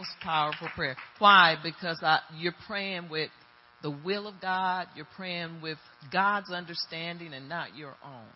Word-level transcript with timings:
most 0.00 0.10
powerful 0.22 0.68
prayer. 0.74 0.96
Why? 1.18 1.56
Because 1.62 1.98
I, 2.02 2.20
you're 2.38 2.54
praying 2.66 3.10
with 3.10 3.28
the 3.82 3.90
will 3.90 4.26
of 4.26 4.40
God. 4.40 4.86
You're 4.96 5.08
praying 5.14 5.60
with 5.62 5.76
God's 6.10 6.50
understanding 6.50 7.34
and 7.34 7.50
not 7.50 7.76
your 7.76 7.94
own. 8.02 8.28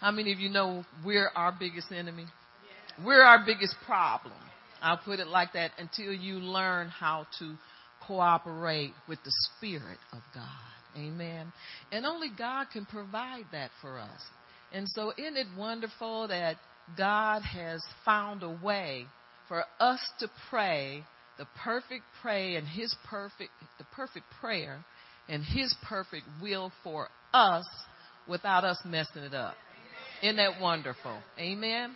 How 0.00 0.10
many 0.10 0.32
of 0.32 0.38
you 0.40 0.50
know 0.50 0.84
we're 1.04 1.30
our 1.34 1.56
biggest 1.58 1.90
enemy? 1.90 2.26
We're 3.02 3.22
our 3.22 3.44
biggest 3.46 3.74
problem. 3.86 4.34
I'll 4.82 4.98
put 4.98 5.20
it 5.20 5.26
like 5.26 5.54
that 5.54 5.70
until 5.78 6.12
you 6.12 6.34
learn 6.34 6.88
how 6.88 7.26
to 7.38 7.54
cooperate 8.06 8.92
with 9.08 9.18
the 9.24 9.32
Spirit 9.56 9.98
of 10.12 10.20
God. 10.34 10.98
Amen. 10.98 11.50
And 11.90 12.04
only 12.04 12.28
God 12.36 12.66
can 12.70 12.84
provide 12.84 13.44
that 13.52 13.70
for 13.80 13.98
us. 13.98 14.20
And 14.72 14.86
so, 14.90 15.12
isn't 15.16 15.36
it 15.38 15.46
wonderful 15.56 16.28
that 16.28 16.56
God 16.98 17.40
has 17.40 17.82
found 18.04 18.42
a 18.42 18.58
way 18.62 19.06
for 19.48 19.64
us 19.80 20.00
to 20.20 20.28
pray 20.50 21.04
the 21.38 21.46
perfect 21.62 22.04
prayer 22.22 22.58
and 22.58 22.66
His 22.66 22.94
perfect, 23.08 23.50
the 23.78 23.84
perfect 23.94 24.26
prayer 24.40 24.84
and 25.28 25.42
His 25.44 25.74
perfect 25.88 26.24
will 26.42 26.72
for 26.82 27.08
us 27.32 27.66
without 28.28 28.64
us 28.64 28.78
messing 28.84 29.22
it 29.22 29.34
up. 29.34 29.54
Isn't 30.22 30.36
that 30.36 30.60
wonderful? 30.60 31.18
Amen. 31.38 31.94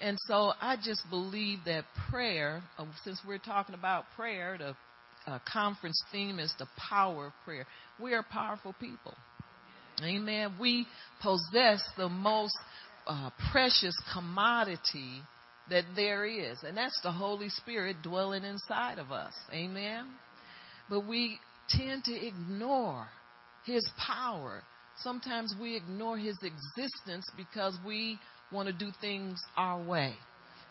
And 0.00 0.18
so 0.26 0.52
I 0.60 0.76
just 0.82 1.02
believe 1.10 1.60
that 1.66 1.84
prayer, 2.10 2.62
uh, 2.78 2.84
since 3.04 3.20
we're 3.26 3.38
talking 3.38 3.74
about 3.74 4.04
prayer, 4.14 4.56
the 4.58 4.76
uh, 5.30 5.38
conference 5.50 6.00
theme 6.12 6.38
is 6.38 6.52
the 6.58 6.66
power 6.88 7.26
of 7.26 7.32
prayer. 7.44 7.66
We 8.00 8.14
are 8.14 8.22
powerful 8.22 8.74
people. 8.78 9.14
Amen. 10.02 10.54
We 10.60 10.86
possess 11.22 11.82
the 11.96 12.08
most 12.08 12.56
uh, 13.06 13.30
precious 13.50 13.94
commodity 14.12 15.22
that 15.70 15.84
there 15.94 16.24
is, 16.24 16.58
and 16.62 16.76
that's 16.76 16.98
the 17.02 17.12
Holy 17.12 17.48
Spirit 17.48 17.96
dwelling 18.02 18.44
inside 18.44 18.98
of 18.98 19.10
us. 19.10 19.32
Amen. 19.52 20.06
But 20.88 21.06
we 21.06 21.38
tend 21.68 22.04
to 22.04 22.14
ignore 22.14 23.08
His 23.64 23.86
power. 23.98 24.62
Sometimes 25.02 25.54
we 25.60 25.76
ignore 25.76 26.16
His 26.16 26.36
existence 26.42 27.26
because 27.36 27.76
we 27.84 28.18
want 28.52 28.68
to 28.68 28.72
do 28.72 28.90
things 29.00 29.40
our 29.56 29.82
way. 29.82 30.14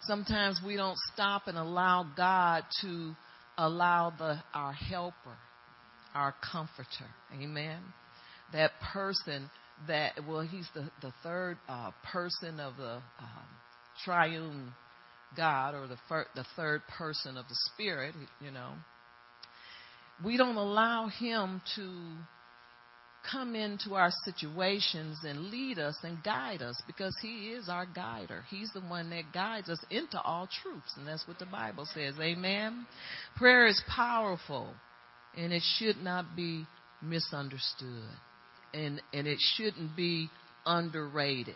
Sometimes 0.02 0.62
we 0.66 0.76
don't 0.76 0.98
stop 1.14 1.48
and 1.48 1.58
allow 1.58 2.06
God 2.16 2.64
to 2.82 3.16
allow 3.58 4.14
the 4.18 4.42
our 4.54 4.74
helper, 4.74 5.38
our 6.14 6.34
comforter. 6.52 7.10
Amen. 7.42 7.80
That 8.54 8.72
person 8.94 9.50
that 9.88 10.14
well, 10.28 10.42
he's 10.42 10.68
the 10.74 10.90
the 11.02 11.12
third 11.24 11.58
uh, 11.68 11.92
person 12.12 12.60
of 12.60 12.78
the 12.78 13.02
um, 13.20 13.48
triune 14.04 14.74
God 15.36 15.76
or 15.76 15.88
the 15.88 15.98
fir- 16.08 16.28
the 16.36 16.46
third 16.56 16.82
person 16.98 17.38
of 17.38 17.48
the 17.48 17.56
Spirit. 17.74 18.16
You 18.40 18.52
know, 18.52 18.74
we 20.24 20.38
don't 20.38 20.58
allow 20.58 21.08
him 21.08 21.62
to 21.76 22.18
come 23.32 23.56
into 23.56 23.96
our 23.96 24.12
situations 24.24 25.20
and 25.24 25.50
lead 25.50 25.80
us 25.80 25.98
and 26.04 26.24
guide 26.24 26.62
us 26.62 26.82
because 26.88 27.16
He 27.22 27.50
is 27.50 27.70
our 27.70 27.86
guider. 27.86 28.44
He's 28.50 28.72
the 28.74 28.82
one 28.82 29.10
that 29.10 29.34
guides 29.34 29.70
us 29.70 29.84
into 29.90 30.20
all 30.22 30.48
truths, 30.62 30.94
and 30.98 31.08
that's 31.08 31.28
what 31.28 31.40
the 31.40 31.46
Bible 31.46 31.88
says. 31.94 32.16
Amen. 32.20 32.86
Prayer 33.36 33.68
is 33.68 33.82
powerful, 33.94 34.74
and 35.36 35.52
it 35.52 35.64
should 35.78 35.98
not 35.98 36.36
be 36.36 36.66
misunderstood, 37.02 38.10
and 38.74 39.02
and 39.14 39.28
it 39.28 39.40
shouldn't 39.56 39.96
be 39.96 40.30
underrated. 40.66 41.56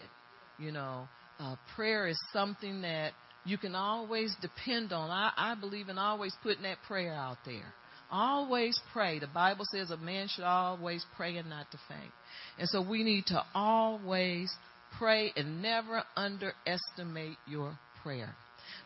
You 0.58 0.72
know, 0.72 1.08
uh, 1.40 1.56
prayer 1.75 2.08
is 2.08 2.20
something 2.34 2.81
that 2.81 3.14
you 3.45 3.57
can 3.57 3.75
always 3.75 4.35
depend 4.41 4.91
on. 4.91 5.09
I, 5.09 5.31
I 5.35 5.55
believe 5.55 5.89
in 5.89 5.97
always 5.97 6.35
putting 6.43 6.63
that 6.63 6.77
prayer 6.87 7.13
out 7.13 7.37
there. 7.45 7.73
Always 8.11 8.79
pray. 8.91 9.19
The 9.19 9.27
Bible 9.27 9.65
says 9.71 9.91
a 9.91 9.97
man 9.97 10.27
should 10.29 10.43
always 10.43 11.05
pray 11.15 11.37
and 11.37 11.49
not 11.49 11.69
to 11.71 11.79
faint. 11.87 12.11
And 12.57 12.67
so 12.69 12.81
we 12.87 13.03
need 13.03 13.25
to 13.27 13.43
always 13.53 14.51
pray 14.97 15.31
and 15.35 15.61
never 15.61 16.03
underestimate 16.16 17.38
your 17.47 17.78
prayer. 18.01 18.35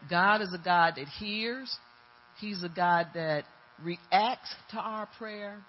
God 0.09 0.41
is 0.41 0.53
a 0.53 0.63
God 0.63 0.95
that 0.97 1.07
hears. 1.19 1.73
He's 2.39 2.63
a 2.63 2.69
God 2.69 3.07
that 3.13 3.45
reacts 3.81 4.53
to 4.71 4.77
our 4.77 5.07
prayer 5.17 5.59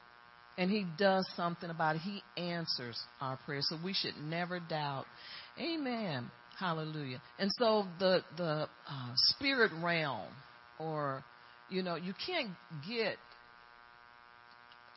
and 0.56 0.70
he 0.70 0.86
does 0.98 1.26
something 1.36 1.70
about 1.70 1.96
it. 1.96 2.02
He 2.02 2.22
answers 2.36 3.00
our 3.20 3.38
prayer. 3.44 3.60
So 3.62 3.76
we 3.82 3.92
should 3.92 4.16
never 4.22 4.60
doubt. 4.60 5.04
Amen. 5.58 6.30
Hallelujah. 6.58 7.20
And 7.38 7.50
so 7.58 7.86
the 7.98 8.22
the 8.36 8.68
uh, 8.88 9.12
spirit 9.14 9.72
realm 9.82 10.28
or 10.78 11.24
you 11.70 11.82
know, 11.82 11.96
you 11.96 12.14
can't 12.26 12.50
get 12.86 13.16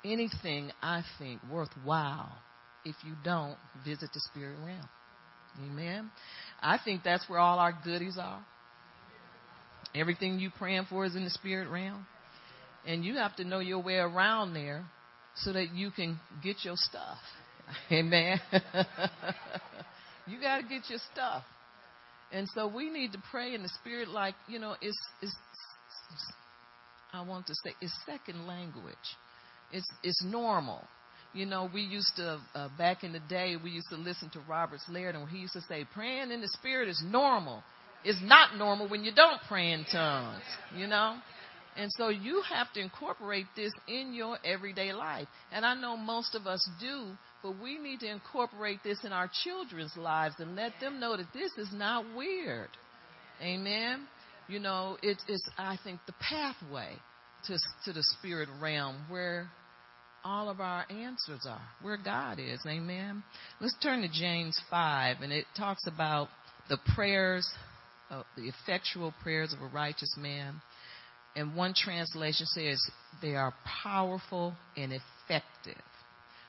anything, 0.04 0.72
I 0.82 1.04
think, 1.18 1.42
worthwhile 1.52 2.38
if 2.86 2.96
you 3.04 3.14
don't 3.24 3.58
visit 3.86 4.10
the 4.14 4.20
spirit 4.32 4.58
realm. 4.64 4.88
Amen. 5.60 6.12
I 6.62 6.78
think 6.84 7.04
that's 7.04 7.28
where 7.28 7.40
all 7.40 7.60
our 7.60 7.74
goodies 7.84 8.18
are. 8.20 8.46
Everything 9.96 10.40
you 10.40 10.52
praying 10.58 10.86
for 10.90 11.06
is 11.06 11.16
in 11.16 11.24
the 11.24 11.30
spirit 11.30 11.70
realm. 11.70 12.06
And 12.86 13.04
you 13.04 13.16
have 13.16 13.36
to 13.38 13.44
know 13.44 13.60
your 13.60 13.82
way 13.82 13.96
around 13.96 14.54
there 14.54 14.86
so 15.36 15.54
that 15.54 15.74
you 15.74 15.92
can 15.92 16.20
get 16.44 16.58
your 16.64 16.76
stuff. 16.76 17.18
Amen. 17.92 18.40
you 20.28 20.40
got 20.42 20.58
to 20.58 20.64
get 20.64 20.90
your 20.90 21.00
stuff. 21.14 21.44
And 22.32 22.48
so 22.54 22.68
we 22.68 22.90
need 22.90 23.14
to 23.14 23.24
pray 23.32 23.54
in 23.54 23.64
the 23.64 23.70
spirit 23.82 24.10
like, 24.10 24.36
you 24.48 24.60
know, 24.60 24.76
it's, 24.82 24.98
it's 25.22 25.36
I 27.14 27.22
want 27.22 27.48
to 27.48 27.54
say, 27.64 27.74
it's 27.82 27.94
second 28.06 28.48
language. 28.48 28.96
It's 29.72 29.88
it's 30.04 30.24
normal. 30.24 30.84
You 31.34 31.46
know, 31.46 31.70
we 31.74 31.82
used 31.82 32.16
to 32.18 32.40
uh, 32.56 32.70
back 32.78 33.04
in 33.04 33.14
the 33.14 33.20
day 33.20 33.56
we 33.62 33.72
used 33.72 33.90
to 33.90 33.96
listen 33.96 34.30
to 34.32 34.40
Robert 34.48 34.80
Liardon 34.90 35.20
where 35.20 35.28
he 35.28 35.40
used 35.40 35.54
to 35.54 35.62
say 35.62 35.86
praying 35.94 36.32
in 36.32 36.42
the 36.42 36.48
spirit 36.48 36.90
is 36.90 37.02
normal. 37.06 37.64
It's 38.04 38.20
not 38.22 38.58
normal 38.58 38.88
when 38.88 39.04
you 39.04 39.12
don't 39.14 39.42
pray 39.48 39.72
in 39.72 39.86
tongues. 39.92 40.44
You 40.76 40.88
know. 40.88 41.18
And 41.76 41.92
so 41.96 42.10
you 42.10 42.42
have 42.50 42.74
to 42.74 42.80
incorporate 42.80 43.46
this 43.56 43.72
in 43.88 44.14
your 44.14 44.38
everyday 44.44 44.94
life. 44.94 45.28
And 45.52 45.64
I 45.64 45.76
know 45.76 45.96
most 45.96 46.34
of 46.34 46.48
us 46.48 46.68
do, 46.80 47.06
but 47.48 47.64
we 47.64 47.78
need 47.78 48.02
to 48.02 48.12
incorporate 48.12 48.80
this 48.84 48.98
in 49.06 49.14
our 49.14 49.32
children's 49.46 49.96
lives 49.96 50.36
and 50.40 50.58
let 50.58 50.74
them 50.82 51.00
know 51.00 51.16
that 51.16 51.28
this 51.34 51.52
is 51.58 51.70
not 51.72 52.04
weird. 52.14 52.68
Amen. 53.42 54.06
You 54.50 54.60
know, 54.60 54.98
it's, 55.02 55.24
it's 55.30 55.50
I 55.58 55.78
think, 55.82 56.02
the 56.08 56.14
pathway 56.20 56.92
to, 57.46 57.58
to 57.86 57.94
the 57.94 58.04
spirit 58.04 58.50
realm 58.62 58.98
where 59.08 59.48
all 60.26 60.50
of 60.50 60.60
our 60.60 60.86
answers 60.90 61.48
are, 61.48 61.62
where 61.82 61.96
God 61.96 62.38
is. 62.38 62.60
Amen. 62.68 63.24
Let's 63.62 63.78
turn 63.82 64.02
to 64.02 64.10
James 64.10 64.60
5, 64.70 65.22
and 65.22 65.32
it 65.32 65.46
talks 65.56 65.88
about 65.88 66.28
the 66.68 66.78
prayers, 66.96 67.50
uh, 68.12 68.24
the 68.36 68.50
effectual 68.50 69.14
prayers 69.24 69.54
of 69.54 69.62
a 69.62 69.74
righteous 69.74 70.14
man. 70.18 70.62
And 71.34 71.56
one 71.56 71.74
translation 71.74 72.46
says 72.48 72.82
they 73.22 73.36
are 73.36 73.54
powerful 73.84 74.54
and 74.76 74.92
effective. 74.92 75.82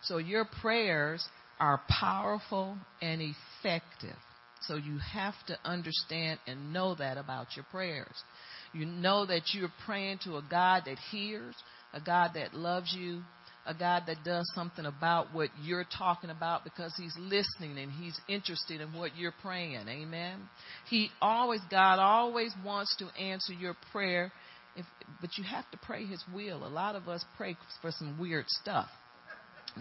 So 0.03 0.19
your 0.19 0.47
prayers 0.61 1.27
are 1.61 1.81
powerful 1.89 2.77
and 3.03 3.21
effective. 3.21 4.17
So 4.63 4.77
you 4.77 4.99
have 4.99 5.35
to 5.47 5.59
understand 5.65 6.41
and 6.47 6.73
know 6.73 6.95
that 6.97 7.17
about 7.17 7.49
your 7.57 7.65
prayers. 7.71 8.23
You 8.73 8.87
know 8.87 9.25
that 9.27 9.43
you're 9.55 9.73
praying 9.87 10.19
to 10.25 10.37
a 10.37 10.43
God 10.49 10.83
that 10.87 10.99
hears, 11.11 11.55
a 11.93 12.01
God 12.01 12.33
that 12.35 12.55
loves 12.55 12.95
you, 12.97 13.23
a 13.67 13.75
God 13.75 14.05
that 14.07 14.25
does 14.25 14.51
something 14.55 14.87
about 14.87 15.35
what 15.35 15.51
you're 15.63 15.87
talking 15.97 16.31
about 16.31 16.65
because 16.65 16.93
He's 16.97 17.15
listening 17.19 17.79
and 17.79 17.93
He's 17.93 18.19
interested 18.29 18.81
in 18.81 18.93
what 18.93 19.17
you're 19.17 19.35
praying. 19.43 19.89
Amen. 19.89 20.49
He 20.89 21.11
always, 21.21 21.61
God 21.71 21.99
always 21.99 22.53
wants 22.65 22.95
to 22.99 23.23
answer 23.23 23.53
your 23.53 23.77
prayer, 23.93 24.33
if, 24.77 24.87
but 25.21 25.31
you 25.39 25.45
have 25.45 25.71
to 25.71 25.79
pray 25.79 26.05
His 26.05 26.23
will. 26.35 26.67
A 26.67 26.69
lot 26.69 26.95
of 26.95 27.09
us 27.09 27.25
pray 27.37 27.57
for 27.81 27.91
some 27.91 28.19
weird 28.19 28.47
stuff 28.49 28.89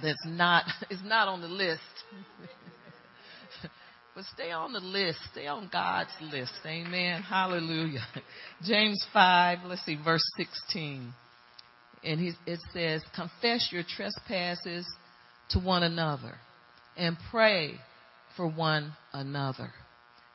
that's 0.02 0.26
not 0.26 0.66
is 0.90 1.02
not 1.04 1.28
on 1.28 1.42
the 1.42 1.48
list. 1.48 1.82
But 4.18 4.26
stay 4.34 4.50
on 4.50 4.74
the 4.74 4.80
list. 4.80 5.20
Stay 5.32 5.46
on 5.46 5.70
God's 5.72 6.10
list. 6.20 6.54
Amen. 6.66 7.22
Hallelujah. 7.22 8.02
James 8.64 9.06
5, 9.14 9.60
let's 9.66 9.86
see, 9.86 9.96
verse 10.04 10.24
16. 10.38 11.14
And 12.04 12.20
he, 12.20 12.32
it 12.48 12.60
says, 12.74 13.04
Confess 13.16 13.70
your 13.72 13.84
trespasses 13.88 14.88
to 15.52 15.60
one 15.60 15.84
another 15.84 16.34
and 16.98 17.16
pray 17.30 17.76
for 18.36 18.50
one 18.50 18.94
another 19.14 19.70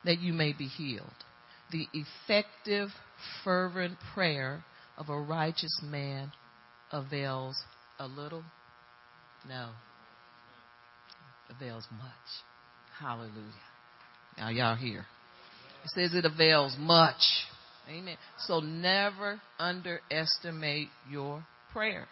that 0.05 0.21
you 0.21 0.31
may 0.31 0.53
be 0.53 0.67
healed. 0.67 1.11
The 1.73 1.85
effective, 1.91 2.87
fervent 3.43 3.97
prayer 4.13 4.63
of 4.97 5.09
a 5.09 5.19
righteous 5.19 5.81
man 5.83 6.31
avails 6.89 7.61
a 7.99 8.07
little? 8.07 8.43
No. 9.47 9.69
It 11.49 11.55
Avails 11.55 11.87
much. 11.91 12.11
Hallelujah. 12.99 13.31
Now, 14.37 14.49
y'all 14.49 14.75
here. 14.75 15.05
It 15.83 15.89
says 15.93 16.15
it 16.15 16.25
avails 16.25 16.75
much. 16.79 17.21
Amen. 17.89 18.15
So 18.39 18.59
never 18.59 19.41
underestimate 19.59 20.87
your 21.09 21.43
prayers. 21.73 22.07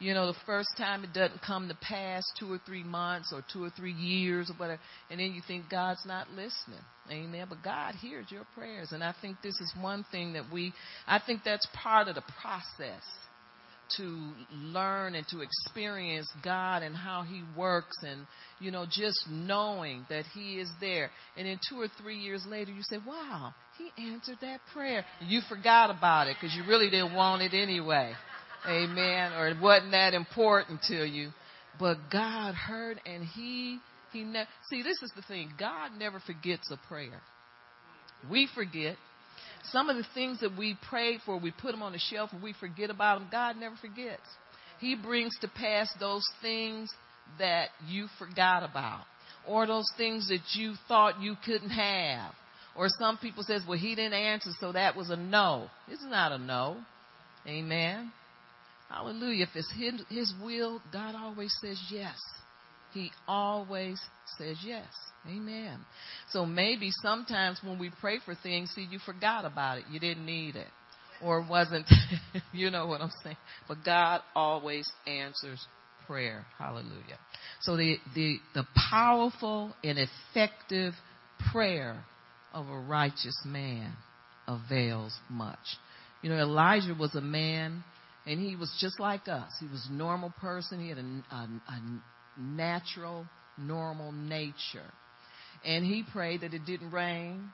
You 0.00 0.14
know, 0.14 0.26
the 0.26 0.38
first 0.46 0.70
time 0.76 1.04
it 1.04 1.12
doesn't 1.12 1.40
come 1.46 1.68
to 1.68 1.76
pass, 1.76 2.24
two 2.38 2.50
or 2.50 2.60
three 2.66 2.82
months 2.82 3.32
or 3.32 3.44
two 3.52 3.62
or 3.62 3.70
three 3.70 3.92
years 3.92 4.50
or 4.50 4.54
whatever, 4.54 4.80
and 5.10 5.20
then 5.20 5.32
you 5.32 5.42
think 5.46 5.70
God's 5.70 6.04
not 6.04 6.30
listening. 6.30 6.80
Amen. 7.10 7.46
But 7.48 7.62
God 7.62 7.94
hears 7.94 8.26
your 8.30 8.46
prayers. 8.56 8.90
And 8.92 9.04
I 9.04 9.14
think 9.20 9.36
this 9.42 9.54
is 9.54 9.72
one 9.80 10.04
thing 10.10 10.32
that 10.32 10.44
we, 10.52 10.72
I 11.06 11.20
think 11.24 11.42
that's 11.44 11.68
part 11.80 12.08
of 12.08 12.16
the 12.16 12.24
process 12.42 13.02
to 13.96 14.32
learn 14.52 15.14
and 15.14 15.26
to 15.28 15.40
experience 15.40 16.28
God 16.42 16.82
and 16.82 16.94
how 16.94 17.22
He 17.22 17.42
works 17.56 17.96
and, 18.02 18.26
you 18.58 18.70
know, 18.70 18.86
just 18.90 19.18
knowing 19.30 20.06
that 20.08 20.24
He 20.34 20.58
is 20.58 20.70
there. 20.80 21.10
And 21.36 21.46
then 21.46 21.58
two 21.68 21.80
or 21.80 21.88
three 22.00 22.18
years 22.18 22.44
later, 22.48 22.72
you 22.72 22.82
say, 22.82 22.98
wow, 23.06 23.54
He 23.78 23.90
answered 24.10 24.38
that 24.40 24.60
prayer. 24.72 25.04
You 25.20 25.40
forgot 25.48 25.90
about 25.90 26.28
it 26.28 26.36
because 26.40 26.54
you 26.56 26.64
really 26.66 26.90
didn't 26.90 27.14
want 27.14 27.42
it 27.42 27.54
anyway. 27.54 28.12
Amen. 28.66 29.32
Or 29.32 29.48
it 29.48 29.60
wasn't 29.60 29.92
that 29.92 30.14
important 30.14 30.80
to 30.88 31.04
you. 31.04 31.30
But 31.78 31.96
God 32.10 32.54
heard 32.54 33.00
and 33.04 33.24
He, 33.24 33.78
He 34.12 34.24
ne- 34.24 34.46
see, 34.70 34.82
this 34.82 35.02
is 35.02 35.12
the 35.16 35.22
thing. 35.22 35.52
God 35.58 35.90
never 35.98 36.20
forgets 36.20 36.70
a 36.70 36.78
prayer. 36.88 37.20
We 38.30 38.48
forget. 38.54 38.96
Some 39.70 39.88
of 39.88 39.96
the 39.96 40.06
things 40.14 40.40
that 40.40 40.56
we 40.56 40.76
prayed 40.88 41.20
for, 41.24 41.38
we 41.38 41.50
put 41.50 41.72
them 41.72 41.82
on 41.82 41.92
the 41.92 41.98
shelf 41.98 42.30
and 42.32 42.42
we 42.42 42.54
forget 42.54 42.90
about 42.90 43.18
them. 43.18 43.28
God 43.30 43.56
never 43.56 43.76
forgets. 43.76 44.22
He 44.80 44.94
brings 44.94 45.36
to 45.40 45.48
pass 45.48 45.88
those 45.98 46.24
things 46.42 46.90
that 47.38 47.68
you 47.88 48.06
forgot 48.18 48.62
about 48.62 49.04
or 49.46 49.66
those 49.66 49.90
things 49.96 50.28
that 50.28 50.40
you 50.54 50.74
thought 50.88 51.20
you 51.20 51.36
couldn't 51.44 51.70
have. 51.70 52.32
Or 52.76 52.88
some 52.88 53.18
people 53.18 53.44
says, 53.44 53.62
well, 53.68 53.78
he 53.78 53.94
didn't 53.94 54.14
answer, 54.14 54.50
so 54.58 54.72
that 54.72 54.96
was 54.96 55.10
a 55.10 55.16
no. 55.16 55.68
It's 55.88 56.04
not 56.04 56.32
a 56.32 56.38
no. 56.38 56.78
Amen. 57.46 58.12
Hallelujah. 58.88 59.44
If 59.44 59.50
it's 59.54 59.72
his, 59.72 60.02
his 60.08 60.32
will, 60.42 60.80
God 60.92 61.14
always 61.14 61.54
says 61.60 61.80
yes. 61.90 62.16
He 62.92 63.10
always 63.28 64.00
says 64.38 64.56
yes. 64.64 64.86
Amen. 65.28 65.78
So 66.30 66.44
maybe 66.44 66.90
sometimes 67.02 67.60
when 67.62 67.78
we 67.78 67.90
pray 68.00 68.18
for 68.24 68.34
things, 68.34 68.70
see, 68.74 68.86
you 68.90 68.98
forgot 69.04 69.44
about 69.44 69.78
it. 69.78 69.84
You 69.90 69.98
didn't 69.98 70.26
need 70.26 70.56
it. 70.56 70.68
Or 71.22 71.46
wasn't, 71.48 71.86
you 72.52 72.70
know 72.70 72.86
what 72.86 73.00
I'm 73.00 73.12
saying. 73.22 73.36
But 73.66 73.78
God 73.84 74.20
always 74.34 74.90
answers 75.06 75.64
prayer. 76.06 76.44
Hallelujah. 76.58 77.18
So 77.62 77.76
the, 77.76 77.96
the, 78.14 78.36
the 78.54 78.64
powerful 78.90 79.74
and 79.82 79.98
effective 79.98 80.92
prayer 81.52 82.04
of 82.52 82.68
a 82.68 82.78
righteous 82.78 83.40
man 83.46 83.94
avails 84.46 85.14
much. 85.30 85.58
You 86.22 86.30
know, 86.30 86.36
Elijah 86.36 86.94
was 86.98 87.14
a 87.14 87.20
man 87.20 87.82
and 88.26 88.40
he 88.40 88.56
was 88.56 88.74
just 88.80 89.00
like 89.00 89.28
us. 89.28 89.50
He 89.60 89.66
was 89.66 89.86
a 89.88 89.92
normal 89.92 90.32
person. 90.40 90.80
He 90.80 90.88
had 90.88 90.98
a, 90.98 91.34
a, 91.34 91.48
a 91.68 92.00
natural, 92.38 93.26
normal 93.58 94.12
nature. 94.12 94.90
And 95.64 95.84
he 95.84 96.04
prayed 96.12 96.42
that 96.42 96.52
it 96.52 96.66
didn't 96.66 96.90
rain, 96.90 97.50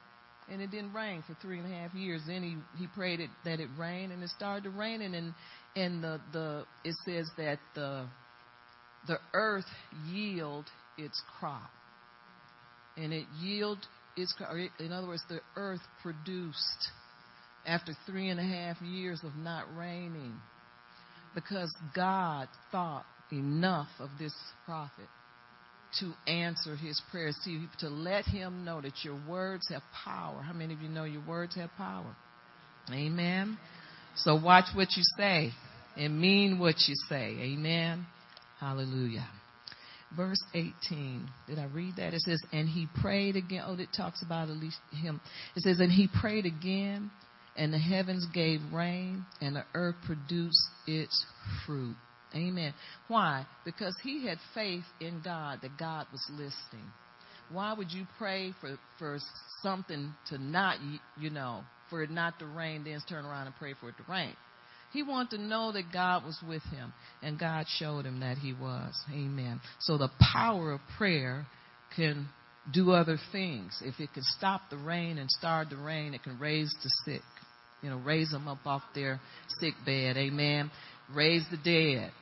and 0.51 0.61
it 0.61 0.71
didn't 0.71 0.93
rain 0.93 1.23
for 1.27 1.37
three 1.41 1.59
and 1.59 1.73
a 1.73 1.77
half 1.77 1.95
years. 1.95 2.23
Then 2.27 2.43
he, 2.43 2.57
he 2.79 2.89
prayed 2.89 3.21
it, 3.21 3.31
that 3.45 3.61
it 3.61 3.69
rained, 3.79 4.13
and 4.13 4.23
it 4.23 4.31
started 4.31 4.65
to 4.65 4.71
raining. 4.71 5.15
And 5.15 5.35
and 5.77 6.03
the, 6.03 6.21
the 6.33 6.65
it 6.85 6.97
says 7.05 7.31
that 7.37 7.59
the 7.75 8.07
the 9.07 9.19
earth 9.33 9.71
yield 10.07 10.67
its 10.99 11.21
crop, 11.39 11.71
and 12.97 13.13
it 13.13 13.27
yield 13.41 13.79
its 14.17 14.33
crop. 14.33 14.55
in 14.79 14.93
other 14.93 15.07
words, 15.07 15.23
the 15.29 15.41
earth 15.57 15.81
produced 16.03 16.89
after 17.67 17.93
three 18.07 18.29
and 18.31 18.41
a 18.41 18.43
half 18.43 18.81
years 18.83 19.21
of 19.23 19.35
not 19.37 19.65
raining 19.77 20.35
because 21.35 21.73
God 21.95 22.49
thought 22.73 23.05
enough 23.31 23.89
of 24.01 24.11
this 24.19 24.35
prophet 24.65 25.07
to 25.99 26.13
answer 26.31 26.77
his 26.77 27.01
prayers, 27.11 27.37
to 27.81 27.89
let 27.89 28.25
him 28.25 28.65
know 28.65 28.81
that 28.81 28.93
your 29.03 29.19
words 29.29 29.69
have 29.71 29.83
power. 30.05 30.41
How 30.43 30.53
many 30.53 30.75
of 30.75 30.81
you 30.81 30.89
know 30.89 31.05
your 31.05 31.23
words 31.27 31.57
have 31.57 31.71
power? 31.77 32.15
Amen. 32.93 33.59
So 34.17 34.35
watch 34.35 34.67
what 34.75 34.89
you 34.97 35.03
say 35.17 35.51
and 35.97 36.21
mean 36.21 36.59
what 36.59 36.77
you 36.87 36.95
say. 37.09 37.37
Amen. 37.41 38.07
Hallelujah. 38.59 39.27
Verse 40.17 40.43
18. 40.55 41.29
Did 41.47 41.59
I 41.59 41.67
read 41.67 41.97
that? 41.97 42.15
It 42.15 42.21
says, 42.23 42.41
and 42.53 42.69
he 42.69 42.89
prayed 43.01 43.37
again. 43.37 43.63
Oh, 43.67 43.75
it 43.75 43.89
talks 43.97 44.23
about 44.23 44.51
at 44.51 44.57
least 44.57 44.79
him. 44.93 45.21
It 45.57 45.63
says, 45.63 45.81
and 45.81 45.91
he 45.91 46.09
prayed 46.21 46.47
again 46.47 47.11
and 47.57 47.73
the 47.73 47.79
heavens 47.79 48.27
gave 48.33 48.61
rain, 48.73 49.25
and 49.41 49.57
the 49.57 49.65
earth 49.75 49.97
produced 50.07 50.69
its 50.87 51.27
fruit. 51.67 51.97
Amen. 52.35 52.75
Why? 53.09 53.47
Because 53.65 53.97
he 54.03 54.27
had 54.27 54.39
faith 54.55 54.85
in 55.01 55.21
God 55.25 55.61
that 55.63 55.77
God 55.79 56.07
was 56.13 56.25
listening. 56.31 56.91
Why 57.51 57.73
would 57.73 57.91
you 57.91 58.07
pray 58.19 58.55
for, 58.61 58.79
for 58.99 59.19
something 59.63 60.15
to 60.29 60.39
not, 60.39 60.77
you 61.19 61.31
know, 61.31 61.63
for 61.89 62.03
it 62.03 62.11
not 62.11 62.39
to 62.39 62.47
rain, 62.47 62.85
then 62.85 63.01
turn 63.09 63.25
around 63.25 63.47
and 63.47 63.57
pray 63.57 63.75
for 63.81 63.89
it 63.89 63.97
to 63.97 64.11
rain? 64.11 64.35
He 64.93 65.03
wanted 65.03 65.37
to 65.37 65.43
know 65.43 65.73
that 65.73 65.93
God 65.93 66.25
was 66.25 66.39
with 66.47 66.63
him, 66.65 66.93
and 67.23 67.39
God 67.39 67.67
showed 67.79 68.07
him 68.07 68.21
that 68.21 68.39
he 68.39 68.53
was. 68.53 68.95
Amen. 69.13 69.61
So 69.81 69.99
the 69.99 70.11
power 70.33 70.73
of 70.73 70.81
prayer 70.99 71.47
can 71.97 72.29
do 72.73 72.93
other 72.93 73.19
things. 73.33 73.81
If 73.85 73.99
it 74.01 74.13
can 74.13 74.23
stop 74.39 74.63
the 74.71 74.77
rain 74.77 75.19
and 75.19 75.31
start 75.31 75.71
the 75.71 75.77
rain, 75.77 76.15
it 76.15 76.23
can 76.23 76.39
raise 76.39 76.75
the 76.83 76.91
sick. 77.05 77.23
You 77.83 77.91
know, 77.91 77.99
raise 77.99 78.31
them 78.31 78.47
up 78.49 78.59
off 78.67 78.83
their 78.95 79.21
sick 79.59 79.75
bed. 79.87 80.17
Amen. 80.17 80.71
Raise 81.15 81.45
the 81.51 81.57
dead. 81.57 82.13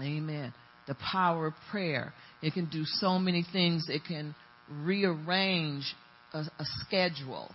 Amen. 0.00 0.52
The 0.86 0.96
power 1.12 1.46
of 1.46 1.54
prayer. 1.70 2.12
It 2.42 2.52
can 2.52 2.66
do 2.66 2.84
so 2.84 3.18
many 3.18 3.44
things. 3.52 3.86
It 3.88 4.02
can 4.06 4.34
rearrange 4.68 5.94
a, 6.32 6.40
a 6.40 6.64
schedule. 6.86 7.50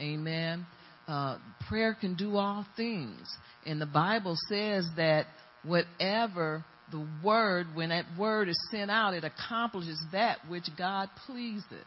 Amen. 0.00 0.66
Uh, 1.08 1.38
prayer 1.68 1.96
can 1.98 2.16
do 2.16 2.36
all 2.36 2.66
things. 2.76 3.20
And 3.64 3.80
the 3.80 3.86
Bible 3.86 4.36
says 4.48 4.88
that 4.96 5.26
whatever 5.64 6.64
the 6.90 7.06
word, 7.22 7.66
when 7.74 7.88
that 7.90 8.04
word 8.18 8.48
is 8.48 8.68
sent 8.70 8.90
out, 8.90 9.14
it 9.14 9.24
accomplishes 9.24 10.00
that 10.12 10.38
which 10.48 10.64
God 10.76 11.08
pleases. 11.26 11.86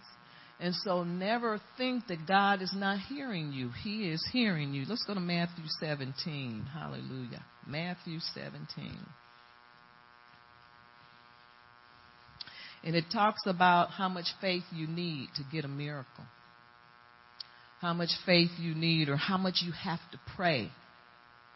And 0.60 0.75
so 0.75 1.04
never 1.04 1.62
think 1.78 2.07
that 2.07 2.28
God 2.28 2.62
is 2.62 2.74
not 2.75 3.00
hearing 3.00 3.54
you. 3.54 3.69
He 3.81 4.10
is 4.10 4.22
hearing 4.34 4.74
you. 4.74 4.86
Let's 4.88 5.06
go 5.06 5.13
to 5.13 5.19
Matthew 5.22 5.63
17. 5.80 6.68
Hallelujah. 6.74 7.46
Matthew 7.66 8.19
17. 8.34 8.98
And 12.83 12.95
it 12.95 13.05
talks 13.12 13.41
about 13.45 13.91
how 13.91 14.09
much 14.09 14.27
faith 14.39 14.63
you 14.74 14.88
need 14.88 15.29
to 15.36 15.43
get 15.51 15.65
a 15.65 15.67
miracle. 15.67 16.25
How 17.81 17.93
much 17.93 18.09
faith 18.25 18.51
you 18.57 18.74
need 18.75 19.09
or 19.09 19.15
how 19.15 19.38
much 19.38 19.62
you 19.65 19.71
have 19.71 20.00
to 20.12 20.19
pray 20.36 20.71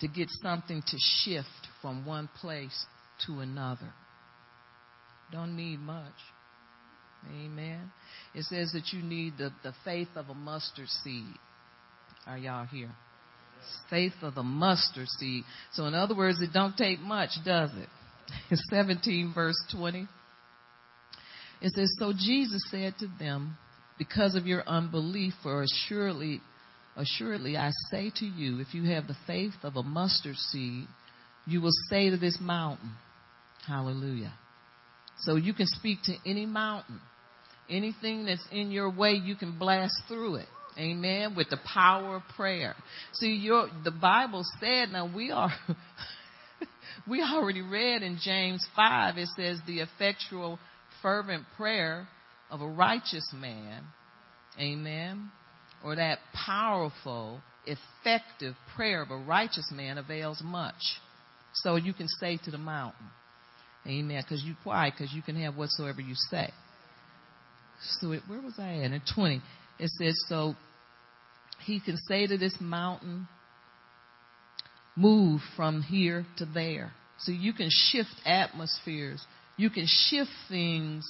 to 0.03 0.07
get 0.07 0.27
something 0.41 0.83
to 0.85 0.97
shift 1.23 1.47
from 1.81 2.05
one 2.05 2.29
place 2.41 2.85
to 3.25 3.39
another. 3.39 3.93
Don't 5.31 5.55
need 5.55 5.79
much. 5.79 6.11
Amen. 7.29 7.91
It 8.35 8.43
says 8.43 8.73
that 8.73 8.91
you 8.91 9.01
need 9.01 9.37
the, 9.37 9.51
the 9.63 9.73
faith 9.85 10.09
of 10.15 10.29
a 10.29 10.33
mustard 10.33 10.89
seed. 11.03 11.35
Are 12.27 12.37
y'all 12.37 12.65
here? 12.65 12.91
Faith 13.89 14.13
of 14.21 14.35
the 14.35 14.43
mustard 14.43 15.07
seed. 15.07 15.45
So 15.71 15.85
in 15.85 15.93
other 15.93 16.15
words, 16.15 16.41
it 16.41 16.51
don't 16.53 16.75
take 16.75 16.99
much, 16.99 17.29
does 17.45 17.71
it? 17.77 18.57
17 18.69 19.31
verse 19.33 19.55
20. 19.73 20.07
It 21.63 21.73
says, 21.73 21.95
So 21.97 22.13
Jesus 22.13 22.63
said 22.69 22.93
to 22.99 23.07
them, 23.17 23.57
Because 23.97 24.35
of 24.35 24.45
your 24.45 24.61
unbelief, 24.67 25.33
for 25.41 25.63
assuredly, 25.63 26.41
assuredly 26.95 27.57
I 27.57 27.71
say 27.89 28.11
to 28.17 28.25
you, 28.25 28.59
if 28.59 28.75
you 28.75 28.91
have 28.91 29.07
the 29.07 29.17
faith 29.25 29.53
of 29.63 29.75
a 29.75 29.83
mustard 29.83 30.35
seed, 30.35 30.85
you 31.47 31.61
will 31.61 31.73
say 31.89 32.11
to 32.11 32.17
this 32.17 32.37
mountain, 32.39 32.91
Hallelujah. 33.65 34.33
So 35.21 35.37
you 35.37 35.53
can 35.53 35.67
speak 35.67 35.99
to 36.03 36.13
any 36.25 36.45
mountain 36.45 36.99
Anything 37.69 38.25
that's 38.25 38.45
in 38.51 38.71
your 38.71 38.91
way, 38.91 39.13
you 39.13 39.35
can 39.35 39.57
blast 39.57 39.95
through 40.07 40.35
it. 40.35 40.47
Amen. 40.77 41.33
With 41.35 41.49
the 41.49 41.59
power 41.73 42.17
of 42.17 42.23
prayer. 42.35 42.75
See, 43.13 43.33
your, 43.33 43.67
the 43.83 43.91
Bible 43.91 44.43
said, 44.59 44.89
now 44.91 45.09
we 45.13 45.31
are, 45.31 45.51
we 47.07 47.21
already 47.21 47.61
read 47.61 48.03
in 48.03 48.19
James 48.21 48.65
5, 48.75 49.17
it 49.17 49.29
says 49.37 49.59
the 49.65 49.79
effectual 49.79 50.59
fervent 51.03 51.43
prayer 51.55 52.07
of 52.49 52.61
a 52.61 52.67
righteous 52.67 53.31
man. 53.35 53.83
Amen. 54.59 55.29
Or 55.83 55.95
that 55.95 56.17
powerful, 56.33 57.41
effective 57.65 58.55
prayer 58.75 59.03
of 59.03 59.11
a 59.11 59.17
righteous 59.17 59.71
man 59.71 59.99
avails 59.99 60.41
much. 60.43 60.81
So 61.53 61.75
you 61.75 61.93
can 61.93 62.07
say 62.07 62.39
to 62.45 62.51
the 62.51 62.57
mountain. 62.57 63.07
Amen. 63.85 64.23
Because 64.23 64.43
you 64.43 64.55
why? 64.63 64.89
Because 64.89 65.13
you 65.13 65.21
can 65.21 65.35
have 65.43 65.55
whatsoever 65.55 66.01
you 66.01 66.15
say. 66.15 66.49
So 67.99 68.13
it, 68.13 68.23
where 68.27 68.41
was 68.41 68.53
I 68.57 68.77
at? 68.77 68.91
In 68.91 69.01
20, 69.13 69.41
it 69.79 69.89
says, 69.99 70.15
so 70.27 70.55
He 71.65 71.79
can 71.79 71.97
say 72.07 72.27
to 72.27 72.37
this 72.37 72.55
mountain, 72.59 73.27
move 74.95 75.41
from 75.55 75.81
here 75.81 76.25
to 76.37 76.45
there. 76.45 76.91
So 77.19 77.31
you 77.31 77.53
can 77.53 77.69
shift 77.69 78.09
atmospheres. 78.25 79.23
You 79.57 79.69
can 79.69 79.85
shift 79.87 80.31
things 80.49 81.09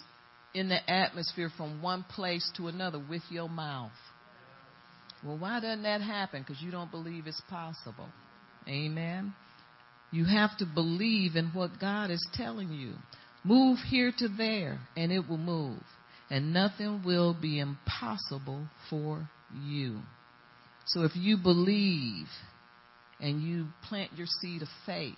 in 0.53 0.69
the 0.69 0.89
atmosphere 0.89 1.49
from 1.55 1.81
one 1.81 2.03
place 2.03 2.49
to 2.57 2.67
another 2.67 2.99
with 3.09 3.23
your 3.29 3.49
mouth. 3.49 3.91
Well, 5.23 5.37
why 5.37 5.59
doesn't 5.59 5.83
that 5.83 6.01
happen? 6.01 6.43
Because 6.45 6.61
you 6.61 6.69
don't 6.69 6.91
believe 6.91 7.27
it's 7.27 7.41
possible. 7.49 8.09
Amen. 8.67 9.33
You 10.11 10.25
have 10.25 10.57
to 10.57 10.65
believe 10.65 11.35
in 11.35 11.47
what 11.53 11.79
God 11.79 12.11
is 12.11 12.25
telling 12.33 12.71
you. 12.71 12.93
Move 13.43 13.79
here 13.89 14.13
to 14.17 14.27
there, 14.27 14.79
and 14.95 15.11
it 15.11 15.27
will 15.27 15.37
move. 15.37 15.81
And 16.29 16.53
nothing 16.53 17.03
will 17.05 17.35
be 17.39 17.59
impossible 17.59 18.67
for 18.89 19.27
you. 19.61 19.99
So 20.85 21.03
if 21.03 21.11
you 21.15 21.37
believe 21.37 22.27
and 23.19 23.41
you 23.41 23.67
plant 23.87 24.11
your 24.15 24.27
seed 24.41 24.61
of 24.61 24.67
faith, 24.85 25.15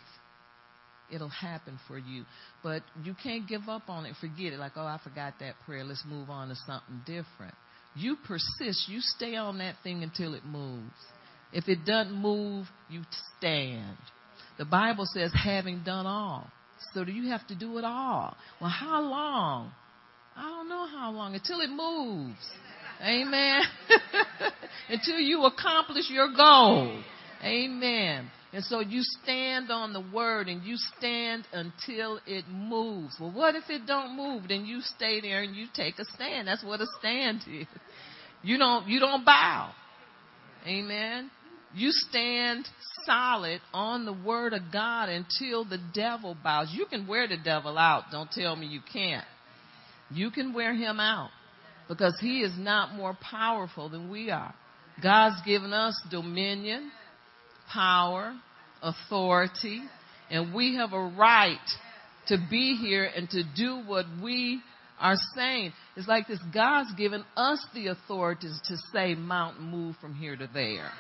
it'll 1.12 1.30
happen 1.30 1.80
for 1.88 1.98
you. 1.98 2.26
But 2.64 2.84
you 3.04 3.16
can't 3.22 3.48
give 3.48 3.68
up 3.68 3.90
on 3.90 4.06
it, 4.06 4.16
forget 4.20 4.54
it, 4.54 4.60
like, 4.60 4.74
oh, 4.76 4.82
I 4.86 5.00
forgot 5.04 5.36
that 5.40 5.56
prayer, 5.66 5.84
let's 5.84 6.04
move 6.08 6.30
on 6.30 6.50
to 6.50 6.56
something 6.66 7.02
different. 7.06 7.56
You 7.96 8.18
persist, 8.28 8.90
you 8.90 9.00
stay 9.00 9.36
on 9.36 9.60
that 9.60 9.76
thing 9.84 10.04
until 10.04 10.34
it 10.34 10.46
moves. 10.46 10.92
If 11.54 11.70
it 11.70 11.86
doesn't 11.86 12.14
move, 12.14 12.68
you 12.90 13.04
stand. 13.38 13.98
The 14.58 14.66
Bible 14.66 15.06
says, 15.14 15.32
having 15.34 15.84
done 15.84 16.06
all. 16.06 16.50
So 16.94 17.06
do 17.06 17.12
you 17.12 17.30
have 17.30 17.46
to 17.48 17.56
do 17.56 17.78
it 17.78 17.86
all? 17.86 18.36
Well, 18.60 18.70
how 18.70 19.02
long? 19.02 19.72
I 20.36 20.42
don't 20.42 20.68
know 20.68 20.88
how 20.88 21.12
long. 21.12 21.36
Until 21.36 21.62
it 21.62 21.70
moves. 21.70 22.40
Amen. 23.02 23.62
until 24.90 25.20
you 25.20 25.44
accomplish 25.44 26.06
your 26.10 26.34
goal. 26.36 27.02
Amen. 27.44 28.30
And 28.56 28.64
so 28.64 28.80
you 28.80 29.02
stand 29.22 29.70
on 29.70 29.92
the 29.92 30.00
word 30.00 30.48
and 30.48 30.64
you 30.64 30.78
stand 30.98 31.46
until 31.52 32.22
it 32.26 32.46
moves. 32.48 33.14
Well, 33.20 33.34
what 33.34 33.54
if 33.54 33.66
it 33.68 33.86
don't 33.86 34.16
move? 34.16 34.48
Then 34.48 34.66
you 34.66 34.80
stay 34.80 35.20
there 35.20 35.44
and 35.44 35.54
you 35.54 35.66
take 35.76 36.00
a 36.00 36.06
stand. 36.16 36.48
That's 36.48 36.64
what 36.64 36.80
a 36.80 36.86
stand 36.98 37.42
is. 37.52 37.68
You 38.44 38.58
don't, 38.58 38.88
you 38.88 39.02
don't 39.02 39.26
bow. 39.26 39.74
Amen. 40.66 41.30
You 41.74 41.90
stand 41.92 42.66
solid 43.04 43.60
on 43.74 44.06
the 44.06 44.14
word 44.14 44.54
of 44.54 44.62
God 44.72 45.10
until 45.10 45.66
the 45.66 45.80
devil 45.94 46.38
bows. 46.42 46.70
You 46.72 46.86
can 46.86 47.08
wear 47.08 47.28
the 47.28 47.36
devil 47.44 47.78
out. 47.78 48.06
Don't 48.10 48.32
tell 48.32 48.56
me 48.56 48.68
you 48.68 48.80
can't. 48.94 49.26
You 50.10 50.32
can 50.32 50.54
wear 50.54 50.74
him 50.74 51.02
out 51.02 51.32
because 51.90 52.18
he 52.22 52.40
is 52.40 52.54
not 52.58 52.96
more 52.96 53.18
powerful 53.22 53.90
than 53.90 54.10
we 54.10 54.32
are. 54.32 54.54
God's 55.04 55.42
given 55.46 55.74
us 55.74 56.00
dominion, 56.10 56.90
power, 57.72 58.36
authority, 58.82 59.82
and 60.30 60.54
we 60.54 60.76
have 60.76 60.94
a 60.94 61.14
right 61.18 61.58
to 62.28 62.38
be 62.50 62.76
here 62.76 63.10
and 63.16 63.30
to 63.30 63.44
do 63.56 63.82
what 63.86 64.06
we 64.24 64.62
are 65.00 65.16
saying. 65.36 65.74
It's 65.96 66.08
like 66.08 66.28
this 66.28 66.40
God's 66.54 66.94
given 66.96 67.24
us 67.36 67.64
the 67.74 67.88
authorities 67.88 68.60
to 68.68 68.78
say, 68.94 69.16
Mountain, 69.16 69.66
move 69.66 69.96
from 70.02 70.16
here 70.16 70.36
to 70.36 70.50
there. 70.54 70.92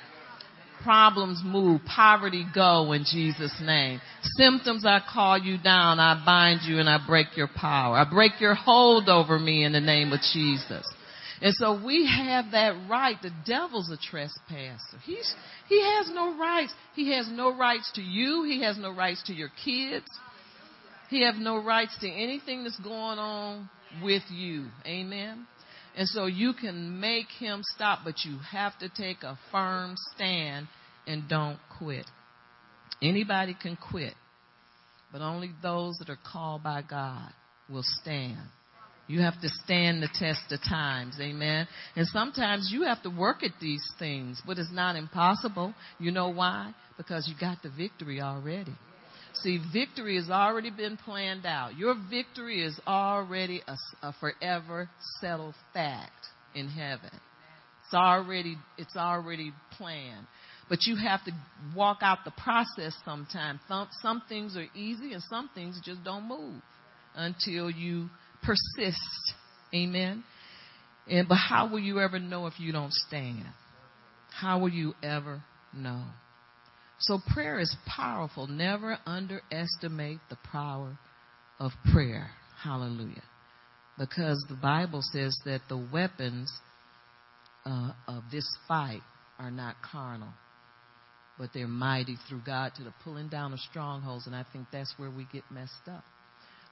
Problems 0.84 1.41
move, 1.43 1.81
poverty 1.86 2.45
go 2.53 2.91
in 2.91 3.05
Jesus' 3.10 3.55
name. 3.62 4.01
Symptoms, 4.38 4.86
I 4.86 5.00
call 5.12 5.38
you 5.38 5.57
down, 5.57 6.00
I 6.00 6.22
bind 6.25 6.62
you, 6.63 6.79
and 6.79 6.89
I 6.89 7.00
break 7.07 7.36
your 7.36 7.48
power. 7.48 7.95
I 7.98 8.07
break 8.07 8.39
your 8.39 8.53
hold 8.53 9.07
over 9.10 9.39
me 9.39 9.63
in 9.63 9.72
the 9.72 9.79
name 9.79 10.12
of 10.12 10.19
Jesus. 10.34 10.86
And 11.41 11.53
so 11.55 11.81
we 11.83 12.07
have 12.07 12.51
that 12.51 12.87
right. 12.89 13.17
The 13.21 13.31
devil's 13.45 13.91
a 13.91 13.97
trespasser. 13.97 14.97
He's, 15.03 15.33
he 15.67 15.81
has 15.81 16.09
no 16.13 16.37
rights. 16.37 16.73
He 16.95 17.11
has 17.13 17.27
no 17.29 17.55
rights 17.55 17.91
to 17.95 18.01
you. 18.01 18.43
He 18.43 18.61
has 18.63 18.77
no 18.77 18.93
rights 18.93 19.23
to 19.27 19.33
your 19.33 19.49
kids. 19.63 20.05
He 21.09 21.23
has 21.23 21.35
no 21.37 21.63
rights 21.63 21.95
to 22.01 22.09
anything 22.09 22.63
that's 22.63 22.79
going 22.79 23.19
on 23.19 23.69
with 24.03 24.23
you. 24.31 24.67
Amen. 24.85 25.45
And 25.97 26.07
so 26.07 26.25
you 26.25 26.53
can 26.53 26.99
make 26.99 27.27
him 27.39 27.61
stop, 27.75 27.99
but 28.03 28.15
you 28.25 28.37
have 28.51 28.77
to 28.79 28.89
take 28.89 29.23
a 29.23 29.37
firm 29.51 29.95
stand 30.13 30.67
and 31.07 31.27
don't 31.29 31.59
quit. 31.77 32.05
Anybody 33.01 33.55
can 33.59 33.77
quit, 33.77 34.13
but 35.11 35.21
only 35.21 35.51
those 35.61 35.95
that 35.99 36.09
are 36.09 36.19
called 36.31 36.63
by 36.63 36.81
God 36.81 37.29
will 37.69 37.83
stand. 38.01 38.39
You 39.07 39.21
have 39.21 39.39
to 39.41 39.50
stand 39.63 40.01
the 40.01 40.09
test 40.13 40.51
of 40.51 40.59
times. 40.67 41.17
Amen. 41.21 41.67
And 41.95 42.07
sometimes 42.07 42.69
you 42.74 42.83
have 42.83 43.03
to 43.03 43.09
work 43.09 43.43
at 43.43 43.51
these 43.62 43.83
things, 44.00 44.41
but 44.45 44.57
it's 44.57 44.71
not 44.71 44.95
impossible. 44.95 45.75
You 46.00 46.12
know 46.12 46.29
why? 46.29 46.74
Because 46.97 47.27
you 47.27 47.35
got 47.39 47.62
the 47.62 47.69
victory 47.69 48.19
already. 48.19 48.74
See, 49.43 49.59
victory 49.71 50.15
has 50.15 50.29
already 50.29 50.71
been 50.71 50.97
planned 50.97 51.45
out. 51.45 51.77
Your 51.77 51.95
victory 52.09 52.63
is 52.63 52.79
already 52.88 53.62
a, 53.67 53.75
a 54.01 54.13
forever 54.19 54.89
settled 55.19 55.55
fact 55.74 56.13
in 56.55 56.67
heaven. 56.67 57.12
It's 57.85 57.93
already, 57.93 58.57
it's 58.77 58.95
already 58.95 59.51
planned. 59.77 60.25
But 60.67 60.79
you 60.85 60.95
have 60.95 61.24
to 61.25 61.31
walk 61.75 62.00
out 62.01 62.19
the 62.25 62.31
process 62.31 62.95
sometimes. 63.03 63.59
Some, 63.67 63.88
some 64.01 64.24
things 64.27 64.57
are 64.57 64.65
easy 64.74 65.13
and 65.13 65.21
some 65.29 65.50
things 65.53 65.79
just 65.83 66.03
don't 66.03 66.27
move 66.27 66.62
until 67.13 67.69
you 67.69 68.09
persist. 68.45 69.33
Amen. 69.73 70.23
And 71.07 71.27
but 71.27 71.35
how 71.35 71.69
will 71.69 71.79
you 71.79 71.99
ever 71.99 72.19
know 72.19 72.47
if 72.47 72.59
you 72.59 72.71
don't 72.71 72.93
stand? 72.93 73.45
How 74.31 74.59
will 74.59 74.69
you 74.69 74.93
ever 75.03 75.43
know? 75.73 76.03
So 76.99 77.19
prayer 77.33 77.59
is 77.59 77.75
powerful. 77.85 78.47
Never 78.47 78.97
underestimate 79.05 80.19
the 80.29 80.37
power 80.51 80.97
of 81.59 81.71
prayer. 81.91 82.31
Hallelujah. 82.61 83.23
Because 83.97 84.43
the 84.49 84.55
Bible 84.55 85.01
says 85.01 85.37
that 85.45 85.61
the 85.69 85.77
weapons 85.91 86.51
uh, 87.65 87.91
of 88.07 88.23
this 88.31 88.45
fight 88.67 89.01
are 89.39 89.51
not 89.51 89.75
carnal, 89.81 90.33
but 91.37 91.49
they're 91.53 91.67
mighty 91.67 92.17
through 92.27 92.41
God 92.45 92.73
to 92.77 92.83
the 92.83 92.93
pulling 93.03 93.29
down 93.29 93.53
of 93.53 93.59
strongholds. 93.59 94.25
And 94.25 94.35
I 94.35 94.45
think 94.51 94.67
that's 94.71 94.93
where 94.97 95.11
we 95.11 95.27
get 95.31 95.43
messed 95.51 95.87
up 95.87 96.03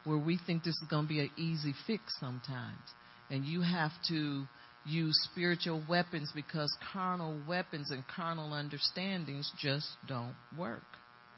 where 0.04 0.18
we 0.18 0.40
think 0.46 0.64
this 0.64 0.76
is 0.76 0.88
going 0.90 1.06
to 1.06 1.10
be 1.10 1.20
an 1.22 1.32
easy 1.38 1.74
fix 1.88 2.04
sometimes. 2.20 2.82
And 3.30 3.46
you 3.46 3.62
have 3.62 3.92
to 4.10 4.46
use 4.86 5.18
spiritual 5.32 5.82
weapons 5.88 6.32
because 6.36 6.76
carnal 6.92 7.40
weapons 7.48 7.92
and 7.92 8.04
carnal 8.14 8.54
understandings 8.54 9.52
just 9.60 9.88
don't 10.08 10.36
work. 10.58 10.84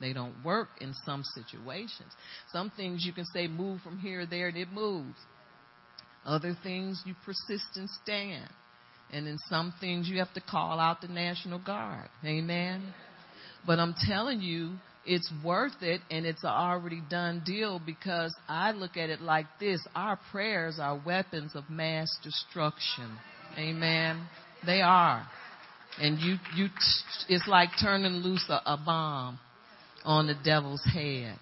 They 0.02 0.14
don't 0.14 0.36
work 0.44 0.70
in 0.82 0.94
some 1.06 1.24
situations. 1.24 2.12
Some 2.52 2.72
things 2.76 3.06
you 3.06 3.14
can 3.14 3.26
say 3.34 3.48
move 3.48 3.82
from 3.82 4.00
here 4.00 4.26
there 4.26 4.48
and 4.48 4.58
it 4.58 4.72
moves. 4.72 5.18
Other 6.26 6.58
things 6.64 7.02
you 7.06 7.14
persist 7.24 7.78
and 7.78 7.90
stand. 8.04 8.50
And 9.14 9.28
in 9.28 9.38
some 9.48 9.74
things 9.80 10.10
you 10.10 10.18
have 10.20 10.34
to 10.34 10.42
call 10.42 10.80
out 10.80 11.02
the 11.02 11.08
National 11.08 11.60
Guard. 11.60 12.10
Amen. 12.26 12.94
But 13.66 13.80
I'm 13.80 13.96
telling 14.08 14.42
you, 14.42 14.74
it's 15.06 15.32
worth 15.44 15.82
it 15.82 16.02
and 16.10 16.26
it's 16.26 16.44
an 16.44 16.50
already 16.50 17.02
done 17.10 17.44
deal 17.46 17.82
because 17.84 18.36
I 18.48 18.72
look 18.72 18.98
at 18.98 19.10
it 19.10 19.22
like 19.22 19.46
this. 19.60 19.86
Our 19.96 20.20
prayers 20.32 20.80
are 20.80 21.00
weapons 21.06 21.52
of 21.56 21.70
mass 21.70 22.08
destruction. 22.24 23.18
Amen. 23.58 24.28
They 24.66 24.82
are. 24.82 25.28
And 26.00 26.20
you, 26.20 26.36
you, 26.56 26.68
it's 27.30 27.48
like 27.48 27.70
turning 27.82 28.14
loose 28.14 28.46
a, 28.50 28.62
a 28.66 28.78
bomb 28.84 29.40
on 30.04 30.28
the 30.28 30.36
devil's 30.44 30.84
head. 30.92 31.38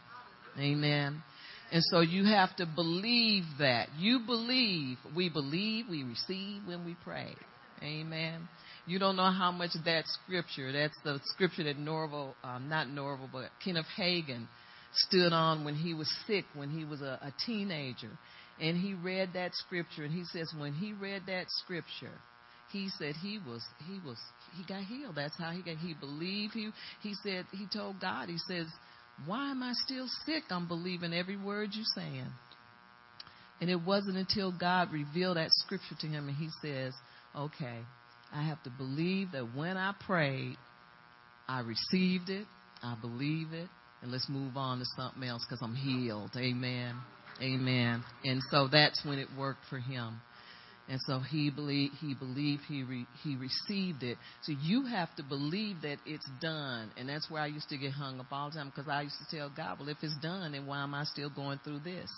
Amen. 0.60 1.24
And 1.72 1.82
so 1.86 2.02
you 2.02 2.26
have 2.26 2.56
to 2.58 2.68
believe 2.68 3.46
that. 3.60 3.90
You 3.98 4.20
believe. 4.26 4.98
We 5.16 5.30
believe, 5.30 5.86
we 5.90 6.04
receive 6.04 6.62
when 6.66 6.86
we 6.86 6.96
pray. 7.04 7.34
Amen. 7.82 8.48
You 8.86 9.00
don't 9.00 9.16
know 9.16 9.32
how 9.32 9.52
much 9.52 9.72
that 9.86 10.04
scripture, 10.08 10.72
that's 10.74 10.98
the 11.04 11.20
scripture 11.26 11.64
that 11.64 11.78
Norvel, 11.78 12.34
um, 12.44 12.68
not 12.68 12.88
Norvel, 12.88 13.30
but 13.32 13.50
Kenneth 13.64 13.86
Hagin 13.98 14.48
stood 14.94 15.32
on 15.32 15.64
when 15.64 15.76
he 15.76 15.94
was 15.94 16.12
sick, 16.28 16.46
when 16.54 16.70
he 16.70 16.84
was 16.84 17.02
a, 17.02 17.18
a 17.22 17.34
teenager. 17.46 18.10
And 18.60 18.78
he 18.78 18.94
read 18.94 19.30
that 19.34 19.56
scripture, 19.56 20.04
and 20.04 20.14
he 20.14 20.26
says 20.26 20.54
when 20.58 20.74
he 20.74 20.94
read 20.94 21.24
that 21.28 21.46
scripture, 21.50 22.12
he 22.72 22.90
said 22.98 23.16
he 23.16 23.40
was 23.48 23.64
he 23.88 24.00
was 24.06 24.18
he 24.58 24.64
got 24.66 24.84
healed. 24.84 25.16
That's 25.16 25.38
how 25.38 25.52
he 25.52 25.62
got 25.62 25.78
he 25.78 25.94
believed 25.94 26.54
he 26.54 26.70
he 27.02 27.14
said 27.24 27.46
he 27.52 27.68
told 27.72 28.02
God, 28.02 28.30
he 28.30 28.38
says, 28.48 28.68
Why 29.26 29.52
am 29.52 29.64
I 29.64 29.74
still 29.86 30.08
sick? 30.26 30.44
I'm 30.50 30.68
believing 30.68 31.14
every 31.14 31.38
word 31.38 31.70
you're 31.74 31.86
saying. 31.96 32.28
And 33.62 33.70
it 33.70 33.82
wasn't 33.82 34.18
until 34.18 34.52
God 34.52 34.92
revealed 34.92 35.38
that 35.38 35.52
scripture 35.52 35.96
to 36.02 36.08
him 36.08 36.28
and 36.28 36.36
he 36.36 36.50
says, 36.62 36.94
Okay, 37.36 37.80
I 38.34 38.44
have 38.44 38.62
to 38.64 38.70
believe 38.72 39.32
that 39.34 39.56
when 39.56 39.78
I 39.78 39.94
prayed, 40.06 40.58
I 41.48 41.60
received 41.60 42.30
it, 42.30 42.48
I 42.82 42.96
believe 43.00 43.54
it, 43.54 43.70
and 44.02 44.12
let's 44.12 44.28
move 44.28 44.58
on 44.58 44.80
to 44.80 44.86
something 44.98 45.24
else 45.24 45.46
because 45.48 45.62
I'm 45.62 45.76
healed. 45.76 46.32
Amen. 46.36 46.96
Amen. 47.42 48.04
And 48.24 48.42
so 48.50 48.68
that's 48.72 49.04
when 49.06 49.20
it 49.20 49.28
worked 49.38 49.66
for 49.70 49.80
him. 49.80 50.20
And 50.90 51.00
so 51.08 51.20
he 51.20 51.50
believed, 51.50 51.96
he 52.02 52.14
believed, 52.14 52.64
he, 52.68 52.84
re, 52.84 53.06
he 53.24 53.38
received 53.38 54.04
it. 54.04 54.18
So 54.42 54.54
you 54.62 54.86
have 54.86 55.16
to 55.16 55.24
believe 55.24 55.82
that 55.84 55.98
it's 56.06 56.28
done. 56.42 56.92
And 56.98 57.08
that's 57.08 57.30
where 57.32 57.42
I 57.42 57.48
used 57.48 57.70
to 57.70 57.78
get 57.78 57.92
hung 57.92 58.20
up 58.20 58.26
all 58.32 58.50
the 58.50 58.58
time 58.58 58.70
because 58.70 58.90
I 58.90 59.04
used 59.04 59.16
to 59.30 59.38
tell 59.38 59.50
God, 59.56 59.80
well, 59.80 59.88
if 59.88 59.98
it's 60.02 60.18
done, 60.22 60.52
then 60.52 60.66
why 60.66 60.84
am 60.84 60.94
I 60.94 61.06
still 61.06 61.30
going 61.30 61.60
through 61.64 61.80
this? 61.80 62.10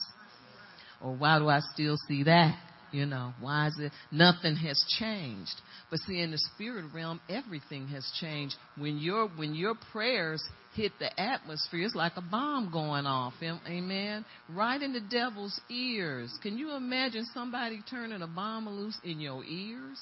Or 0.99 1.13
why 1.15 1.37
do 1.37 1.47
I 1.47 1.59
still 1.73 1.97
see 2.07 2.23
that? 2.23 2.57
You 2.91 3.05
know, 3.05 3.33
why 3.39 3.67
is 3.67 3.75
it 3.79 3.91
nothing 4.11 4.55
has 4.55 4.83
changed? 4.99 5.61
But 5.89 5.99
see, 6.01 6.21
in 6.21 6.31
the 6.31 6.37
spirit 6.53 6.85
realm, 6.93 7.19
everything 7.29 7.87
has 7.87 8.09
changed. 8.19 8.55
When 8.77 8.97
your 8.97 9.27
when 9.27 9.53
your 9.53 9.75
prayers 9.91 10.43
hit 10.75 10.91
the 10.99 11.19
atmosphere, 11.19 11.85
it's 11.85 11.95
like 11.95 12.13
a 12.15 12.21
bomb 12.21 12.71
going 12.71 13.05
off. 13.05 13.33
Amen. 13.41 14.25
Right 14.49 14.81
in 14.81 14.93
the 14.93 15.01
devil's 15.01 15.59
ears. 15.69 16.37
Can 16.41 16.57
you 16.57 16.75
imagine 16.75 17.25
somebody 17.33 17.81
turning 17.89 18.21
a 18.21 18.27
bomb 18.27 18.67
loose 18.67 18.97
in 19.03 19.19
your 19.19 19.43
ears? 19.43 19.99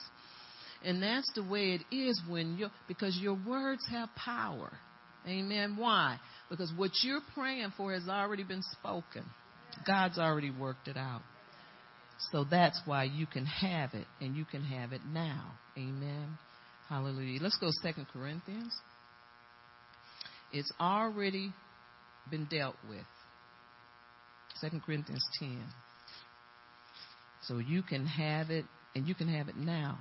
And 0.86 1.02
that's 1.02 1.32
the 1.36 1.44
way 1.44 1.80
it 1.80 1.96
is 1.96 2.20
when 2.28 2.58
you 2.58 2.68
because 2.88 3.18
your 3.22 3.38
words 3.48 3.82
have 3.90 4.10
power. 4.16 4.72
Amen. 5.28 5.78
Why? 5.78 6.18
Because 6.50 6.72
what 6.76 6.92
you're 7.04 7.22
praying 7.34 7.74
for 7.78 7.94
has 7.94 8.08
already 8.10 8.44
been 8.44 8.64
spoken. 8.74 9.24
God's 9.88 10.18
already 10.18 10.52
worked 10.52 10.88
it 10.88 10.98
out. 10.98 11.22
So 12.32 12.46
that's 12.50 12.82
why 12.86 13.04
you 13.04 13.26
can 13.26 13.46
have 13.46 13.94
it, 13.94 14.08
and 14.22 14.36
you 14.36 14.46
can 14.46 14.64
have 14.64 14.94
it 14.94 15.02
now. 15.12 15.54
Amen. 15.78 16.38
Hallelujah. 16.90 17.40
Let's 17.42 17.58
go 17.58 17.70
Second 17.82 18.08
Corinthians. 18.12 18.74
It's 20.52 20.72
already 20.80 21.52
been 22.30 22.46
dealt 22.46 22.76
with. 22.88 23.06
Second 24.56 24.84
Corinthians 24.84 25.24
10. 25.40 25.64
So 27.48 27.58
you 27.58 27.82
can 27.82 28.06
have 28.06 28.50
it, 28.50 28.66
and 28.96 29.08
you 29.08 29.16
can 29.16 29.28
have 29.28 29.50
it 29.50 29.58
now. 29.58 29.98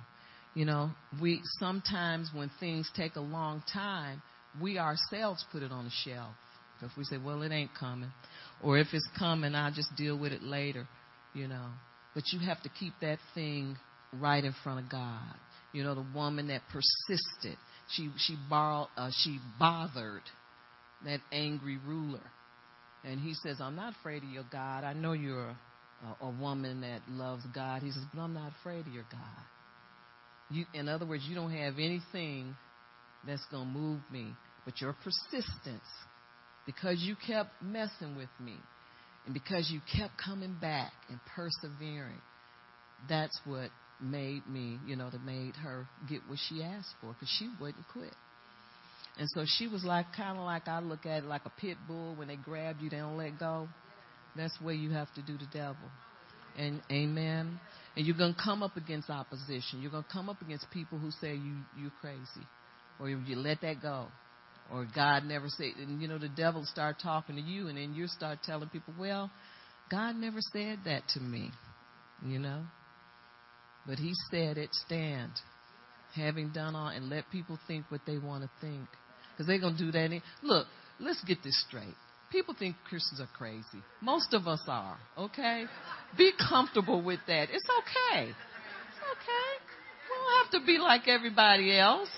You 0.54 0.66
know, 0.66 0.90
we 1.20 1.40
sometimes 1.58 2.30
when 2.34 2.50
things 2.60 2.90
take 2.94 3.16
a 3.16 3.20
long 3.20 3.62
time, 3.72 4.22
we 4.60 4.78
ourselves 4.78 5.44
put 5.50 5.62
it 5.62 5.72
on 5.72 5.84
the 5.84 5.90
shelf 6.04 6.34
If 6.82 6.96
we 6.96 7.04
say, 7.04 7.16
"Well, 7.16 7.42
it 7.42 7.52
ain't 7.52 7.74
coming," 7.74 8.12
or 8.60 8.76
if 8.76 8.92
it's 8.92 9.08
coming, 9.18 9.54
I'll 9.54 9.72
just 9.72 9.94
deal 9.96 10.16
with 10.16 10.32
it 10.32 10.42
later. 10.42 10.86
You 11.32 11.48
know, 11.48 11.70
but 12.14 12.24
you 12.32 12.40
have 12.40 12.62
to 12.62 12.68
keep 12.68 12.92
that 13.00 13.18
thing 13.34 13.76
right 14.12 14.44
in 14.44 14.54
front 14.62 14.84
of 14.84 14.90
God. 14.90 15.34
You 15.72 15.84
know, 15.84 15.94
the 15.94 16.06
woman 16.14 16.48
that 16.48 16.62
persisted, 16.70 17.56
she 17.90 18.10
she 18.18 18.36
borrowed, 18.50 18.88
uh, 18.96 19.10
she 19.22 19.38
bothered 19.58 20.22
that 21.04 21.20
angry 21.32 21.78
ruler, 21.86 22.20
and 23.04 23.18
he 23.18 23.34
says, 23.34 23.60
"I'm 23.60 23.76
not 23.76 23.94
afraid 24.00 24.22
of 24.22 24.28
your 24.28 24.44
God. 24.50 24.84
I 24.84 24.92
know 24.92 25.12
you're 25.12 25.48
a, 26.20 26.26
a, 26.26 26.30
woman 26.30 26.82
that 26.82 27.00
loves 27.08 27.44
God." 27.54 27.82
He 27.82 27.90
says, 27.90 28.02
"But 28.14 28.20
I'm 28.20 28.34
not 28.34 28.52
afraid 28.60 28.86
of 28.86 28.92
your 28.92 29.06
God." 29.10 29.44
You, 30.50 30.66
in 30.74 30.88
other 30.88 31.06
words, 31.06 31.24
you 31.26 31.34
don't 31.34 31.52
have 31.52 31.74
anything 31.78 32.54
that's 33.26 33.44
going 33.50 33.72
to 33.72 33.78
move 33.78 34.00
me, 34.10 34.34
but 34.66 34.80
your 34.82 34.92
persistence, 34.92 35.88
because 36.66 37.00
you 37.00 37.16
kept 37.26 37.50
messing 37.62 38.16
with 38.16 38.28
me, 38.38 38.58
and 39.24 39.34
because 39.34 39.70
you 39.70 39.80
kept 39.96 40.14
coming 40.22 40.56
back 40.60 40.92
and 41.08 41.18
persevering, 41.34 42.20
that's 43.08 43.38
what 43.44 43.70
made 44.00 44.46
me, 44.48 44.78
you 44.86 44.96
know, 44.96 45.10
that 45.10 45.22
made 45.22 45.54
her 45.56 45.86
get 46.08 46.20
what 46.26 46.38
she 46.48 46.62
asked 46.62 46.94
for 47.00 47.12
because 47.12 47.28
she 47.38 47.48
wouldn't 47.60 47.86
quit. 47.92 48.14
And 49.18 49.28
so 49.34 49.44
she 49.46 49.68
was 49.68 49.84
like, 49.84 50.06
kind 50.16 50.38
of 50.38 50.44
like 50.44 50.66
I 50.66 50.80
look 50.80 51.06
at 51.06 51.22
it 51.22 51.26
like 51.26 51.42
a 51.44 51.52
pit 51.60 51.76
bull 51.86 52.14
when 52.16 52.28
they 52.28 52.36
grab 52.36 52.76
you, 52.80 52.90
they 52.90 52.96
don't 52.96 53.16
let 53.16 53.38
go. 53.38 53.68
That's 54.36 54.56
where 54.60 54.74
you 54.74 54.90
have 54.90 55.12
to 55.14 55.22
do 55.22 55.36
the 55.36 55.46
devil. 55.52 55.76
And 56.56 56.80
amen. 56.90 57.60
And 57.96 58.06
you're 58.06 58.16
going 58.16 58.34
to 58.34 58.40
come 58.42 58.62
up 58.62 58.76
against 58.76 59.10
opposition. 59.10 59.82
You're 59.82 59.90
going 59.90 60.04
to 60.04 60.12
come 60.12 60.28
up 60.28 60.40
against 60.40 60.70
people 60.70 60.98
who 60.98 61.10
say 61.10 61.34
you, 61.34 61.56
you're 61.78 61.92
crazy 62.00 62.46
or 62.98 63.10
you 63.10 63.36
let 63.36 63.60
that 63.60 63.82
go 63.82 64.06
or 64.72 64.86
God 64.94 65.24
never 65.24 65.48
said, 65.48 65.72
and 65.78 66.00
you 66.00 66.08
know, 66.08 66.18
the 66.18 66.30
devil 66.30 66.64
start 66.64 66.96
talking 67.02 67.36
to 67.36 67.42
you, 67.42 67.68
and 67.68 67.76
then 67.76 67.92
you 67.92 68.06
start 68.06 68.38
telling 68.42 68.68
people, 68.70 68.94
well, 68.98 69.30
God 69.90 70.16
never 70.16 70.38
said 70.52 70.78
that 70.86 71.02
to 71.10 71.20
me, 71.20 71.50
you 72.24 72.38
know. 72.38 72.62
But 73.86 73.98
He 73.98 74.12
said 74.30 74.56
it, 74.56 74.70
stand, 74.86 75.32
having 76.14 76.52
done 76.52 76.74
all, 76.74 76.88
and 76.88 77.10
let 77.10 77.30
people 77.30 77.58
think 77.66 77.84
what 77.90 78.00
they 78.06 78.16
want 78.16 78.44
to 78.44 78.50
think, 78.60 78.88
because 79.32 79.46
they're 79.46 79.60
gonna 79.60 79.76
do 79.76 79.92
that. 79.92 80.10
Look, 80.42 80.66
let's 80.98 81.22
get 81.24 81.42
this 81.44 81.62
straight. 81.68 81.94
People 82.30 82.54
think 82.58 82.76
Christians 82.88 83.20
are 83.20 83.28
crazy. 83.36 83.84
Most 84.00 84.32
of 84.32 84.46
us 84.46 84.62
are. 84.66 84.96
Okay, 85.18 85.66
be 86.16 86.32
comfortable 86.48 87.02
with 87.02 87.20
that. 87.26 87.48
It's 87.50 87.68
okay. 87.78 88.30
It's 88.30 89.02
okay. 89.12 89.50
We 90.08 90.16
don't 90.16 90.44
have 90.44 90.60
to 90.60 90.66
be 90.66 90.78
like 90.78 91.08
everybody 91.08 91.78
else. 91.78 92.08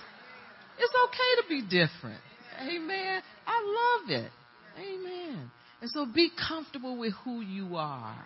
It's 0.79 0.95
okay 1.07 1.43
to 1.43 1.49
be 1.49 1.63
different. 1.63 2.21
Amen. 2.61 3.23
I 3.47 4.01
love 4.01 4.11
it. 4.11 4.31
Amen. 4.79 5.51
And 5.81 5.91
so 5.91 6.07
be 6.07 6.31
comfortable 6.49 6.99
with 6.99 7.13
who 7.25 7.41
you 7.41 7.77
are. 7.77 8.25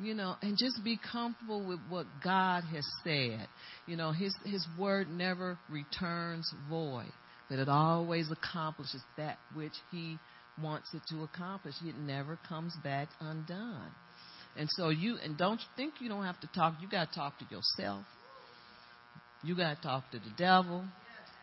You 0.00 0.14
know, 0.14 0.36
and 0.42 0.56
just 0.56 0.84
be 0.84 0.96
comfortable 1.12 1.66
with 1.66 1.80
what 1.88 2.06
God 2.22 2.62
has 2.72 2.86
said. 3.02 3.48
You 3.86 3.96
know, 3.96 4.12
his 4.12 4.32
his 4.44 4.64
word 4.78 5.10
never 5.10 5.58
returns 5.68 6.48
void, 6.70 7.10
but 7.50 7.58
it 7.58 7.68
always 7.68 8.30
accomplishes 8.30 9.02
that 9.16 9.38
which 9.54 9.72
he 9.90 10.18
wants 10.62 10.94
it 10.94 11.02
to 11.10 11.24
accomplish. 11.24 11.74
It 11.84 11.96
never 11.98 12.38
comes 12.48 12.74
back 12.84 13.08
undone. 13.20 13.90
And 14.56 14.68
so 14.76 14.88
you 14.90 15.16
and 15.22 15.36
don't 15.36 15.60
think 15.76 15.94
you 16.00 16.08
don't 16.08 16.24
have 16.24 16.40
to 16.40 16.48
talk. 16.54 16.76
You 16.80 16.88
got 16.88 17.12
to 17.12 17.14
talk 17.14 17.38
to 17.38 17.44
yourself. 17.50 18.04
You 19.42 19.56
got 19.56 19.76
to 19.76 19.82
talk 19.82 20.10
to 20.12 20.18
the 20.18 20.32
devil. 20.36 20.84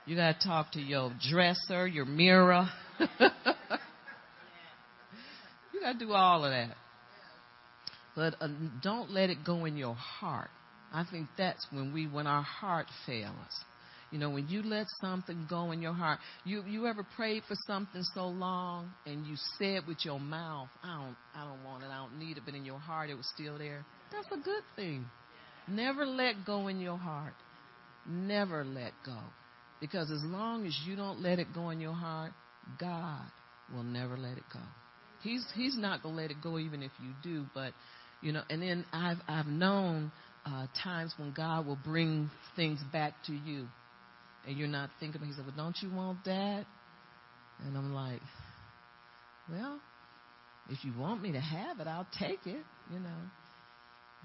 You 0.05 0.15
got 0.15 0.39
to 0.39 0.47
talk 0.47 0.71
to 0.73 0.79
your 0.79 1.11
dresser, 1.29 1.87
your 1.87 2.05
mirror. 2.05 2.69
you 2.99 3.29
got 5.81 5.93
to 5.93 5.99
do 5.99 6.13
all 6.13 6.45
of 6.45 6.51
that. 6.51 6.75
But 8.15 8.35
uh, 8.39 8.47
don't 8.83 9.09
let 9.11 9.29
it 9.29 9.39
go 9.43 9.65
in 9.65 9.77
your 9.77 9.95
heart. 9.95 10.49
I 10.93 11.05
think 11.09 11.27
that's 11.37 11.65
when 11.71 11.91
we, 11.91 12.07
when 12.07 12.27
our 12.27 12.43
heart 12.43 12.85
fails. 13.05 13.33
You 14.11 14.19
know, 14.19 14.29
when 14.29 14.47
you 14.47 14.61
let 14.61 14.85
something 15.01 15.47
go 15.49 15.71
in 15.71 15.81
your 15.81 15.91
heart, 15.91 16.19
you 16.45 16.63
you 16.65 16.87
ever 16.87 17.05
prayed 17.17 17.43
for 17.47 17.55
something 17.67 18.01
so 18.13 18.27
long 18.27 18.93
and 19.05 19.25
you 19.25 19.35
said 19.57 19.81
with 19.87 20.05
your 20.05 20.19
mouth, 20.19 20.69
I 20.83 20.95
don't 20.95 21.15
I 21.35 21.43
don't 21.43 21.63
want 21.65 21.83
it, 21.83 21.87
I 21.87 21.97
don't 21.97 22.17
need 22.17 22.37
it, 22.37 22.43
but 22.45 22.53
in 22.53 22.63
your 22.63 22.79
heart 22.79 23.09
it 23.09 23.15
was 23.15 23.27
still 23.33 23.57
there. 23.57 23.83
That's 24.13 24.27
a 24.31 24.37
good 24.37 24.63
thing. 24.75 25.05
Never 25.67 26.05
let 26.05 26.45
go 26.45 26.67
in 26.67 26.79
your 26.79 26.97
heart. 26.97 27.33
Never 28.07 28.63
let 28.63 28.93
go. 29.05 29.17
Because 29.79 30.09
as 30.11 30.23
long 30.23 30.65
as 30.65 30.77
you 30.85 30.95
don't 30.95 31.21
let 31.21 31.39
it 31.39 31.53
go 31.53 31.69
in 31.69 31.79
your 31.79 31.93
heart, 31.93 32.31
God 32.79 33.25
will 33.73 33.83
never 33.83 34.17
let 34.17 34.37
it 34.37 34.43
go. 34.51 34.59
He's 35.21 35.45
He's 35.53 35.77
not 35.77 36.03
gonna 36.03 36.15
let 36.15 36.31
it 36.31 36.37
go 36.41 36.57
even 36.59 36.81
if 36.81 36.91
you 37.01 37.11
do. 37.23 37.45
But 37.53 37.73
you 38.21 38.31
know, 38.31 38.43
and 38.49 38.61
then 38.61 38.85
I've 38.93 39.17
I've 39.27 39.47
known 39.47 40.11
uh, 40.45 40.67
times 40.83 41.13
when 41.17 41.33
God 41.33 41.65
will 41.65 41.79
bring 41.83 42.29
things 42.55 42.79
back 42.91 43.13
to 43.27 43.33
you, 43.33 43.67
and 44.47 44.57
you're 44.57 44.67
not 44.67 44.89
thinking. 44.99 45.21
He 45.21 45.33
said, 45.33 45.45
"Well, 45.45 45.55
don't 45.55 45.77
you 45.81 45.89
want 45.93 46.23
that?" 46.25 46.65
And 47.65 47.77
I'm 47.77 47.93
like, 47.93 48.21
"Well, 49.49 49.79
if 50.69 50.83
you 50.85 50.93
want 50.97 51.21
me 51.21 51.31
to 51.33 51.39
have 51.39 51.79
it, 51.79 51.87
I'll 51.87 52.07
take 52.17 52.45
it." 52.45 52.63
You 52.91 52.99
know. 52.99 53.17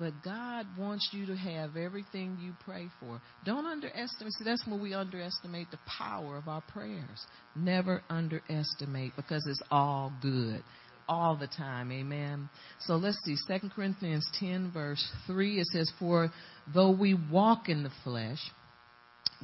But 0.00 0.14
God 0.24 0.66
wants 0.78 1.10
you 1.12 1.26
to 1.26 1.36
have 1.36 1.76
everything 1.76 2.38
you 2.40 2.54
pray 2.64 2.88
for. 2.98 3.20
Don't 3.44 3.66
underestimate. 3.66 4.32
See, 4.32 4.44
that's 4.44 4.66
when 4.66 4.80
we 4.80 4.94
underestimate 4.94 5.70
the 5.70 5.78
power 5.98 6.38
of 6.38 6.48
our 6.48 6.62
prayers. 6.62 7.26
Never 7.54 8.02
underestimate 8.08 9.12
because 9.14 9.46
it's 9.46 9.62
all 9.70 10.10
good 10.22 10.64
all 11.06 11.36
the 11.36 11.48
time. 11.48 11.92
Amen. 11.92 12.48
So 12.86 12.94
let's 12.94 13.18
see. 13.24 13.36
2 13.46 13.68
Corinthians 13.76 14.26
10, 14.38 14.70
verse 14.72 15.06
3, 15.26 15.60
it 15.60 15.66
says, 15.66 15.92
For 15.98 16.30
though 16.72 16.92
we 16.92 17.14
walk 17.30 17.68
in 17.68 17.82
the 17.82 17.90
flesh, 18.02 18.38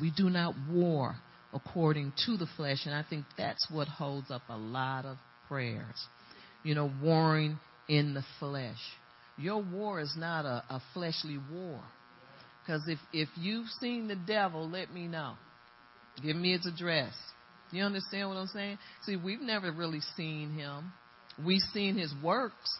we 0.00 0.10
do 0.16 0.30
not 0.30 0.54
war 0.70 1.16
according 1.52 2.14
to 2.24 2.38
the 2.38 2.46
flesh. 2.56 2.86
And 2.86 2.94
I 2.94 3.04
think 3.08 3.26
that's 3.36 3.66
what 3.70 3.88
holds 3.88 4.30
up 4.30 4.42
a 4.48 4.56
lot 4.56 5.04
of 5.04 5.18
prayers. 5.48 6.06
You 6.62 6.74
know, 6.74 6.90
warring 7.02 7.58
in 7.90 8.14
the 8.14 8.24
flesh. 8.38 8.78
Your 9.38 9.62
war 9.62 10.00
is 10.00 10.14
not 10.16 10.44
a, 10.44 10.64
a 10.68 10.82
fleshly 10.94 11.38
war. 11.52 11.80
Because 12.62 12.82
if, 12.88 12.98
if 13.12 13.28
you've 13.36 13.68
seen 13.80 14.08
the 14.08 14.16
devil, 14.16 14.68
let 14.68 14.92
me 14.92 15.06
know. 15.06 15.34
Give 16.22 16.36
me 16.36 16.52
his 16.52 16.66
address. 16.66 17.12
You 17.70 17.82
understand 17.82 18.28
what 18.28 18.36
I'm 18.36 18.46
saying? 18.48 18.78
See, 19.04 19.16
we've 19.16 19.40
never 19.40 19.70
really 19.70 20.00
seen 20.16 20.52
him. 20.52 20.92
We've 21.44 21.62
seen 21.72 21.96
his 21.96 22.12
works. 22.22 22.78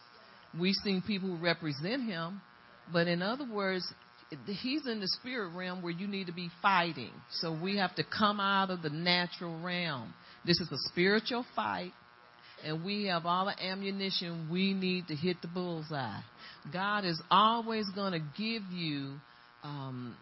We've 0.59 0.75
seen 0.83 1.03
people 1.05 1.29
who 1.29 1.37
represent 1.37 2.03
him. 2.03 2.41
But 2.91 3.07
in 3.07 3.21
other 3.21 3.45
words, 3.49 3.85
he's 4.45 4.87
in 4.87 4.99
the 4.99 5.07
spirit 5.19 5.49
realm 5.55 5.81
where 5.81 5.91
you 5.91 6.07
need 6.07 6.27
to 6.27 6.33
be 6.33 6.49
fighting. 6.61 7.11
So 7.31 7.57
we 7.57 7.77
have 7.77 7.95
to 7.95 8.03
come 8.03 8.39
out 8.39 8.69
of 8.69 8.81
the 8.81 8.89
natural 8.89 9.59
realm. 9.61 10.13
This 10.45 10.59
is 10.59 10.71
a 10.71 10.89
spiritual 10.89 11.45
fight 11.55 11.91
and 12.65 12.83
we 12.83 13.05
have 13.05 13.25
all 13.25 13.45
the 13.45 13.63
ammunition 13.63 14.49
we 14.51 14.73
need 14.73 15.07
to 15.07 15.15
hit 15.15 15.41
the 15.41 15.47
bullseye. 15.47 16.21
God 16.71 17.05
is 17.05 17.21
always 17.29 17.87
going 17.95 18.13
to 18.13 18.19
give 18.37 18.63
you 18.71 19.15
um, 19.63 20.15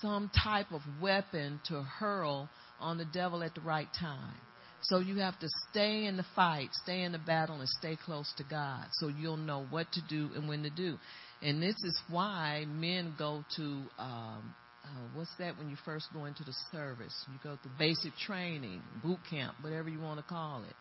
some 0.00 0.30
type 0.44 0.72
of 0.72 0.80
weapon 1.00 1.60
to 1.68 1.82
hurl 1.82 2.48
on 2.80 2.98
the 2.98 3.04
devil 3.04 3.42
at 3.42 3.54
the 3.54 3.60
right 3.60 3.88
time. 3.98 4.34
So 4.82 5.00
you 5.00 5.16
have 5.16 5.38
to 5.40 5.48
stay 5.70 6.06
in 6.06 6.16
the 6.16 6.24
fight, 6.36 6.68
stay 6.84 7.02
in 7.02 7.12
the 7.12 7.18
battle, 7.18 7.56
and 7.58 7.68
stay 7.68 7.96
close 8.04 8.32
to 8.38 8.44
God 8.48 8.86
so 8.92 9.08
you'll 9.08 9.36
know 9.36 9.66
what 9.70 9.90
to 9.92 10.00
do 10.08 10.30
and 10.36 10.48
when 10.48 10.62
to 10.62 10.70
do. 10.70 10.98
And 11.42 11.62
this 11.62 11.74
is 11.84 12.00
why 12.08 12.64
men 12.68 13.14
go 13.18 13.44
to, 13.56 13.62
um, 13.98 14.54
uh, 14.84 14.88
what's 15.14 15.30
that 15.38 15.58
when 15.58 15.68
you 15.68 15.76
first 15.84 16.06
go 16.12 16.26
into 16.26 16.44
the 16.44 16.54
service? 16.70 17.14
You 17.30 17.38
go 17.42 17.56
to 17.56 17.68
basic 17.78 18.12
training, 18.16 18.82
boot 19.02 19.18
camp, 19.28 19.56
whatever 19.60 19.88
you 19.88 20.00
want 20.00 20.20
to 20.20 20.24
call 20.24 20.62
it. 20.68 20.74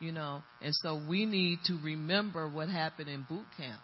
You 0.00 0.12
know, 0.12 0.42
and 0.62 0.74
so 0.76 1.00
we 1.08 1.26
need 1.26 1.58
to 1.66 1.78
remember 1.82 2.48
what 2.48 2.68
happened 2.68 3.08
in 3.08 3.26
boot 3.28 3.46
camp. 3.56 3.80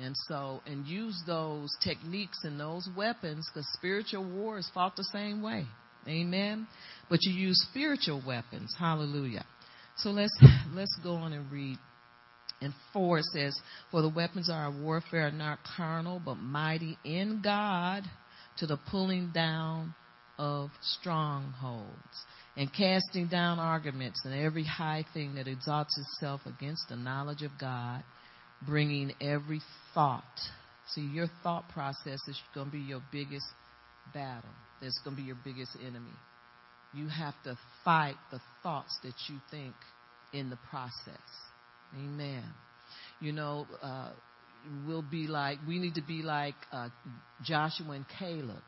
And 0.00 0.14
so, 0.28 0.62
and 0.66 0.86
use 0.86 1.20
those 1.26 1.70
techniques 1.82 2.38
and 2.44 2.58
those 2.58 2.88
weapons 2.96 3.48
because 3.52 3.68
spiritual 3.74 4.24
war 4.24 4.58
is 4.58 4.70
fought 4.72 4.96
the 4.96 5.04
same 5.04 5.42
way. 5.42 5.66
Amen. 6.06 6.66
But 7.10 7.20
you 7.22 7.32
use 7.32 7.66
spiritual 7.70 8.22
weapons. 8.26 8.74
Hallelujah. 8.78 9.44
So 9.96 10.10
let's 10.10 10.36
let's 10.72 10.96
go 11.02 11.14
on 11.14 11.32
and 11.32 11.50
read. 11.50 11.78
And 12.60 12.72
four 12.92 13.20
says, 13.22 13.58
For 13.90 14.02
the 14.02 14.08
weapons 14.08 14.48
of 14.48 14.54
our 14.54 14.70
warfare 14.70 15.28
are 15.28 15.30
not 15.30 15.58
carnal, 15.76 16.20
but 16.24 16.36
mighty 16.36 16.98
in 17.04 17.40
God 17.42 18.02
to 18.58 18.66
the 18.66 18.78
pulling 18.90 19.30
down 19.32 19.94
of 20.38 20.70
strongholds 20.80 21.94
and 22.58 22.72
casting 22.72 23.28
down 23.28 23.60
arguments 23.60 24.20
and 24.24 24.34
every 24.34 24.64
high 24.64 25.04
thing 25.14 25.36
that 25.36 25.46
exalts 25.46 25.96
itself 25.96 26.40
against 26.44 26.82
the 26.88 26.96
knowledge 26.96 27.42
of 27.42 27.52
God, 27.58 28.02
bringing 28.66 29.12
every 29.20 29.60
thought. 29.94 30.24
See, 30.92 31.02
your 31.02 31.28
thought 31.44 31.68
process 31.68 32.18
is 32.26 32.36
going 32.56 32.66
to 32.66 32.72
be 32.72 32.80
your 32.80 33.00
biggest 33.12 33.46
battle 34.12 34.50
that's 34.82 34.98
going 35.04 35.14
to 35.16 35.22
be 35.22 35.26
your 35.26 35.38
biggest 35.44 35.70
enemy. 35.80 36.10
You 36.92 37.06
have 37.06 37.34
to 37.44 37.56
fight 37.84 38.16
the 38.32 38.40
thoughts 38.64 38.98
that 39.04 39.14
you 39.28 39.38
think 39.52 39.74
in 40.32 40.50
the 40.50 40.58
process. 40.68 41.22
Amen. 41.94 42.42
You 43.20 43.32
know, 43.32 43.68
uh, 43.80 44.10
we'll 44.84 45.02
be 45.08 45.28
like, 45.28 45.58
we 45.66 45.78
need 45.78 45.94
to 45.94 46.02
be 46.02 46.22
like 46.22 46.56
uh, 46.72 46.88
Joshua 47.44 47.90
and 47.90 48.04
Caleb. 48.18 48.62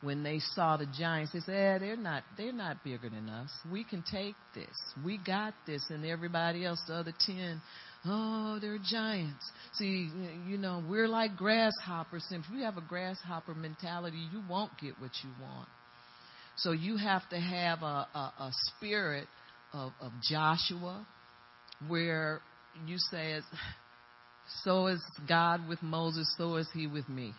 When 0.00 0.22
they 0.22 0.38
saw 0.38 0.76
the 0.76 0.86
giants, 0.86 1.32
they 1.32 1.40
said, 1.40 1.54
eh, 1.54 1.78
they're 1.78 1.96
not, 1.96 2.22
they're 2.36 2.52
not 2.52 2.84
bigger 2.84 3.10
than 3.10 3.28
us. 3.28 3.50
We 3.70 3.82
can 3.82 4.04
take 4.08 4.36
this. 4.54 4.76
We 5.04 5.18
got 5.18 5.54
this. 5.66 5.84
And 5.90 6.04
everybody 6.04 6.64
else, 6.64 6.80
the 6.86 6.94
other 6.94 7.12
ten, 7.26 7.60
oh, 8.04 8.58
they're 8.60 8.78
giants. 8.78 9.44
See, 9.74 10.08
you 10.46 10.56
know, 10.56 10.84
we're 10.88 11.08
like 11.08 11.36
grasshoppers. 11.36 12.24
If 12.30 12.44
you 12.52 12.62
have 12.62 12.76
a 12.76 12.80
grasshopper 12.80 13.54
mentality, 13.54 14.18
you 14.32 14.40
won't 14.48 14.70
get 14.80 15.00
what 15.00 15.10
you 15.24 15.30
want. 15.42 15.68
So 16.56 16.70
you 16.70 16.96
have 16.96 17.28
to 17.30 17.40
have 17.40 17.82
a, 17.82 18.06
a, 18.14 18.32
a 18.38 18.52
spirit 18.76 19.26
of, 19.72 19.90
of 20.00 20.12
Joshua 20.28 21.06
where 21.88 22.40
you 22.86 22.98
say, 23.10 23.40
so 24.62 24.86
is 24.86 25.02
God 25.28 25.68
with 25.68 25.82
Moses, 25.82 26.32
so 26.38 26.56
is 26.56 26.68
he 26.72 26.86
with 26.86 27.08
me. 27.08 27.32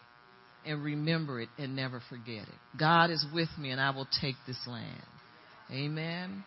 And 0.65 0.83
remember 0.83 1.41
it 1.41 1.49
and 1.57 1.75
never 1.75 2.01
forget 2.09 2.43
it. 2.47 2.77
God 2.77 3.11
is 3.11 3.25
with 3.33 3.49
me 3.57 3.71
and 3.71 3.79
I 3.79 3.91
will 3.91 4.07
take 4.21 4.35
this 4.45 4.59
land. 4.67 5.03
Amen. 5.71 6.43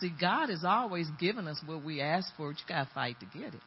See, 0.00 0.12
God 0.20 0.48
has 0.48 0.64
always 0.64 1.06
given 1.18 1.48
us 1.48 1.60
what 1.66 1.84
we 1.84 2.00
ask 2.00 2.28
for, 2.36 2.52
but 2.52 2.58
you 2.60 2.64
got 2.68 2.84
to 2.84 2.94
fight 2.94 3.16
to 3.20 3.38
get 3.38 3.54
it. 3.54 3.60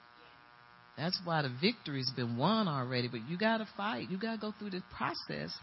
That's 0.97 1.19
why 1.23 1.41
the 1.41 1.51
victory's 1.61 2.11
been 2.15 2.37
won 2.37 2.67
already, 2.67 3.07
but 3.07 3.21
you 3.27 3.37
got 3.37 3.57
to 3.57 3.67
fight. 3.75 4.09
You 4.09 4.17
got 4.17 4.35
to 4.35 4.37
go 4.39 4.53
through 4.57 4.71
the 4.71 4.83
process 4.95 5.53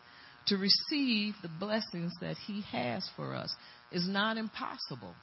to 0.48 0.56
receive 0.56 1.34
the 1.42 1.50
blessings 1.60 2.12
that 2.20 2.36
He 2.46 2.62
has 2.72 3.08
for 3.16 3.34
us. 3.34 3.54
It's 3.92 4.08
not 4.08 4.36
impossible. 4.36 5.14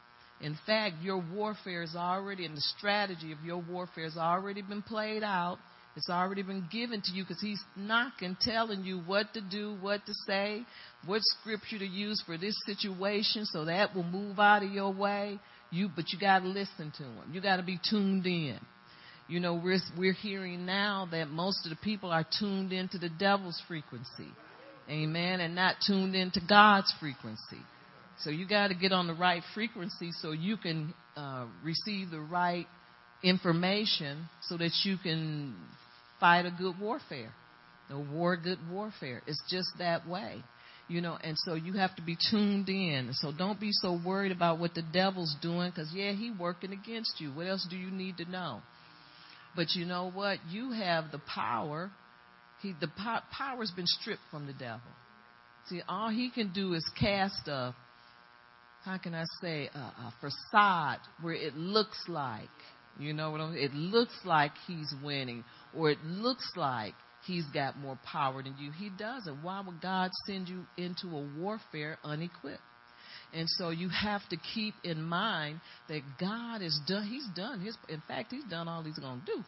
In 0.41 0.57
fact, 0.65 0.95
your 1.01 1.23
warfare 1.33 1.83
is 1.83 1.95
already, 1.95 2.45
and 2.45 2.55
the 2.55 2.63
strategy 2.77 3.31
of 3.31 3.39
your 3.43 3.57
warfare 3.57 4.03
has 4.05 4.17
already 4.17 4.61
been 4.61 4.81
played 4.81 5.23
out. 5.23 5.57
It's 5.95 6.09
already 6.09 6.41
been 6.41 6.67
given 6.69 7.01
to 7.01 7.11
you 7.11 7.23
because 7.23 7.39
he's 7.39 7.61
knocking, 7.77 8.35
telling 8.41 8.83
you 8.83 8.99
what 8.99 9.33
to 9.33 9.41
do, 9.41 9.77
what 9.79 10.05
to 10.05 10.13
say, 10.27 10.63
what 11.05 11.21
scripture 11.23 11.79
to 11.79 11.85
use 11.85 12.21
for 12.25 12.37
this 12.37 12.55
situation 12.65 13.45
so 13.45 13.65
that 13.65 13.95
will 13.95 14.03
move 14.03 14.37
out 14.37 14.63
of 14.63 14.71
your 14.71 14.91
way. 14.91 15.39
You, 15.71 15.89
but 15.95 16.05
you 16.11 16.19
got 16.19 16.39
to 16.39 16.47
listen 16.47 16.91
to 16.97 17.03
him. 17.03 17.31
You 17.31 17.41
got 17.41 17.57
to 17.57 17.63
be 17.63 17.79
tuned 17.89 18.25
in. 18.25 18.59
You 19.27 19.39
know, 19.39 19.55
we're, 19.55 19.79
we're 19.97 20.13
hearing 20.13 20.65
now 20.65 21.07
that 21.11 21.29
most 21.29 21.65
of 21.65 21.69
the 21.69 21.77
people 21.77 22.11
are 22.11 22.25
tuned 22.39 22.73
into 22.73 22.97
the 22.97 23.09
devil's 23.09 23.61
frequency. 23.67 24.31
Amen. 24.89 25.39
And 25.39 25.55
not 25.55 25.77
tuned 25.85 26.13
into 26.13 26.41
God's 26.47 26.93
frequency. 26.99 27.63
So 28.19 28.29
you 28.29 28.47
got 28.47 28.67
to 28.67 28.75
get 28.75 28.91
on 28.91 29.07
the 29.07 29.13
right 29.13 29.41
frequency 29.53 30.11
so 30.21 30.31
you 30.31 30.57
can 30.57 30.93
uh, 31.15 31.45
receive 31.63 32.11
the 32.11 32.19
right 32.19 32.67
information 33.23 34.29
so 34.43 34.57
that 34.57 34.71
you 34.83 34.97
can 35.01 35.55
fight 36.19 36.45
a 36.45 36.51
good 36.51 36.79
warfare. 36.79 37.33
The 37.89 37.99
war, 37.99 38.35
good 38.35 38.59
warfare. 38.69 39.21
It's 39.27 39.41
just 39.49 39.67
that 39.79 40.07
way. 40.07 40.43
You 40.87 41.01
know, 41.01 41.17
and 41.23 41.35
so 41.45 41.55
you 41.55 41.73
have 41.73 41.95
to 41.95 42.01
be 42.01 42.15
tuned 42.29 42.69
in. 42.69 43.09
So 43.13 43.31
don't 43.35 43.59
be 43.59 43.69
so 43.71 43.99
worried 44.05 44.31
about 44.31 44.59
what 44.59 44.75
the 44.75 44.83
devil's 44.83 45.35
doing 45.41 45.71
because, 45.71 45.91
yeah, 45.93 46.11
he's 46.11 46.37
working 46.37 46.73
against 46.73 47.19
you. 47.19 47.31
What 47.31 47.47
else 47.47 47.65
do 47.69 47.75
you 47.75 47.89
need 47.89 48.17
to 48.17 48.29
know? 48.29 48.61
But 49.55 49.73
you 49.73 49.85
know 49.85 50.11
what? 50.11 50.39
You 50.49 50.71
have 50.71 51.11
the 51.11 51.21
power. 51.33 51.89
He, 52.61 52.73
the 52.79 52.87
po- 52.87 53.21
power's 53.31 53.71
been 53.71 53.87
stripped 53.87 54.21
from 54.29 54.45
the 54.45 54.53
devil. 54.53 54.81
See, 55.69 55.81
all 55.87 56.09
he 56.09 56.29
can 56.29 56.53
do 56.53 56.73
is 56.73 56.87
cast 56.99 57.47
a, 57.47 57.73
how 58.83 58.97
can 58.99 59.15
I 59.15 59.23
say, 59.41 59.69
a, 59.73 59.79
a 59.79 60.13
facade 60.21 60.99
where 61.21 61.33
it 61.33 61.55
looks 61.55 61.97
like 62.07 62.49
you 62.99 63.13
know 63.13 63.31
what 63.31 63.41
I'm 63.41 63.53
saying? 63.53 63.65
It 63.65 63.73
looks 63.73 64.17
like 64.23 64.51
he's 64.67 64.93
winning, 65.03 65.43
or 65.75 65.89
it 65.89 65.99
looks 66.03 66.49
like 66.55 66.93
he's 67.25 67.45
got 67.53 67.77
more 67.77 67.99
power 68.05 68.41
than 68.41 68.55
you. 68.59 68.71
He 68.71 68.89
doesn't. 68.89 69.43
Why 69.43 69.61
would 69.65 69.81
God 69.81 70.11
send 70.27 70.47
you 70.47 70.65
into 70.77 71.07
a 71.07 71.27
warfare 71.37 71.97
unequipped? 72.03 72.61
And 73.33 73.49
so 73.49 73.69
you 73.69 73.89
have 73.89 74.21
to 74.29 74.37
keep 74.53 74.75
in 74.83 75.01
mind 75.01 75.59
that 75.89 76.01
God 76.19 76.61
is 76.61 76.79
done. 76.87 77.07
He's 77.07 77.27
done 77.35 77.59
his. 77.59 77.77
In 77.89 78.01
fact, 78.07 78.31
he's 78.31 78.45
done 78.45 78.67
all 78.67 78.83
he's 78.83 78.97
going 78.97 79.19
to 79.21 79.25
do. 79.25 79.43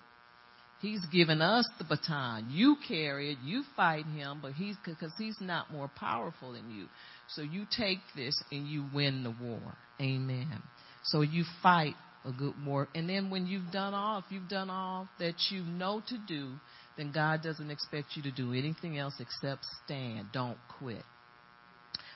He's 0.81 1.03
given 1.07 1.41
us 1.41 1.67
the 1.79 1.85
baton. 1.85 2.49
You 2.51 2.75
carry 2.87 3.31
it. 3.31 3.39
You 3.43 3.63
fight 3.75 4.05
him, 4.05 4.39
but 4.41 4.53
he's 4.53 4.75
because 4.85 5.11
he's 5.17 5.37
not 5.39 5.71
more 5.71 5.89
powerful 5.95 6.53
than 6.53 6.69
you. 6.69 6.87
So 7.29 7.41
you 7.41 7.65
take 7.75 7.99
this 8.15 8.35
and 8.51 8.67
you 8.67 8.85
win 8.93 9.23
the 9.23 9.33
war. 9.41 9.75
Amen. 9.99 10.61
So 11.03 11.21
you 11.21 11.45
fight 11.63 11.95
a 12.25 12.31
good 12.31 12.53
war. 12.65 12.87
And 12.95 13.09
then 13.09 13.29
when 13.29 13.47
you've 13.47 13.71
done 13.71 13.93
all, 13.93 14.19
if 14.19 14.25
you've 14.29 14.49
done 14.49 14.69
all 14.69 15.07
that 15.19 15.35
you 15.49 15.63
know 15.63 16.01
to 16.07 16.17
do, 16.27 16.51
then 16.97 17.11
God 17.13 17.41
doesn't 17.43 17.69
expect 17.69 18.07
you 18.15 18.23
to 18.23 18.31
do 18.31 18.53
anything 18.53 18.97
else 18.97 19.13
except 19.19 19.65
stand. 19.85 20.27
Don't 20.33 20.57
quit. 20.79 21.03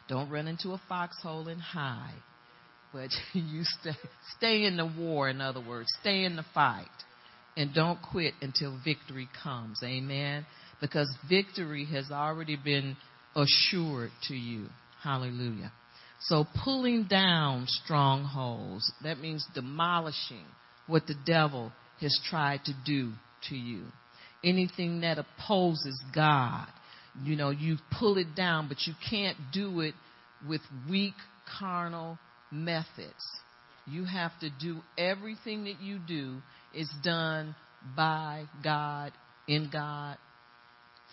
Don't 0.07 0.29
run 0.29 0.47
into 0.47 0.71
a 0.71 0.81
foxhole 0.89 1.47
and 1.47 1.61
hide. 1.61 2.21
But 2.91 3.09
you 3.33 3.63
stay, 3.63 3.91
stay 4.37 4.65
in 4.65 4.77
the 4.77 4.85
war, 4.85 5.29
in 5.29 5.39
other 5.39 5.61
words. 5.65 5.87
Stay 6.01 6.25
in 6.25 6.35
the 6.35 6.45
fight. 6.53 6.85
And 7.55 7.73
don't 7.73 7.99
quit 8.01 8.33
until 8.41 8.79
victory 8.83 9.27
comes. 9.43 9.79
Amen. 9.83 10.45
Because 10.79 11.13
victory 11.29 11.85
has 11.91 12.09
already 12.11 12.57
been 12.57 12.97
assured 13.35 14.11
to 14.27 14.33
you. 14.33 14.67
Hallelujah. 15.03 15.71
So 16.25 16.45
pulling 16.63 17.05
down 17.05 17.65
strongholds, 17.67 18.91
that 19.03 19.19
means 19.19 19.45
demolishing 19.55 20.45
what 20.87 21.07
the 21.07 21.15
devil 21.25 21.71
has 21.99 22.19
tried 22.29 22.63
to 22.65 22.73
do 22.85 23.11
to 23.49 23.55
you. 23.55 23.85
Anything 24.43 25.01
that 25.01 25.17
opposes 25.17 26.01
God, 26.13 26.67
you 27.23 27.35
know, 27.35 27.49
you 27.49 27.77
pull 27.99 28.17
it 28.17 28.35
down, 28.35 28.67
but 28.67 28.77
you 28.85 28.93
can't 29.09 29.37
do 29.51 29.81
it 29.81 29.95
with 30.47 30.61
weak 30.89 31.13
carnal 31.59 32.19
methods. 32.51 33.25
You 33.87 34.05
have 34.05 34.31
to 34.41 34.49
do 34.49 34.81
everything 34.97 35.63
that 35.65 35.81
you 35.81 35.99
do 35.99 36.41
is 36.73 36.89
done 37.03 37.55
by 37.95 38.45
God, 38.63 39.11
in 39.47 39.69
God, 39.71 40.17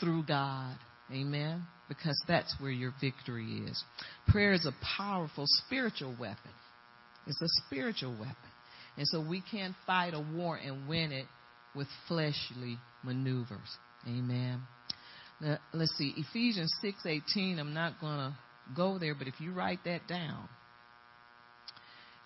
through 0.00 0.24
God. 0.24 0.76
Amen 1.10 1.66
because 1.88 2.20
that's 2.28 2.54
where 2.60 2.70
your 2.70 2.92
victory 3.00 3.62
is. 3.66 3.82
Prayer 4.28 4.52
is 4.52 4.66
a 4.66 4.72
powerful 4.96 5.44
spiritual 5.46 6.14
weapon. 6.18 6.50
It's 7.26 7.40
a 7.40 7.48
spiritual 7.66 8.12
weapon. 8.12 8.36
And 8.96 9.06
so 9.06 9.24
we 9.26 9.42
can't 9.50 9.74
fight 9.86 10.12
a 10.14 10.20
war 10.20 10.56
and 10.56 10.88
win 10.88 11.12
it 11.12 11.26
with 11.74 11.86
fleshly 12.08 12.78
maneuvers. 13.04 13.78
Amen. 14.06 14.62
Now, 15.40 15.58
let's 15.72 15.96
see, 15.96 16.14
Ephesians 16.16 16.74
6:18. 16.82 17.58
I'm 17.58 17.74
not 17.74 18.00
going 18.00 18.18
to 18.18 18.36
go 18.74 18.98
there, 18.98 19.14
but 19.14 19.28
if 19.28 19.40
you 19.40 19.52
write 19.52 19.84
that 19.84 20.06
down. 20.08 20.48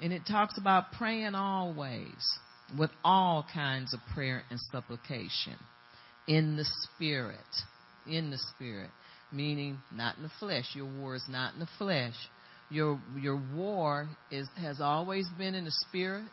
And 0.01 0.12
it 0.12 0.22
talks 0.27 0.59
about 0.59 0.92
praying 0.92 1.35
always 1.35 2.38
with 2.77 2.90
all 3.05 3.46
kinds 3.53 3.92
of 3.92 4.01
prayer 4.14 4.42
and 4.51 4.59
supplication 4.72 5.57
in 6.27 6.57
the 6.57 6.64
spirit, 6.64 7.38
in 8.07 8.31
the 8.31 8.38
spirit. 8.38 8.90
Meaning 9.33 9.79
not 9.92 10.16
in 10.16 10.23
the 10.23 10.31
flesh. 10.38 10.64
Your 10.75 10.87
war 10.87 11.14
is 11.14 11.25
not 11.29 11.55
in 11.55 11.61
the 11.61 11.68
flesh. 11.79 12.14
Your 12.71 13.01
your 13.18 13.40
war 13.55 14.09
is 14.31 14.49
has 14.57 14.81
always 14.81 15.27
been 15.37 15.55
in 15.55 15.64
the 15.64 15.73
spirit. 15.88 16.25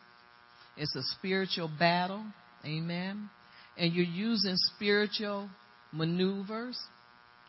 It's 0.76 0.94
a 0.96 1.02
spiritual 1.18 1.70
battle. 1.78 2.24
Amen. 2.64 3.28
And 3.76 3.92
you're 3.92 4.04
using 4.04 4.56
spiritual 4.74 5.48
maneuvers. 5.92 6.78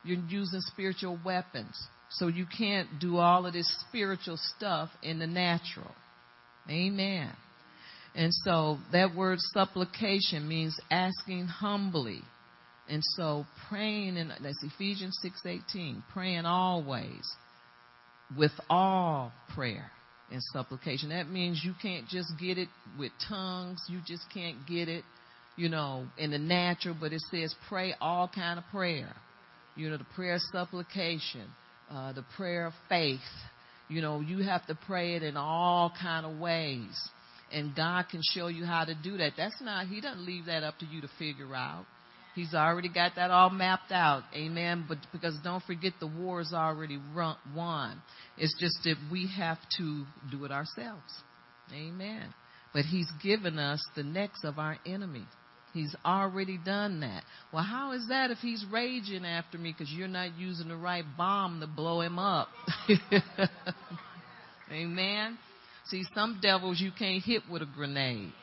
You're 0.03 0.23
using 0.27 0.61
spiritual 0.61 1.19
weapons. 1.23 1.77
So 2.09 2.27
you 2.27 2.45
can't 2.45 2.99
do 2.99 3.17
all 3.17 3.45
of 3.45 3.53
this 3.53 3.73
spiritual 3.87 4.37
stuff 4.57 4.89
in 5.01 5.19
the 5.19 5.27
natural. 5.27 5.91
Amen. 6.69 7.31
And 8.13 8.33
so 8.43 8.77
that 8.91 9.15
word 9.15 9.39
supplication 9.53 10.47
means 10.47 10.77
asking 10.89 11.47
humbly. 11.47 12.21
And 12.91 13.01
so 13.15 13.45
praying 13.69 14.17
in 14.17 14.27
that's 14.27 14.61
Ephesians 14.63 15.17
6:18, 15.23 16.03
praying 16.11 16.45
always 16.45 17.25
with 18.37 18.51
all 18.69 19.31
prayer 19.55 19.89
and 20.29 20.43
supplication. 20.51 21.09
That 21.09 21.29
means 21.29 21.63
you 21.63 21.73
can't 21.81 22.05
just 22.09 22.37
get 22.37 22.57
it 22.57 22.67
with 22.99 23.13
tongues, 23.29 23.81
you 23.87 23.99
just 24.05 24.29
can't 24.33 24.67
get 24.67 24.89
it, 24.89 25.05
you 25.55 25.69
know, 25.69 26.05
in 26.17 26.31
the 26.31 26.37
natural, 26.37 26.93
but 26.99 27.13
it 27.13 27.21
says 27.31 27.55
pray 27.69 27.95
all 28.01 28.27
kind 28.27 28.59
of 28.59 28.65
prayer. 28.71 29.15
You 29.77 29.89
know, 29.89 29.95
the 29.95 30.03
prayer 30.15 30.35
of 30.35 30.41
supplication, 30.51 31.47
uh, 31.89 32.11
the 32.11 32.25
prayer 32.35 32.65
of 32.65 32.73
faith. 32.89 33.19
You 33.87 34.01
know, 34.01 34.19
you 34.19 34.43
have 34.43 34.65
to 34.67 34.77
pray 34.85 35.15
it 35.15 35.23
in 35.23 35.37
all 35.37 35.93
kind 36.01 36.25
of 36.25 36.39
ways. 36.39 37.09
And 37.53 37.73
God 37.73 38.09
can 38.11 38.21
show 38.33 38.47
you 38.47 38.65
how 38.65 38.83
to 38.83 38.95
do 38.95 39.17
that. 39.17 39.33
That's 39.37 39.61
not, 39.61 39.87
He 39.87 40.01
doesn't 40.01 40.25
leave 40.25 40.45
that 40.47 40.63
up 40.63 40.77
to 40.79 40.85
you 40.85 40.99
to 41.01 41.09
figure 41.17 41.55
out. 41.55 41.85
He's 42.35 42.53
already 42.53 42.89
got 42.89 43.15
that 43.15 43.29
all 43.31 43.49
mapped 43.49 43.91
out. 43.91 44.23
Amen. 44.33 44.85
But 44.87 44.99
because 45.11 45.37
don't 45.43 45.63
forget 45.63 45.93
the 45.99 46.07
war 46.07 46.41
is 46.41 46.53
already 46.53 46.99
run, 47.13 47.35
won. 47.55 48.01
It's 48.37 48.55
just 48.59 48.77
that 48.83 48.95
we 49.11 49.29
have 49.37 49.57
to 49.77 50.05
do 50.31 50.45
it 50.45 50.51
ourselves. 50.51 51.11
Amen. 51.73 52.33
But 52.73 52.85
He's 52.85 53.09
given 53.21 53.59
us 53.59 53.83
the 53.95 54.03
necks 54.03 54.43
of 54.43 54.59
our 54.59 54.77
enemy. 54.85 55.25
He's 55.73 55.95
already 56.05 56.57
done 56.57 56.99
that. 57.01 57.23
Well, 57.53 57.63
how 57.63 57.93
is 57.93 58.05
that 58.09 58.29
if 58.29 58.39
he's 58.39 58.65
raging 58.71 59.25
after 59.25 59.57
me 59.57 59.71
because 59.71 59.91
you're 59.91 60.09
not 60.09 60.37
using 60.37 60.67
the 60.67 60.75
right 60.75 61.05
bomb 61.17 61.61
to 61.61 61.67
blow 61.67 62.01
him 62.01 62.19
up? 62.19 62.49
Amen. 64.71 65.37
See, 65.85 66.03
some 66.13 66.39
devils 66.41 66.81
you 66.81 66.91
can't 66.97 67.23
hit 67.23 67.43
with 67.49 67.61
a 67.61 67.65
grenade. 67.65 68.33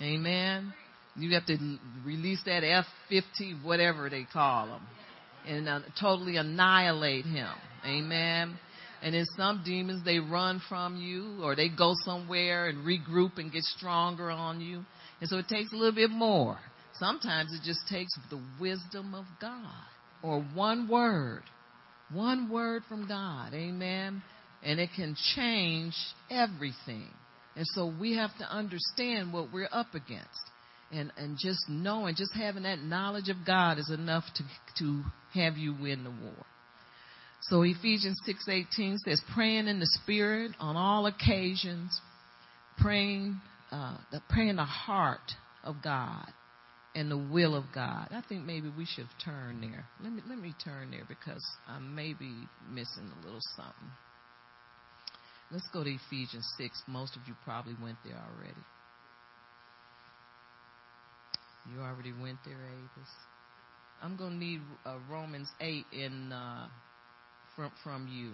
Amen. 0.00 0.72
You 1.16 1.34
have 1.34 1.46
to 1.46 1.78
release 2.04 2.40
that 2.46 2.64
F-15, 2.64 3.64
whatever 3.64 4.08
they 4.08 4.26
call 4.32 4.66
them, 4.66 4.82
and 5.46 5.68
uh, 5.68 5.80
totally 6.00 6.36
annihilate 6.36 7.26
him. 7.26 7.50
Amen. 7.84 8.58
And 9.02 9.14
then 9.14 9.26
some 9.36 9.62
demons, 9.64 10.04
they 10.04 10.18
run 10.18 10.62
from 10.68 10.96
you 10.96 11.42
or 11.42 11.56
they 11.56 11.68
go 11.68 11.94
somewhere 12.04 12.68
and 12.68 12.86
regroup 12.86 13.38
and 13.38 13.52
get 13.52 13.64
stronger 13.64 14.30
on 14.30 14.60
you. 14.60 14.84
And 15.20 15.28
so 15.28 15.38
it 15.38 15.48
takes 15.48 15.72
a 15.72 15.76
little 15.76 15.94
bit 15.94 16.10
more. 16.10 16.58
Sometimes 16.94 17.52
it 17.52 17.64
just 17.64 17.80
takes 17.90 18.12
the 18.30 18.40
wisdom 18.60 19.14
of 19.14 19.24
God 19.40 19.74
or 20.22 20.40
one 20.54 20.88
word, 20.88 21.42
one 22.12 22.48
word 22.48 22.84
from 22.88 23.08
God. 23.08 23.52
Amen. 23.54 24.22
And 24.62 24.78
it 24.78 24.90
can 24.94 25.16
change 25.34 25.94
everything. 26.30 27.08
And 27.56 27.66
so 27.74 27.92
we 28.00 28.16
have 28.16 28.30
to 28.38 28.44
understand 28.44 29.32
what 29.32 29.52
we're 29.52 29.68
up 29.72 29.94
against 29.94 30.51
and 30.92 31.12
and 31.16 31.38
just 31.38 31.60
knowing, 31.68 32.14
just 32.14 32.32
having 32.34 32.64
that 32.64 32.80
knowledge 32.80 33.28
of 33.28 33.36
God 33.46 33.78
is 33.78 33.90
enough 33.90 34.24
to 34.36 34.44
to 34.78 35.02
have 35.34 35.56
you 35.56 35.74
win 35.74 36.04
the 36.04 36.10
war. 36.10 36.46
So 37.42 37.62
Ephesians 37.62 38.20
6:18 38.26 38.98
says, 38.98 39.20
praying 39.34 39.66
in 39.66 39.80
the 39.80 39.88
Spirit 40.02 40.52
on 40.60 40.76
all 40.76 41.06
occasions, 41.06 42.00
praying 42.78 43.40
uh, 43.72 43.96
the 44.10 44.22
praying 44.28 44.56
the 44.56 44.64
heart 44.64 45.32
of 45.64 45.76
God 45.82 46.26
and 46.94 47.10
the 47.10 47.16
will 47.16 47.54
of 47.54 47.64
God. 47.74 48.08
I 48.10 48.22
think 48.28 48.44
maybe 48.44 48.68
we 48.68 48.84
should 48.84 49.08
turn 49.24 49.60
there. 49.60 49.86
Let 50.02 50.12
me 50.12 50.22
let 50.28 50.38
me 50.38 50.54
turn 50.62 50.90
there 50.90 51.04
because 51.08 51.44
I 51.66 51.78
may 51.78 52.12
be 52.12 52.34
missing 52.70 53.10
a 53.10 53.24
little 53.24 53.40
something. 53.56 53.90
Let's 55.50 55.68
go 55.72 55.84
to 55.84 55.90
Ephesians 55.90 56.48
6. 56.56 56.82
Most 56.86 57.14
of 57.16 57.22
you 57.26 57.34
probably 57.44 57.76
went 57.82 57.98
there 58.04 58.16
already. 58.16 58.62
You 61.70 61.80
already 61.80 62.12
went 62.12 62.38
there, 62.44 62.58
Avis. 62.58 63.10
I'm 64.02 64.16
going 64.16 64.32
to 64.32 64.36
need 64.36 64.60
uh, 64.84 64.96
Romans 65.08 65.48
8 65.60 65.84
in 65.92 66.32
uh, 66.32 66.66
from 67.54 67.70
from 67.84 68.08
you 68.08 68.32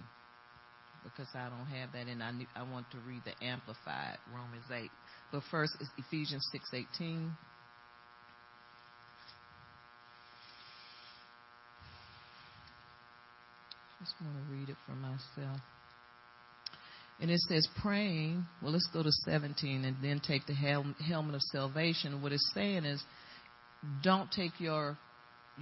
because 1.04 1.28
I 1.34 1.48
don't 1.48 1.66
have 1.66 1.92
that, 1.92 2.06
and 2.10 2.22
I 2.22 2.32
need, 2.32 2.48
I 2.56 2.62
want 2.62 2.90
to 2.92 2.98
read 3.06 3.22
the 3.24 3.44
Amplified 3.44 4.18
Romans 4.34 4.64
8. 4.72 4.90
But 5.32 5.42
first, 5.50 5.72
it's 5.80 5.90
Ephesians 5.98 6.46
6:18. 6.72 7.30
Just 14.00 14.14
want 14.22 14.36
to 14.36 14.52
read 14.52 14.68
it 14.68 14.76
for 14.86 14.94
myself. 14.94 15.60
And 17.20 17.30
it 17.30 17.40
says 17.40 17.66
praying. 17.82 18.46
Well, 18.62 18.72
let's 18.72 18.88
go 18.92 19.02
to 19.02 19.10
17 19.10 19.84
and 19.84 19.96
then 20.02 20.20
take 20.20 20.46
the 20.46 20.54
hel- 20.54 20.94
helmet 21.06 21.34
of 21.34 21.42
salvation. 21.42 22.22
What 22.22 22.32
it's 22.32 22.50
saying 22.54 22.84
is 22.84 23.02
don't 24.02 24.30
take 24.30 24.52
your 24.58 24.96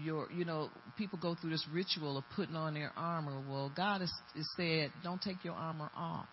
your 0.02 0.30
you 0.30 0.44
know 0.44 0.68
people 0.98 1.18
go 1.20 1.34
through 1.34 1.50
this 1.50 1.66
ritual 1.72 2.18
of 2.18 2.24
putting 2.34 2.56
on 2.56 2.74
their 2.74 2.92
armor. 2.96 3.40
Well 3.48 3.72
god 3.74 4.02
has, 4.02 4.12
has 4.34 4.46
said 4.56 4.92
don't 5.02 5.20
take 5.20 5.42
your 5.44 5.54
armor 5.54 5.90
off. 5.96 6.26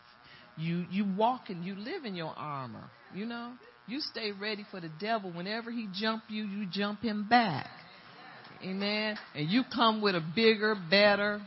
You 0.57 0.85
you 0.91 1.05
walk 1.17 1.49
and 1.49 1.63
you 1.63 1.75
live 1.75 2.03
in 2.03 2.15
your 2.15 2.33
armor 2.35 2.89
you 3.13 3.25
know? 3.25 3.53
You 3.87 3.99
stay 3.99 4.31
ready 4.31 4.65
for 4.71 4.79
the 4.79 4.89
devil. 4.99 5.31
Whenever 5.31 5.71
he 5.71 5.87
jump 5.93 6.23
you 6.29 6.43
you 6.45 6.65
jump 6.71 7.01
him 7.01 7.27
back. 7.29 7.69
Amen? 8.63 9.17
And 9.35 9.49
you 9.49 9.63
come 9.73 10.01
with 10.01 10.15
a 10.15 10.23
bigger 10.35 10.75
better 10.89 11.41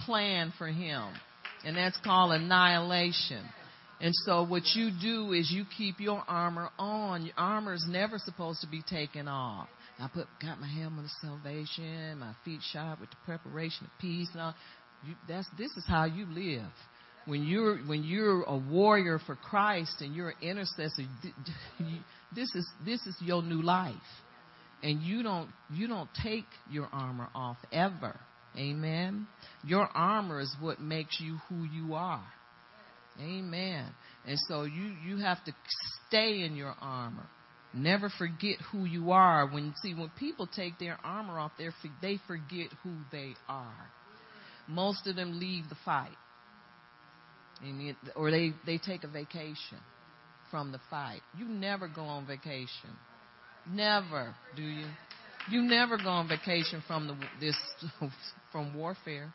plan 0.00 0.52
for 0.58 0.66
him 0.66 1.12
and 1.64 1.76
that's 1.76 1.98
called 2.04 2.32
annihilation 2.32 3.44
and 4.00 4.12
so 4.26 4.44
what 4.44 4.62
you 4.74 4.90
do 5.00 5.32
is 5.32 5.50
you 5.50 5.64
keep 5.78 6.00
your 6.00 6.22
armor 6.28 6.68
on. 6.78 7.24
Your 7.24 7.34
armor 7.38 7.74
is 7.74 7.86
never 7.88 8.18
supposed 8.18 8.60
to 8.60 8.66
be 8.66 8.82
taken 8.82 9.28
off. 9.28 9.68
I 9.98 10.08
put 10.12 10.26
got 10.42 10.60
my 10.60 10.66
helmet 10.66 11.04
of 11.04 11.10
salvation, 11.22 12.18
my 12.18 12.34
feet 12.44 12.60
shod 12.72 13.00
with 13.00 13.10
the 13.10 13.16
preparation 13.24 13.86
of 13.86 13.90
peace, 14.00 14.28
and 14.32 14.42
all. 14.42 14.54
You, 15.06 15.14
that's 15.28 15.48
this 15.56 15.70
is 15.70 15.84
how 15.86 16.04
you 16.04 16.26
live. 16.26 16.70
When 17.26 17.44
you're 17.44 17.78
when 17.78 18.02
you're 18.02 18.42
a 18.42 18.58
warrior 18.58 19.20
for 19.24 19.36
Christ 19.36 20.00
and 20.00 20.14
you're 20.14 20.30
an 20.30 20.42
intercessor, 20.42 21.04
this 22.34 22.54
is 22.54 22.68
this 22.84 23.00
is 23.06 23.14
your 23.20 23.42
new 23.42 23.62
life, 23.62 23.94
and 24.82 25.00
you 25.00 25.22
don't 25.22 25.48
you 25.72 25.86
don't 25.86 26.10
take 26.22 26.46
your 26.70 26.88
armor 26.92 27.28
off 27.34 27.56
ever. 27.72 28.18
Amen. 28.56 29.26
Your 29.64 29.88
armor 29.94 30.40
is 30.40 30.54
what 30.60 30.80
makes 30.80 31.18
you 31.20 31.38
who 31.48 31.64
you 31.64 31.94
are. 31.94 32.24
Amen. 33.20 33.86
And 34.26 34.38
so 34.48 34.62
you, 34.62 34.94
you 35.06 35.18
have 35.18 35.42
to 35.44 35.52
stay 36.08 36.42
in 36.42 36.56
your 36.56 36.74
armor. 36.80 37.26
Never 37.72 38.08
forget 38.18 38.56
who 38.70 38.84
you 38.84 39.10
are. 39.10 39.48
When 39.48 39.74
see 39.82 39.94
when 39.94 40.10
people 40.16 40.46
take 40.46 40.78
their 40.78 40.96
armor 41.02 41.40
off, 41.40 41.52
they 41.58 42.20
forget 42.26 42.68
who 42.84 42.92
they 43.10 43.34
are. 43.48 43.90
Most 44.68 45.08
of 45.08 45.16
them 45.16 45.40
leave 45.40 45.68
the 45.68 45.76
fight, 45.84 46.16
or 48.14 48.30
they 48.30 48.52
they 48.64 48.78
take 48.78 49.02
a 49.02 49.08
vacation 49.08 49.80
from 50.52 50.70
the 50.70 50.78
fight. 50.88 51.20
You 51.36 51.46
never 51.46 51.88
go 51.88 52.02
on 52.02 52.26
vacation. 52.26 52.94
Never 53.68 54.36
do 54.54 54.62
you? 54.62 54.86
You 55.50 55.62
never 55.62 55.96
go 55.96 56.08
on 56.08 56.28
vacation 56.28 56.82
from 56.86 57.06
the 57.06 57.16
this 57.40 57.56
from 58.52 58.74
warfare. 58.74 59.32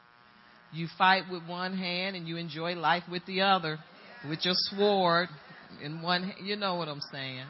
You 0.71 0.87
fight 0.97 1.23
with 1.31 1.47
one 1.47 1.77
hand 1.77 2.15
and 2.15 2.27
you 2.27 2.37
enjoy 2.37 2.75
life 2.75 3.03
with 3.09 3.25
the 3.25 3.41
other, 3.41 3.79
with 4.27 4.39
your 4.43 4.53
sword 4.55 5.29
in 5.83 6.01
one. 6.01 6.33
You 6.43 6.55
know 6.55 6.75
what 6.75 6.87
I'm 6.87 7.01
saying? 7.11 7.45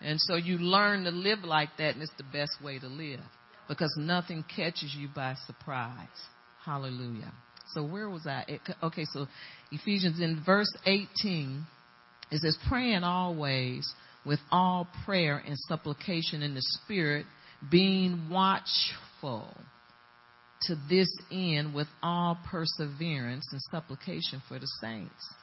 And 0.00 0.20
so 0.20 0.36
you 0.36 0.58
learn 0.58 1.04
to 1.04 1.10
live 1.10 1.40
like 1.42 1.70
that, 1.78 1.94
and 1.94 2.02
it's 2.02 2.12
the 2.18 2.24
best 2.24 2.52
way 2.62 2.78
to 2.78 2.86
live 2.86 3.20
because 3.68 3.94
nothing 3.98 4.44
catches 4.54 4.94
you 4.96 5.08
by 5.14 5.34
surprise. 5.46 6.08
Hallelujah. 6.64 7.32
So 7.74 7.84
where 7.84 8.08
was 8.08 8.26
I? 8.26 8.60
Okay, 8.82 9.04
so 9.12 9.26
Ephesians 9.72 10.20
in 10.20 10.42
verse 10.44 10.72
18, 10.84 11.66
it 12.30 12.40
says, 12.40 12.56
praying 12.68 13.02
always 13.02 13.90
with 14.24 14.40
all 14.50 14.88
prayer 15.04 15.42
and 15.44 15.56
supplication 15.68 16.42
in 16.42 16.54
the 16.54 16.62
Spirit, 16.62 17.26
being 17.70 18.28
watchful 18.30 19.54
to 20.62 20.76
this 20.88 21.08
end 21.30 21.74
with 21.74 21.88
all 22.02 22.38
perseverance 22.50 23.46
and 23.52 23.60
supplication 23.70 24.42
for 24.48 24.58
the 24.58 24.68
saints. 24.80 25.34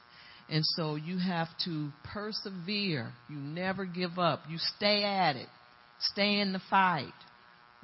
And 0.48 0.64
so 0.64 0.96
you 0.96 1.18
have 1.18 1.48
to 1.64 1.90
persevere. 2.12 3.12
You 3.28 3.36
never 3.36 3.84
give 3.84 4.18
up. 4.18 4.42
You 4.48 4.58
stay 4.76 5.02
at 5.04 5.36
it. 5.36 5.48
Stay 5.98 6.40
in 6.40 6.52
the 6.52 6.60
fight. 6.68 7.12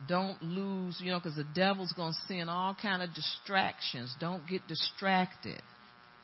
Don't 0.08 0.42
lose, 0.42 0.98
you 1.00 1.10
know, 1.10 1.18
because 1.18 1.36
the 1.36 1.46
devil's 1.54 1.92
going 1.92 2.12
to 2.12 2.18
send 2.26 2.50
all 2.50 2.76
kind 2.80 3.02
of 3.02 3.14
distractions. 3.14 4.14
Don't 4.20 4.46
get 4.46 4.66
distracted. 4.66 5.62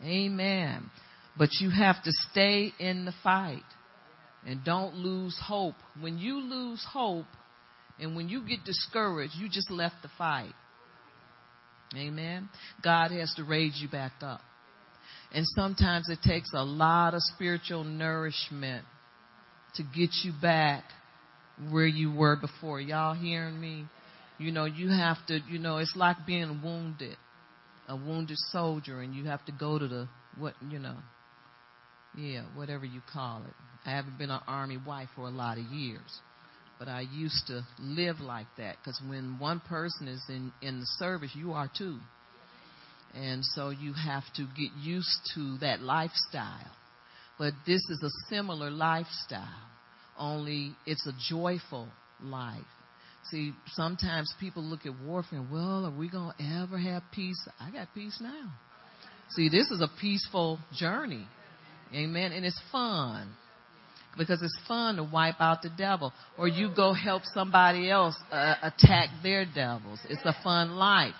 Amen. 0.02 0.90
But 1.38 1.50
you 1.60 1.70
have 1.70 2.02
to 2.04 2.10
stay 2.30 2.72
in 2.78 3.04
the 3.04 3.14
fight 3.22 3.62
and 4.46 4.64
don't 4.64 4.94
lose 4.94 5.38
hope. 5.42 5.74
When 6.00 6.18
you 6.18 6.40
lose 6.40 6.84
hope 6.90 7.26
and 7.98 8.16
when 8.16 8.28
you 8.28 8.46
get 8.46 8.64
discouraged, 8.64 9.34
you 9.36 9.48
just 9.48 9.70
left 9.70 9.96
the 10.02 10.10
fight. 10.18 10.52
Amen. 11.96 12.48
God 12.82 13.10
has 13.12 13.32
to 13.36 13.44
raise 13.44 13.78
you 13.80 13.88
back 13.88 14.12
up. 14.20 14.40
And 15.32 15.46
sometimes 15.54 16.08
it 16.08 16.18
takes 16.22 16.50
a 16.54 16.62
lot 16.62 17.14
of 17.14 17.20
spiritual 17.34 17.84
nourishment 17.84 18.84
to 19.74 19.82
get 19.82 20.10
you 20.24 20.32
back 20.40 20.84
where 21.70 21.86
you 21.86 22.12
were 22.12 22.36
before. 22.36 22.80
Y'all 22.80 23.14
hearing 23.14 23.60
me? 23.60 23.86
You 24.38 24.52
know, 24.52 24.66
you 24.66 24.88
have 24.88 25.16
to, 25.28 25.40
you 25.48 25.58
know, 25.58 25.78
it's 25.78 25.94
like 25.96 26.16
being 26.26 26.60
wounded, 26.62 27.16
a 27.88 27.96
wounded 27.96 28.36
soldier, 28.50 29.00
and 29.00 29.14
you 29.14 29.24
have 29.24 29.44
to 29.46 29.52
go 29.52 29.78
to 29.78 29.88
the, 29.88 30.08
what, 30.38 30.54
you 30.68 30.78
know, 30.78 30.96
yeah, 32.16 32.42
whatever 32.54 32.84
you 32.84 33.00
call 33.12 33.42
it. 33.46 33.54
I 33.86 33.90
haven't 33.90 34.18
been 34.18 34.30
an 34.30 34.40
army 34.46 34.78
wife 34.84 35.08
for 35.14 35.22
a 35.22 35.30
lot 35.30 35.58
of 35.58 35.64
years, 35.64 36.20
but 36.78 36.88
I 36.88 37.00
used 37.12 37.46
to 37.46 37.62
live 37.80 38.20
like 38.20 38.46
that 38.58 38.76
because 38.78 39.00
when 39.08 39.38
one 39.38 39.60
person 39.60 40.08
is 40.08 40.22
in, 40.28 40.52
in 40.60 40.80
the 40.80 40.86
service, 40.98 41.30
you 41.34 41.52
are 41.52 41.70
too. 41.76 41.98
And 43.14 43.42
so 43.54 43.70
you 43.70 43.94
have 43.94 44.24
to 44.36 44.42
get 44.56 44.70
used 44.82 45.30
to 45.34 45.56
that 45.58 45.80
lifestyle. 45.80 46.70
But 47.38 47.54
this 47.66 47.80
is 47.88 48.02
a 48.02 48.10
similar 48.28 48.70
lifestyle, 48.70 49.48
only 50.18 50.72
it's 50.86 51.06
a 51.06 51.12
joyful 51.28 51.88
life. 52.22 52.62
See, 53.30 53.52
sometimes 53.72 54.32
people 54.38 54.62
look 54.62 54.86
at 54.86 54.92
warfare, 55.04 55.44
well, 55.50 55.86
are 55.86 55.96
we 55.96 56.08
going 56.08 56.32
to 56.38 56.44
ever 56.62 56.78
have 56.78 57.02
peace? 57.12 57.36
I 57.60 57.70
got 57.70 57.88
peace 57.94 58.18
now. 58.20 58.52
See, 59.30 59.48
this 59.48 59.70
is 59.70 59.80
a 59.80 59.88
peaceful 60.00 60.60
journey. 60.74 61.26
Amen. 61.92 62.32
And 62.32 62.44
it's 62.44 62.60
fun 62.70 63.28
because 64.16 64.42
it's 64.42 64.58
fun 64.66 64.96
to 64.96 65.04
wipe 65.04 65.40
out 65.40 65.62
the 65.62 65.70
devil 65.76 66.12
or 66.38 66.48
you 66.48 66.70
go 66.74 66.92
help 66.92 67.22
somebody 67.34 67.90
else 67.90 68.16
uh, 68.30 68.54
attack 68.62 69.08
their 69.22 69.44
devils. 69.44 70.00
It's 70.08 70.24
a 70.24 70.36
fun 70.42 70.72
life. 70.76 71.14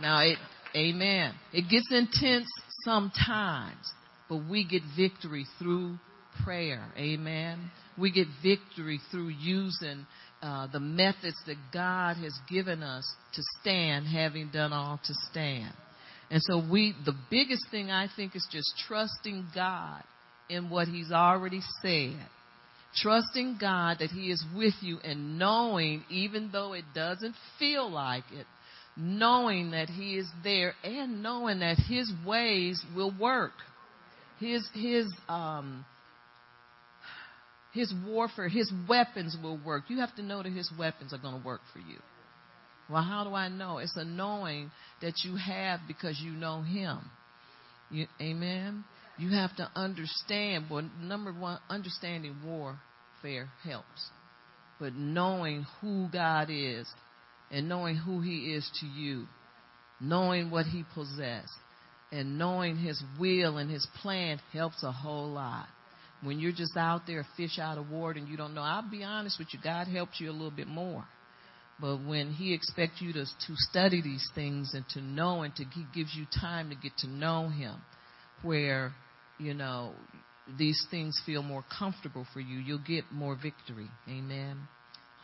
Now 0.00 0.20
it, 0.20 0.38
amen. 0.74 1.34
It 1.52 1.70
gets 1.70 1.88
intense 1.90 2.48
sometimes, 2.84 3.92
but 4.28 4.42
we 4.48 4.66
get 4.66 4.82
victory 4.96 5.46
through 5.58 5.96
prayer. 6.44 6.84
Amen. 6.96 7.70
We 7.98 8.10
get 8.10 8.26
victory 8.42 9.00
through 9.10 9.28
using 9.28 10.06
uh, 10.42 10.66
the 10.72 10.80
methods 10.80 11.36
that 11.46 11.56
God 11.72 12.16
has 12.16 12.36
given 12.50 12.82
us 12.82 13.04
to 13.34 13.42
stand, 13.60 14.06
having 14.06 14.50
done 14.50 14.72
all 14.72 14.98
to 15.04 15.14
stand. 15.30 15.72
And 16.30 16.40
so 16.42 16.62
we, 16.70 16.94
the 17.04 17.14
biggest 17.30 17.66
thing 17.70 17.90
I 17.90 18.08
think 18.16 18.34
is 18.34 18.46
just 18.50 18.72
trusting 18.88 19.48
God 19.54 20.02
in 20.48 20.70
what 20.70 20.88
He's 20.88 21.12
already 21.12 21.60
said. 21.82 22.16
Trusting 22.96 23.58
God 23.60 23.98
that 24.00 24.10
He 24.10 24.30
is 24.30 24.44
with 24.54 24.74
you 24.80 24.98
and 25.02 25.38
knowing, 25.38 26.04
even 26.10 26.50
though 26.52 26.72
it 26.72 26.84
doesn't 26.94 27.34
feel 27.58 27.90
like 27.90 28.24
it, 28.32 28.46
knowing 28.96 29.70
that 29.70 29.88
He 29.88 30.16
is 30.16 30.28
there 30.44 30.74
and 30.84 31.22
knowing 31.22 31.60
that 31.60 31.78
His 31.78 32.12
ways 32.26 32.82
will 32.94 33.14
work. 33.18 33.52
His, 34.38 34.68
His, 34.74 35.06
um, 35.28 35.84
his 37.72 37.92
warfare, 38.06 38.48
his 38.48 38.70
weapons 38.88 39.36
will 39.42 39.58
work. 39.64 39.84
You 39.88 40.00
have 40.00 40.14
to 40.16 40.22
know 40.22 40.42
that 40.42 40.52
his 40.52 40.70
weapons 40.78 41.12
are 41.12 41.18
going 41.18 41.40
to 41.40 41.46
work 41.46 41.62
for 41.72 41.78
you. 41.78 41.98
Well, 42.90 43.02
how 43.02 43.24
do 43.24 43.34
I 43.34 43.48
know? 43.48 43.78
It's 43.78 43.96
a 43.96 44.04
knowing 44.04 44.70
that 45.00 45.14
you 45.24 45.36
have 45.36 45.80
because 45.88 46.20
you 46.20 46.32
know 46.32 46.60
him. 46.60 46.98
You, 47.90 48.06
amen. 48.20 48.84
You 49.18 49.30
have 49.30 49.54
to 49.56 49.70
understand, 49.76 50.66
well, 50.70 50.88
number 51.00 51.32
one, 51.32 51.58
understanding 51.68 52.36
warfare 52.44 53.48
helps. 53.62 54.10
But 54.80 54.94
knowing 54.94 55.66
who 55.80 56.08
God 56.12 56.48
is 56.50 56.88
and 57.50 57.68
knowing 57.68 57.96
who 57.96 58.20
He 58.20 58.54
is 58.54 58.68
to 58.80 58.86
you, 58.86 59.26
knowing 60.00 60.50
what 60.50 60.66
He 60.66 60.84
possesses, 60.94 61.50
and 62.10 62.38
knowing 62.38 62.76
His 62.76 63.02
will 63.18 63.58
and 63.58 63.70
His 63.70 63.86
plan 64.00 64.40
helps 64.52 64.82
a 64.82 64.92
whole 64.92 65.30
lot. 65.30 65.66
When 66.22 66.38
you're 66.38 66.52
just 66.52 66.76
out 66.76 67.02
there, 67.06 67.26
fish 67.36 67.58
out 67.58 67.78
of 67.78 67.90
water, 67.90 68.18
and 68.18 68.28
you 68.28 68.36
don't 68.36 68.54
know, 68.54 68.62
I'll 68.62 68.88
be 68.88 69.02
honest 69.02 69.38
with 69.38 69.48
you, 69.52 69.58
God 69.62 69.88
helps 69.88 70.20
you 70.20 70.30
a 70.30 70.32
little 70.32 70.50
bit 70.50 70.68
more. 70.68 71.04
But 71.80 72.04
when 72.04 72.30
He 72.32 72.54
expects 72.54 73.00
you 73.00 73.12
to, 73.12 73.24
to 73.24 73.54
study 73.56 74.00
these 74.02 74.26
things 74.34 74.72
and 74.72 74.84
to 74.90 75.00
know 75.00 75.42
and 75.42 75.54
to 75.56 75.64
He 75.64 75.84
gives 75.94 76.14
you 76.14 76.26
time 76.40 76.70
to 76.70 76.76
get 76.76 76.96
to 76.98 77.08
know 77.08 77.48
Him, 77.48 77.76
where 78.42 78.92
you 79.42 79.54
know, 79.54 79.92
these 80.58 80.86
things 80.90 81.20
feel 81.26 81.42
more 81.42 81.64
comfortable 81.78 82.26
for 82.32 82.40
you, 82.40 82.58
you'll 82.58 82.78
get 82.78 83.04
more 83.10 83.36
victory. 83.36 83.88
Amen. 84.08 84.68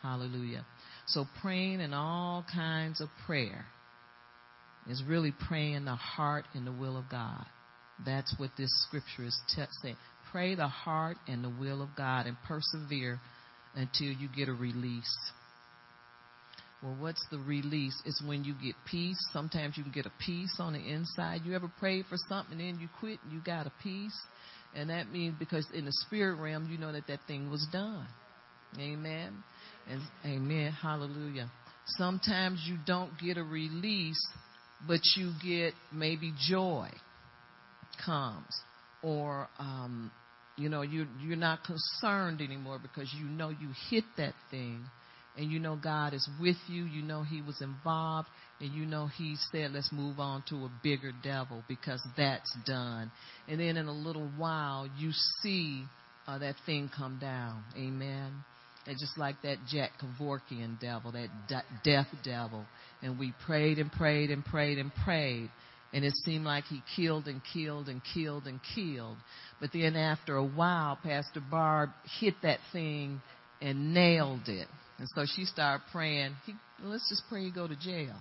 Hallelujah. 0.01 0.65
So 1.07 1.25
praying 1.41 1.81
in 1.81 1.93
all 1.93 2.45
kinds 2.53 3.01
of 3.01 3.09
prayer 3.25 3.65
is 4.89 5.03
really 5.07 5.33
praying 5.47 5.85
the 5.85 5.95
heart 5.95 6.45
and 6.53 6.65
the 6.65 6.71
will 6.71 6.97
of 6.97 7.05
God. 7.09 7.45
That's 8.05 8.33
what 8.37 8.51
this 8.57 8.69
scripture 8.87 9.25
is 9.25 9.39
saying. 9.81 9.97
Pray 10.31 10.55
the 10.55 10.67
heart 10.67 11.17
and 11.27 11.43
the 11.43 11.49
will 11.49 11.81
of 11.81 11.89
God 11.97 12.27
and 12.27 12.37
persevere 12.47 13.19
until 13.75 14.07
you 14.07 14.29
get 14.35 14.47
a 14.47 14.53
release. 14.53 15.17
Well, 16.81 16.95
what's 16.97 17.25
the 17.29 17.39
release? 17.39 17.99
It's 18.05 18.21
when 18.25 18.45
you 18.45 18.53
get 18.53 18.75
peace. 18.89 19.17
Sometimes 19.33 19.77
you 19.77 19.83
can 19.83 19.91
get 19.91 20.05
a 20.05 20.11
peace 20.25 20.55
on 20.59 20.73
the 20.73 20.79
inside. 20.79 21.41
You 21.43 21.53
ever 21.55 21.69
prayed 21.79 22.05
for 22.05 22.15
something 22.29 22.59
and 22.59 22.79
you 22.79 22.87
quit 22.99 23.19
and 23.23 23.33
you 23.33 23.41
got 23.41 23.67
a 23.67 23.71
peace? 23.83 24.17
And 24.73 24.89
that 24.89 25.11
means 25.11 25.35
because 25.37 25.67
in 25.73 25.85
the 25.85 25.91
spirit 26.05 26.39
realm, 26.39 26.69
you 26.71 26.77
know 26.77 26.91
that 26.91 27.07
that 27.07 27.19
thing 27.27 27.49
was 27.49 27.67
done. 27.71 28.07
Amen. 28.77 29.43
And 29.89 30.01
amen. 30.25 30.71
Hallelujah. 30.71 31.49
Sometimes 31.97 32.63
you 32.65 32.77
don't 32.85 33.11
get 33.19 33.37
a 33.37 33.43
release, 33.43 34.23
but 34.87 35.01
you 35.17 35.33
get 35.43 35.73
maybe 35.91 36.33
joy 36.47 36.89
comes 38.05 38.61
or 39.01 39.49
um, 39.59 40.11
you 40.55 40.69
know 40.69 40.81
you 40.81 41.07
you're 41.19 41.35
not 41.35 41.59
concerned 41.63 42.41
anymore 42.41 42.79
because 42.81 43.13
you 43.17 43.25
know 43.25 43.49
you 43.49 43.69
hit 43.89 44.03
that 44.17 44.33
thing 44.51 44.85
and 45.37 45.51
you 45.51 45.59
know 45.59 45.77
God 45.81 46.13
is 46.13 46.27
with 46.39 46.57
you, 46.67 46.83
you 46.85 47.01
know 47.01 47.23
He 47.23 47.41
was 47.41 47.61
involved, 47.61 48.27
and 48.59 48.73
you 48.73 48.85
know 48.85 49.07
He 49.07 49.35
said, 49.51 49.71
let's 49.71 49.91
move 49.91 50.19
on 50.19 50.43
to 50.49 50.55
a 50.65 50.71
bigger 50.83 51.11
devil 51.23 51.63
because 51.67 52.05
that's 52.17 52.55
done. 52.65 53.11
And 53.47 53.59
then 53.59 53.77
in 53.77 53.87
a 53.87 53.93
little 53.93 54.29
while, 54.37 54.89
you 54.97 55.11
see 55.41 55.83
uh, 56.27 56.37
that 56.39 56.55
thing 56.65 56.89
come 56.95 57.17
down. 57.19 57.63
Amen. 57.75 58.31
And 58.85 58.97
just 58.99 59.17
like 59.17 59.35
that 59.43 59.57
Jack 59.69 59.91
Kevorkian 60.01 60.79
devil, 60.79 61.11
that 61.11 61.29
death 61.83 62.07
devil. 62.23 62.65
And 63.01 63.19
we 63.19 63.33
prayed 63.45 63.77
and 63.77 63.91
prayed 63.91 64.31
and 64.31 64.43
prayed 64.43 64.77
and 64.77 64.91
prayed. 65.03 65.49
And 65.91 66.05
it 66.05 66.13
seemed 66.23 66.45
like 66.45 66.65
he 66.65 66.81
killed 66.95 67.27
and 67.27 67.41
killed 67.53 67.87
and 67.87 68.01
killed 68.13 68.45
and 68.45 68.59
killed. 68.75 69.17
But 69.59 69.71
then 69.73 69.95
after 69.95 70.35
a 70.35 70.45
while, 70.45 70.97
Pastor 71.01 71.41
Barb 71.49 71.89
hit 72.19 72.35
that 72.43 72.59
thing 72.71 73.21
and 73.61 73.93
nailed 73.93 74.47
it. 74.47 74.67
And 74.99 75.07
so 75.15 75.25
she 75.25 75.45
started 75.45 75.83
praying. 75.91 76.35
He, 76.45 76.53
let's 76.83 77.07
just 77.09 77.23
pray 77.29 77.45
he 77.45 77.51
go 77.51 77.67
to 77.67 77.75
jail. 77.75 78.15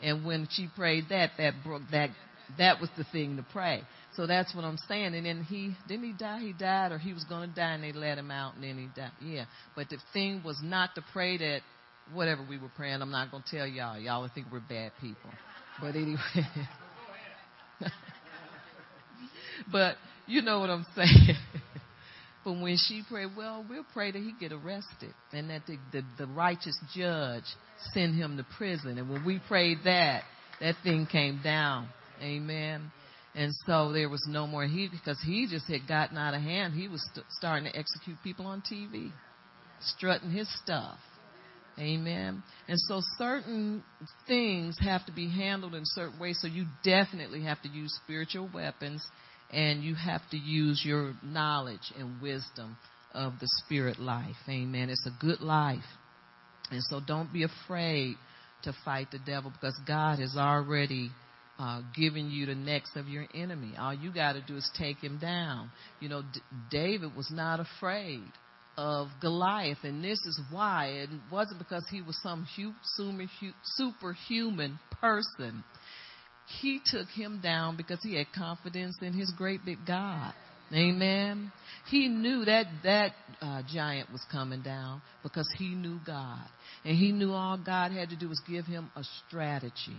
And 0.00 0.24
when 0.24 0.48
she 0.50 0.68
prayed 0.76 1.04
that, 1.10 1.30
that 1.38 1.54
broke 1.64 1.82
that 1.90 2.10
that 2.56 2.80
was 2.80 2.88
the 2.96 3.04
thing 3.12 3.36
to 3.36 3.44
pray. 3.52 3.82
So 4.14 4.26
that's 4.26 4.54
what 4.54 4.64
I'm 4.64 4.78
saying. 4.88 5.14
And 5.14 5.26
then 5.26 5.42
he 5.42 5.74
didn't 5.86 6.04
he 6.04 6.12
die? 6.12 6.40
He 6.40 6.52
died, 6.52 6.92
or 6.92 6.98
he 6.98 7.12
was 7.12 7.24
going 7.24 7.50
to 7.50 7.54
die, 7.54 7.74
and 7.74 7.84
they 7.84 7.92
let 7.92 8.16
him 8.16 8.30
out, 8.30 8.54
and 8.54 8.64
then 8.64 8.78
he 8.78 8.88
died. 8.98 9.10
Yeah. 9.20 9.44
But 9.76 9.90
the 9.90 9.98
thing 10.12 10.42
was 10.44 10.58
not 10.62 10.94
to 10.94 11.04
pray 11.12 11.36
that 11.38 11.60
whatever 12.12 12.44
we 12.48 12.58
were 12.58 12.70
praying. 12.74 13.02
I'm 13.02 13.10
not 13.10 13.30
going 13.30 13.42
to 13.42 13.56
tell 13.56 13.66
y'all. 13.66 13.98
Y'all 13.98 14.22
would 14.22 14.32
think 14.34 14.46
we're 14.50 14.60
bad 14.60 14.92
people. 15.00 15.30
But 15.80 15.94
anyway. 15.94 16.18
but 19.72 19.96
you 20.26 20.42
know 20.42 20.60
what 20.60 20.70
I'm 20.70 20.86
saying. 20.96 21.36
When 22.52 22.76
she 22.76 23.02
prayed, 23.08 23.30
well, 23.36 23.64
we'll 23.68 23.86
pray 23.92 24.10
that 24.10 24.18
he 24.18 24.32
get 24.38 24.52
arrested 24.52 25.14
and 25.32 25.50
that 25.50 25.62
the, 25.66 25.78
the, 25.92 26.02
the 26.18 26.26
righteous 26.26 26.78
judge 26.94 27.44
send 27.92 28.14
him 28.14 28.36
to 28.36 28.46
prison. 28.56 28.98
And 28.98 29.08
when 29.08 29.24
we 29.24 29.40
prayed 29.48 29.78
that, 29.84 30.22
that 30.60 30.74
thing 30.82 31.06
came 31.10 31.40
down. 31.42 31.88
Amen. 32.22 32.90
And 33.34 33.52
so 33.66 33.92
there 33.92 34.08
was 34.08 34.24
no 34.28 34.46
more 34.46 34.64
he 34.64 34.88
because 34.88 35.20
he 35.24 35.46
just 35.48 35.66
had 35.66 35.86
gotten 35.86 36.16
out 36.16 36.34
of 36.34 36.40
hand. 36.40 36.74
He 36.74 36.88
was 36.88 37.06
st- 37.12 37.26
starting 37.30 37.70
to 37.70 37.78
execute 37.78 38.16
people 38.24 38.46
on 38.46 38.62
TV, 38.62 39.12
strutting 39.80 40.30
his 40.30 40.48
stuff. 40.62 40.98
Amen. 41.78 42.42
And 42.66 42.80
so 42.80 43.00
certain 43.16 43.84
things 44.26 44.76
have 44.80 45.06
to 45.06 45.12
be 45.12 45.28
handled 45.28 45.74
in 45.74 45.82
certain 45.84 46.18
ways. 46.18 46.38
So 46.40 46.48
you 46.48 46.64
definitely 46.82 47.44
have 47.44 47.62
to 47.62 47.68
use 47.68 47.96
spiritual 48.04 48.50
weapons 48.52 49.06
and 49.52 49.82
you 49.82 49.94
have 49.94 50.20
to 50.30 50.36
use 50.36 50.82
your 50.84 51.14
knowledge 51.22 51.92
and 51.98 52.20
wisdom 52.20 52.76
of 53.12 53.34
the 53.40 53.48
spirit 53.64 53.98
life. 53.98 54.36
Amen. 54.48 54.90
It's 54.90 55.06
a 55.06 55.24
good 55.24 55.40
life. 55.40 55.84
And 56.70 56.82
so 56.84 57.00
don't 57.04 57.32
be 57.32 57.44
afraid 57.44 58.16
to 58.64 58.72
fight 58.84 59.08
the 59.10 59.18
devil 59.18 59.50
because 59.50 59.78
God 59.86 60.18
has 60.18 60.36
already 60.36 61.10
uh, 61.58 61.80
given 61.96 62.30
you 62.30 62.46
the 62.46 62.54
necks 62.54 62.90
of 62.94 63.08
your 63.08 63.26
enemy. 63.34 63.74
All 63.78 63.94
you 63.94 64.12
got 64.12 64.34
to 64.34 64.42
do 64.42 64.56
is 64.56 64.70
take 64.78 64.98
him 64.98 65.18
down. 65.18 65.70
You 66.00 66.08
know, 66.08 66.22
D- 66.22 66.40
David 66.70 67.16
was 67.16 67.30
not 67.32 67.60
afraid 67.60 68.22
of 68.76 69.08
Goliath, 69.20 69.78
and 69.82 70.04
this 70.04 70.18
is 70.24 70.40
why. 70.50 70.86
It 70.86 71.10
wasn't 71.32 71.58
because 71.58 71.84
he 71.90 72.00
was 72.00 72.20
some 72.22 72.46
hu- 72.56 73.52
superhuman 73.64 74.78
person. 75.00 75.64
He 76.60 76.80
took 76.84 77.08
him 77.08 77.40
down 77.42 77.76
because 77.76 77.98
he 78.02 78.16
had 78.16 78.26
confidence 78.34 78.96
in 79.02 79.12
his 79.12 79.30
great 79.36 79.64
big 79.64 79.78
God. 79.86 80.32
Amen. 80.72 81.52
He 81.90 82.08
knew 82.08 82.44
that 82.44 82.66
that 82.84 83.12
uh, 83.40 83.62
giant 83.72 84.12
was 84.12 84.24
coming 84.30 84.62
down 84.62 85.00
because 85.22 85.48
he 85.58 85.74
knew 85.74 85.98
God, 86.06 86.44
and 86.84 86.96
he 86.96 87.12
knew 87.12 87.32
all 87.32 87.56
God 87.56 87.92
had 87.92 88.10
to 88.10 88.16
do 88.16 88.28
was 88.28 88.40
give 88.48 88.66
him 88.66 88.90
a 88.94 89.02
strategy. 89.26 89.96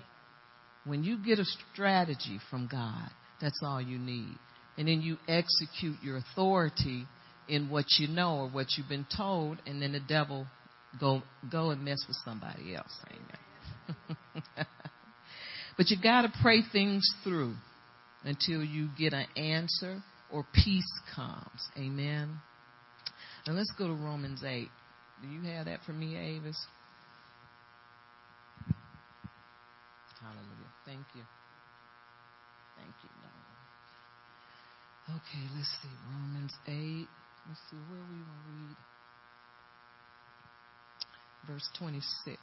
When 0.85 1.03
you 1.03 1.17
get 1.23 1.39
a 1.39 1.45
strategy 1.73 2.39
from 2.49 2.67
God, 2.71 3.09
that's 3.41 3.59
all 3.63 3.81
you 3.81 3.97
need, 3.97 4.37
and 4.77 4.87
then 4.87 5.01
you 5.01 5.17
execute 5.27 5.97
your 6.03 6.17
authority 6.17 7.05
in 7.47 7.69
what 7.69 7.85
you 7.97 8.07
know 8.07 8.37
or 8.37 8.49
what 8.49 8.67
you've 8.77 8.89
been 8.89 9.07
told, 9.15 9.57
and 9.65 9.81
then 9.81 9.93
the 9.93 9.99
devil 9.99 10.45
go 10.99 11.23
go 11.51 11.71
and 11.71 11.83
mess 11.83 11.99
with 12.07 12.17
somebody 12.23 12.75
else. 12.75 12.95
Amen. 13.07 14.67
but 15.79 15.89
you 15.89 15.95
got 15.97 16.23
to 16.23 16.33
pray 16.41 16.61
things 16.73 17.09
through 17.23 17.55
until 18.25 18.61
you 18.61 18.89
get 18.97 19.13
an 19.13 19.25
answer 19.37 20.03
or 20.29 20.45
peace 20.53 20.91
comes. 21.15 21.69
Amen. 21.77 22.41
And 23.45 23.55
let's 23.55 23.71
go 23.79 23.87
to 23.87 23.93
Romans 23.93 24.43
8. 24.45 24.67
Do 25.21 25.27
you 25.29 25.41
have 25.53 25.67
that 25.67 25.79
for 25.85 25.93
me, 25.93 26.17
Avis? 26.17 26.57
Hallelujah. 30.19 30.73
Thank 30.85 31.05
you. 31.15 31.23
Thank 32.75 32.93
you, 33.01 33.09
Lord. 35.07 35.21
Okay, 35.21 35.47
let's 35.55 35.69
see. 35.81 35.95
Romans 36.11 36.53
8. 36.67 37.07
Let's 37.47 37.61
see 37.71 37.77
where 37.89 38.01
we 38.01 38.17
will 38.17 38.43
read. 38.51 38.75
Verse 41.47 41.69
26. 41.79 42.37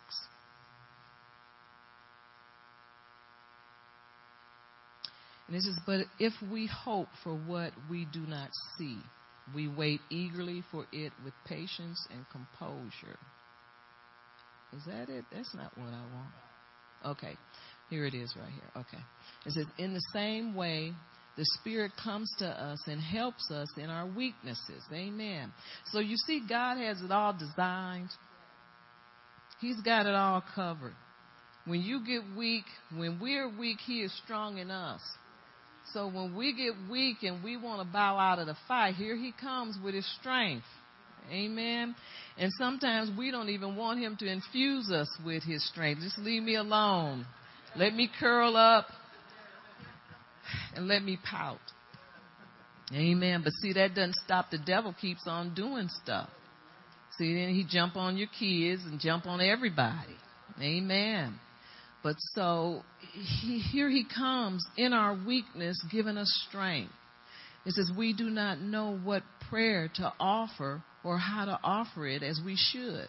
And 5.46 5.56
it 5.56 5.62
says, 5.62 5.78
But 5.86 6.06
if 6.18 6.32
we 6.50 6.66
hope 6.66 7.08
for 7.22 7.34
what 7.34 7.72
we 7.90 8.06
do 8.12 8.20
not 8.20 8.50
see, 8.78 8.98
we 9.54 9.68
wait 9.68 10.00
eagerly 10.10 10.64
for 10.70 10.86
it 10.92 11.12
with 11.24 11.34
patience 11.46 12.06
and 12.10 12.24
composure. 12.30 13.18
Is 14.76 14.84
that 14.86 15.08
it? 15.08 15.24
That's 15.32 15.54
not 15.54 15.76
what 15.76 15.88
I 15.88 16.02
want. 16.14 17.16
Okay. 17.18 17.36
Here 17.88 18.04
it 18.04 18.14
is 18.14 18.34
right 18.36 18.50
here. 18.52 18.70
Okay. 18.76 19.02
It 19.46 19.52
says, 19.52 19.66
In 19.78 19.94
the 19.94 20.02
same 20.12 20.54
way, 20.54 20.92
the 21.36 21.44
Spirit 21.60 21.92
comes 22.02 22.30
to 22.38 22.46
us 22.46 22.80
and 22.86 23.00
helps 23.00 23.50
us 23.50 23.68
in 23.76 23.88
our 23.90 24.06
weaknesses. 24.06 24.82
Amen. 24.92 25.52
So 25.92 26.00
you 26.00 26.16
see, 26.26 26.42
God 26.48 26.78
has 26.78 27.00
it 27.00 27.12
all 27.12 27.32
designed. 27.32 28.08
He's 29.60 29.80
got 29.82 30.06
it 30.06 30.14
all 30.14 30.42
covered. 30.54 30.94
When 31.66 31.82
you 31.82 32.04
get 32.04 32.22
weak, 32.36 32.64
when 32.94 33.18
we're 33.20 33.48
weak, 33.56 33.78
He 33.84 34.00
is 34.00 34.12
strong 34.24 34.58
in 34.58 34.70
us. 34.70 35.00
So 35.92 36.08
when 36.08 36.36
we 36.36 36.52
get 36.52 36.74
weak 36.90 37.18
and 37.22 37.42
we 37.42 37.56
want 37.56 37.86
to 37.86 37.92
bow 37.92 38.18
out 38.18 38.38
of 38.38 38.46
the 38.46 38.56
fight, 38.66 38.94
here 38.94 39.16
he 39.16 39.32
comes 39.40 39.76
with 39.82 39.94
his 39.94 40.06
strength. 40.20 40.64
Amen. 41.30 41.94
And 42.38 42.52
sometimes 42.58 43.10
we 43.16 43.30
don't 43.30 43.48
even 43.48 43.76
want 43.76 43.98
him 43.98 44.16
to 44.20 44.26
infuse 44.26 44.90
us 44.90 45.08
with 45.24 45.42
his 45.42 45.66
strength. 45.68 46.02
Just 46.02 46.18
leave 46.18 46.42
me 46.42 46.56
alone. 46.56 47.26
Let 47.76 47.94
me 47.94 48.10
curl 48.18 48.56
up 48.56 48.86
and 50.74 50.86
let 50.86 51.02
me 51.02 51.18
pout. 51.28 51.58
Amen. 52.94 53.42
But 53.42 53.52
see, 53.60 53.72
that 53.72 53.94
doesn't 53.94 54.14
stop 54.24 54.50
the 54.50 54.58
devil 54.58 54.94
keeps 55.00 55.22
on 55.26 55.54
doing 55.54 55.88
stuff. 56.02 56.28
See, 57.18 57.34
then 57.34 57.54
he 57.54 57.64
jump 57.68 57.96
on 57.96 58.16
your 58.16 58.28
kids 58.38 58.82
and 58.84 59.00
jump 59.00 59.26
on 59.26 59.40
everybody. 59.40 60.16
Amen. 60.60 61.38
But 62.06 62.20
so 62.20 62.84
he, 63.40 63.58
here 63.58 63.90
he 63.90 64.04
comes 64.04 64.64
in 64.76 64.92
our 64.92 65.18
weakness, 65.26 65.76
giving 65.90 66.16
us 66.16 66.32
strength. 66.48 66.92
It 67.64 67.72
says, 67.72 67.90
We 67.98 68.12
do 68.12 68.30
not 68.30 68.60
know 68.60 68.96
what 68.96 69.24
prayer 69.50 69.90
to 69.96 70.12
offer 70.20 70.84
or 71.02 71.18
how 71.18 71.46
to 71.46 71.58
offer 71.64 72.06
it 72.06 72.22
as 72.22 72.40
we 72.46 72.54
should. 72.54 73.08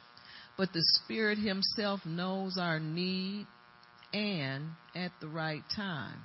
But 0.58 0.74
the 0.74 0.82
Spirit 0.82 1.38
Himself 1.38 2.08
knows 2.08 2.58
our 2.60 2.80
need 2.80 3.45
and 4.14 4.70
at 4.95 5.12
the 5.22 5.28
right 5.28 5.62
time. 5.76 6.18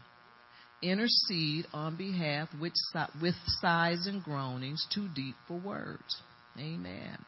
Intercede 0.82 1.66
on 1.74 1.96
behalf 1.96 2.48
with, 2.58 2.72
with 3.20 3.34
sighs 3.60 4.06
and 4.06 4.22
groanings 4.22 4.86
too 4.94 5.08
deep 5.14 5.34
for 5.46 5.58
words. 5.58 6.22
Amen. 6.58 7.18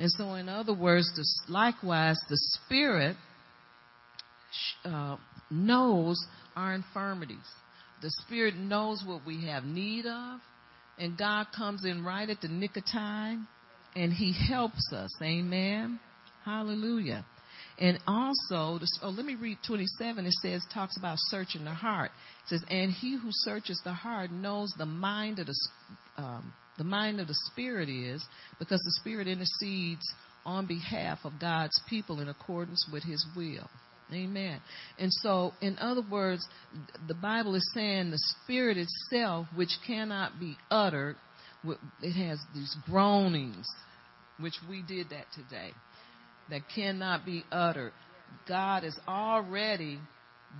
And 0.00 0.10
so, 0.10 0.34
in 0.34 0.48
other 0.48 0.74
words, 0.74 1.08
likewise, 1.48 2.18
the 2.28 2.36
Spirit 2.36 3.16
uh, 4.84 5.16
knows 5.50 6.24
our 6.56 6.74
infirmities. 6.74 7.38
The 8.02 8.10
Spirit 8.26 8.56
knows 8.56 9.02
what 9.06 9.24
we 9.26 9.46
have 9.46 9.64
need 9.64 10.06
of, 10.06 10.40
and 10.98 11.16
God 11.16 11.46
comes 11.56 11.84
in 11.84 12.04
right 12.04 12.28
at 12.28 12.40
the 12.40 12.48
nick 12.48 12.76
of 12.76 12.84
time, 12.84 13.46
and 13.94 14.12
He 14.12 14.32
helps 14.48 14.92
us. 14.92 15.10
Amen. 15.22 16.00
Hallelujah. 16.44 17.24
And 17.78 17.98
also, 18.06 18.78
oh, 19.02 19.08
let 19.08 19.24
me 19.24 19.34
read 19.34 19.58
27. 19.66 20.26
It 20.26 20.32
says, 20.42 20.62
talks 20.72 20.96
about 20.98 21.16
searching 21.18 21.64
the 21.64 21.70
heart. 21.70 22.10
It 22.44 22.48
says, 22.48 22.64
and 22.68 22.92
he 22.92 23.16
who 23.16 23.28
searches 23.30 23.80
the 23.82 23.92
heart 23.92 24.30
knows 24.30 24.72
the 24.76 24.86
mind 24.86 25.38
of 25.38 25.46
the, 25.46 25.56
um, 26.16 26.52
the 26.78 26.84
mind 26.84 27.20
of 27.20 27.28
the 27.28 27.36
Spirit 27.50 27.88
is, 27.88 28.24
because 28.58 28.80
the 28.80 29.00
Spirit 29.00 29.26
intercedes 29.26 30.02
on 30.44 30.66
behalf 30.66 31.20
of 31.24 31.32
God's 31.40 31.80
people 31.88 32.20
in 32.20 32.28
accordance 32.28 32.86
with 32.92 33.04
His 33.04 33.24
will. 33.36 33.68
Amen. 34.14 34.60
And 34.98 35.12
so, 35.12 35.52
in 35.60 35.78
other 35.78 36.02
words, 36.10 36.46
the 37.08 37.14
Bible 37.14 37.54
is 37.54 37.68
saying 37.74 38.10
the 38.10 38.22
Spirit 38.42 38.76
itself, 38.76 39.46
which 39.54 39.70
cannot 39.86 40.38
be 40.38 40.56
uttered, 40.70 41.16
it 42.02 42.12
has 42.12 42.38
these 42.54 42.76
groanings, 42.86 43.66
which 44.40 44.54
we 44.68 44.82
did 44.82 45.10
that 45.10 45.26
today, 45.34 45.70
that 46.50 46.62
cannot 46.74 47.24
be 47.24 47.44
uttered. 47.52 47.92
God 48.48 48.84
is 48.84 48.98
already 49.06 49.98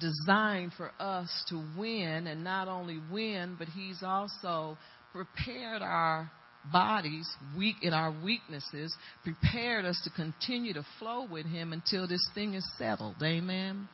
designed 0.01 0.73
for 0.77 0.91
us 0.99 1.29
to 1.49 1.63
win, 1.77 2.27
and 2.27 2.45
not 2.45 2.69
only 2.69 3.01
win, 3.11 3.57
but 3.59 3.69
He's 3.69 4.03
also 4.03 4.79
prepared 5.13 5.83
our 5.83 6.31
bodies, 6.71 7.29
weak 7.57 7.77
in 7.83 7.93
our 7.93 8.15
weaknesses, 8.23 8.95
prepared 9.25 9.85
us 9.85 10.01
to 10.05 10.11
continue 10.11 10.73
to 10.75 10.85
flow 10.99 11.27
with 11.31 11.47
Him 11.47 11.73
until 11.73 12.07
this 12.07 12.27
thing 12.35 12.55
is 12.55 12.69
settled. 12.79 13.17
Amen. 13.23 13.89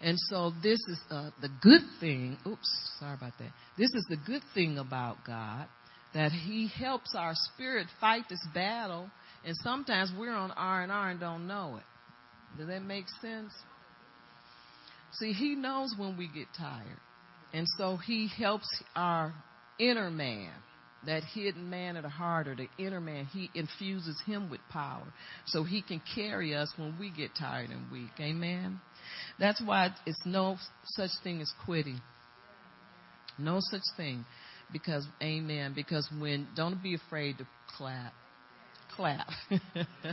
And 0.00 0.16
so 0.30 0.52
this 0.62 0.78
is 0.88 0.98
uh, 1.10 1.30
the 1.40 1.48
good 1.60 1.82
thing. 2.00 2.38
Oops, 2.46 2.96
sorry 3.00 3.14
about 3.14 3.32
that. 3.38 3.50
This 3.76 3.90
is 3.94 4.06
the 4.08 4.16
good 4.26 4.42
thing 4.54 4.78
about 4.78 5.18
God 5.26 5.66
that 6.14 6.32
He 6.32 6.68
helps 6.68 7.14
our 7.16 7.32
spirit 7.34 7.88
fight 8.00 8.22
this 8.30 8.44
battle, 8.54 9.10
and 9.44 9.54
sometimes 9.62 10.12
we're 10.16 10.32
on 10.32 10.52
R 10.52 10.82
and 10.82 10.92
R 10.92 11.10
and 11.10 11.20
don't 11.20 11.46
know 11.46 11.76
it. 11.76 12.58
Does 12.58 12.68
that 12.68 12.82
make 12.82 13.04
sense? 13.20 13.52
See, 15.12 15.32
He 15.32 15.54
knows 15.54 15.94
when 15.96 16.16
we 16.16 16.28
get 16.28 16.46
tired, 16.56 17.00
and 17.52 17.66
so 17.76 17.96
He 17.96 18.28
helps 18.38 18.68
our 18.94 19.34
inner 19.78 20.10
man 20.10 20.52
that 21.06 21.22
hidden 21.34 21.70
man 21.70 21.96
of 21.96 22.02
the 22.02 22.08
heart 22.08 22.48
or 22.48 22.54
the 22.56 22.68
inner 22.78 23.00
man, 23.00 23.26
he 23.26 23.50
infuses 23.54 24.20
him 24.26 24.50
with 24.50 24.60
power 24.70 25.06
so 25.46 25.62
he 25.62 25.80
can 25.80 26.02
carry 26.14 26.54
us 26.54 26.72
when 26.76 26.96
we 26.98 27.10
get 27.10 27.30
tired 27.38 27.70
and 27.70 27.90
weak. 27.90 28.10
Amen. 28.20 28.80
That's 29.38 29.62
why 29.64 29.90
it's 30.06 30.20
no 30.24 30.56
such 30.84 31.10
thing 31.22 31.40
as 31.40 31.52
quitting. 31.64 32.00
No 33.38 33.58
such 33.60 33.82
thing. 33.96 34.24
Because, 34.72 35.06
amen. 35.22 35.72
Because 35.74 36.08
when, 36.18 36.48
don't 36.56 36.82
be 36.82 36.94
afraid 36.94 37.38
to 37.38 37.46
clap. 37.76 38.12
Clap. 38.96 39.28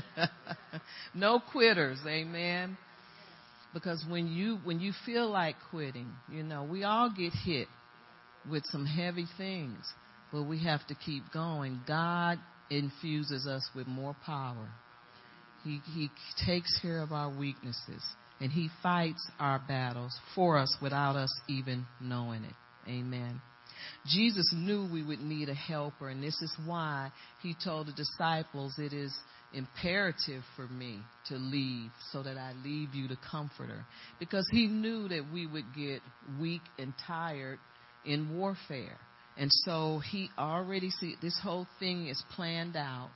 no 1.16 1.40
quitters. 1.52 1.98
Amen. 2.08 2.78
Because 3.74 4.06
when 4.08 4.28
you, 4.28 4.60
when 4.64 4.80
you 4.80 4.94
feel 5.06 5.30
like 5.30 5.56
quitting, 5.72 6.12
you 6.32 6.44
know, 6.44 6.64
we 6.64 6.84
all 6.84 7.10
get 7.10 7.34
hit 7.34 7.68
with 8.50 8.64
some 8.72 8.86
heavy 8.86 9.26
things 9.38 9.84
but 10.32 10.44
we 10.44 10.64
have 10.64 10.86
to 10.88 10.96
keep 10.96 11.24
going. 11.32 11.82
God 11.88 12.40
infuses 12.70 13.48
us 13.48 13.68
with 13.76 13.88
more 13.88 14.16
power. 14.26 14.70
He, 15.64 15.82
he 15.94 16.10
takes 16.46 16.80
care 16.82 17.02
of 17.02 17.12
our 17.12 17.30
weaknesses 17.30 18.04
and 18.40 18.52
He 18.52 18.70
fights 18.84 19.26
our 19.40 19.62
battles 19.68 20.16
for 20.36 20.58
us 20.58 20.76
without 20.82 21.16
us 21.16 21.32
even 21.48 21.86
knowing 22.02 22.44
it. 22.44 22.54
Amen. 22.88 23.42
Jesus 24.06 24.52
knew 24.54 24.88
we 24.92 25.04
would 25.04 25.20
need 25.20 25.50
a 25.50 25.54
helper, 25.54 26.10
and 26.10 26.24
this 26.24 26.40
is 26.42 26.56
why 26.66 27.12
he 27.42 27.56
told 27.64 27.88
the 27.88 27.94
disciples, 27.94 28.74
It 28.78 28.94
is 28.94 29.14
imperative 29.54 30.44
for 30.56 30.68
me 30.68 31.00
to 31.28 31.36
leave 31.36 31.92
so 32.12 32.22
that 32.24 32.38
I 32.38 32.54
leave 32.64 32.94
you 32.94 33.08
the 33.08 33.18
comforter. 33.30 33.86
Because 34.20 34.48
he 34.52 34.68
knew 34.68 35.08
that 35.08 35.26
we 35.34 35.48
would 35.48 35.74
get 35.76 36.02
weak 36.40 36.62
and 36.78 36.94
tired 37.08 37.60
in 38.06 38.38
warfare. 38.38 38.98
And 39.38 39.52
so 39.52 40.02
he 40.12 40.30
already 40.38 40.90
see 40.90 41.16
this 41.22 41.38
whole 41.42 41.68
thing 41.80 42.08
is 42.08 42.22
planned 42.36 42.76
out 42.76 43.10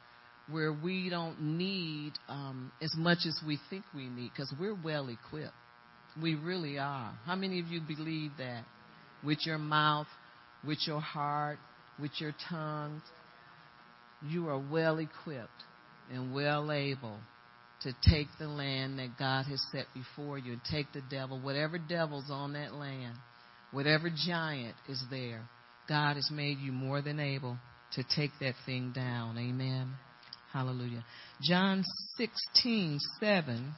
where 0.50 0.74
we 0.74 1.10
don't 1.10 1.40
need 1.42 2.14
um, 2.28 2.72
as 2.82 2.94
much 2.98 3.20
as 3.28 3.40
we 3.46 3.60
think 3.70 3.84
we 3.96 4.10
need 4.10 4.32
because 4.32 4.54
we're 4.60 4.78
well 4.84 5.08
equipped. 5.10 5.54
We 6.22 6.36
really 6.36 6.78
are. 6.78 7.14
How 7.26 7.36
many 7.36 7.60
of 7.60 7.68
you 7.68 7.82
believe 7.82 8.32
that? 8.40 8.64
With 9.24 9.40
your 9.46 9.58
mouth, 9.58 10.08
with 10.66 10.80
your 10.88 11.02
heart, 11.02 11.60
with 12.02 12.12
your 12.20 12.34
tongue, 12.50 13.02
you 14.28 14.48
are 14.50 14.60
well 14.60 14.98
equipped 14.98 15.50
and 16.12 16.34
well 16.34 16.72
able 16.72 17.18
to 17.82 17.94
take 18.10 18.28
the 18.40 18.48
land 18.48 19.00
that 19.00 19.18
God 19.18 19.46
has 19.46 19.62
set 19.72 19.86
before 19.94 20.38
you 20.38 20.54
and 20.54 20.62
take 20.70 20.92
the 20.94 21.04
devil, 21.10 21.40
whatever 21.40 21.78
devil's 21.78 22.30
on 22.30 22.54
that 22.54 22.74
land, 22.74 23.16
whatever 23.72 24.10
giant 24.10 24.76
is 24.90 25.02
there, 25.10 25.48
God 25.90 26.16
has 26.16 26.30
made 26.32 26.60
you 26.60 26.72
more 26.72 27.02
than 27.02 27.20
able 27.20 27.58
to 27.94 28.04
take 28.16 28.32
that 28.40 28.54
thing 28.66 28.92
down. 28.96 29.38
Amen. 29.38 29.94
Hallelujah. 30.54 31.04
John 31.42 31.84
16, 32.18 33.00
7. 33.20 33.74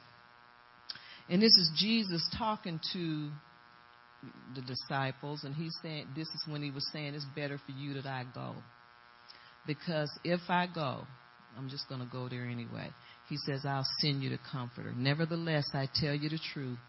And 1.30 1.42
this 1.42 1.52
is 1.52 1.72
Jesus 1.78 2.28
talking 2.38 2.80
to 2.94 3.30
the 4.54 4.62
disciples, 4.62 5.44
and 5.44 5.56
he's 5.56 5.76
saying, 5.82 6.08
This 6.16 6.28
is 6.28 6.44
when 6.48 6.62
he 6.62 6.72
was 6.72 6.86
saying, 6.92 7.16
It's 7.16 7.26
better 7.36 7.60
for 7.66 7.72
you 7.72 7.94
that 7.96 8.06
I 8.06 8.26
go. 8.36 8.56
Because 9.66 10.12
if 10.24 10.42
I 10.50 10.68
go, 10.74 11.06
I'm 11.58 11.70
just 11.70 11.88
going 11.88 12.02
to 12.02 12.08
go 12.08 12.28
there 12.28 12.46
anyway. 12.46 12.90
He 13.30 13.38
says, 13.38 13.62
I'll 13.66 13.88
send 14.00 14.24
you 14.24 14.30
the 14.30 14.40
comforter. 14.52 14.94
Nevertheless, 14.96 15.66
I 15.74 15.88
tell 15.94 16.14
you 16.14 16.30
the 16.30 16.40
truth. 16.54 16.80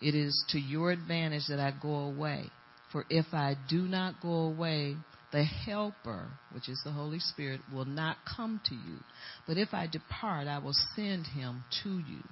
It 0.00 0.14
is 0.14 0.44
to 0.50 0.58
your 0.58 0.90
advantage 0.90 1.44
that 1.48 1.60
I 1.60 1.72
go 1.80 1.94
away. 1.94 2.50
For 2.92 3.04
if 3.08 3.26
I 3.32 3.56
do 3.68 3.82
not 3.82 4.20
go 4.20 4.28
away, 4.28 4.96
the 5.32 5.44
Helper, 5.44 6.28
which 6.52 6.68
is 6.68 6.80
the 6.84 6.92
Holy 6.92 7.18
Spirit, 7.18 7.60
will 7.72 7.86
not 7.86 8.18
come 8.36 8.60
to 8.66 8.74
you. 8.74 8.98
But 9.46 9.56
if 9.56 9.72
I 9.72 9.86
depart, 9.86 10.46
I 10.46 10.58
will 10.58 10.74
send 10.94 11.26
him 11.26 11.64
to 11.82 11.88
you. 11.88 12.22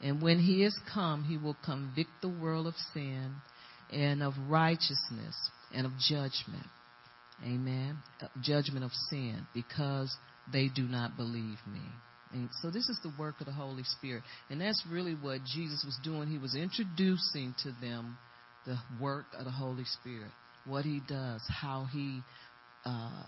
And 0.00 0.20
when 0.20 0.40
he 0.40 0.64
is 0.64 0.76
come, 0.92 1.24
he 1.24 1.36
will 1.36 1.56
convict 1.64 2.10
the 2.22 2.28
world 2.28 2.66
of 2.66 2.74
sin 2.92 3.34
and 3.92 4.22
of 4.22 4.32
righteousness 4.48 5.36
and 5.74 5.86
of 5.86 5.92
judgment. 6.08 6.66
Amen. 7.44 7.98
Uh, 8.20 8.28
judgment 8.42 8.84
of 8.84 8.92
sin 9.10 9.46
because 9.54 10.16
they 10.52 10.68
do 10.68 10.82
not 10.82 11.16
believe 11.16 11.58
me. 11.70 11.82
And 12.32 12.48
so 12.62 12.70
this 12.70 12.88
is 12.88 12.98
the 13.02 13.12
work 13.18 13.40
of 13.40 13.46
the 13.46 13.52
Holy 13.52 13.82
Spirit. 13.84 14.22
And 14.48 14.60
that's 14.60 14.82
really 14.90 15.12
what 15.14 15.40
Jesus 15.44 15.84
was 15.84 15.98
doing. 16.02 16.28
He 16.28 16.38
was 16.38 16.54
introducing 16.54 17.54
to 17.62 17.72
them 17.80 18.16
the 18.66 18.76
work 19.00 19.26
of 19.38 19.44
the 19.44 19.50
Holy 19.50 19.84
Spirit, 19.84 20.30
what 20.64 20.84
he 20.84 21.00
does, 21.08 21.42
how 21.48 21.86
he 21.92 22.20
uh, 22.84 23.22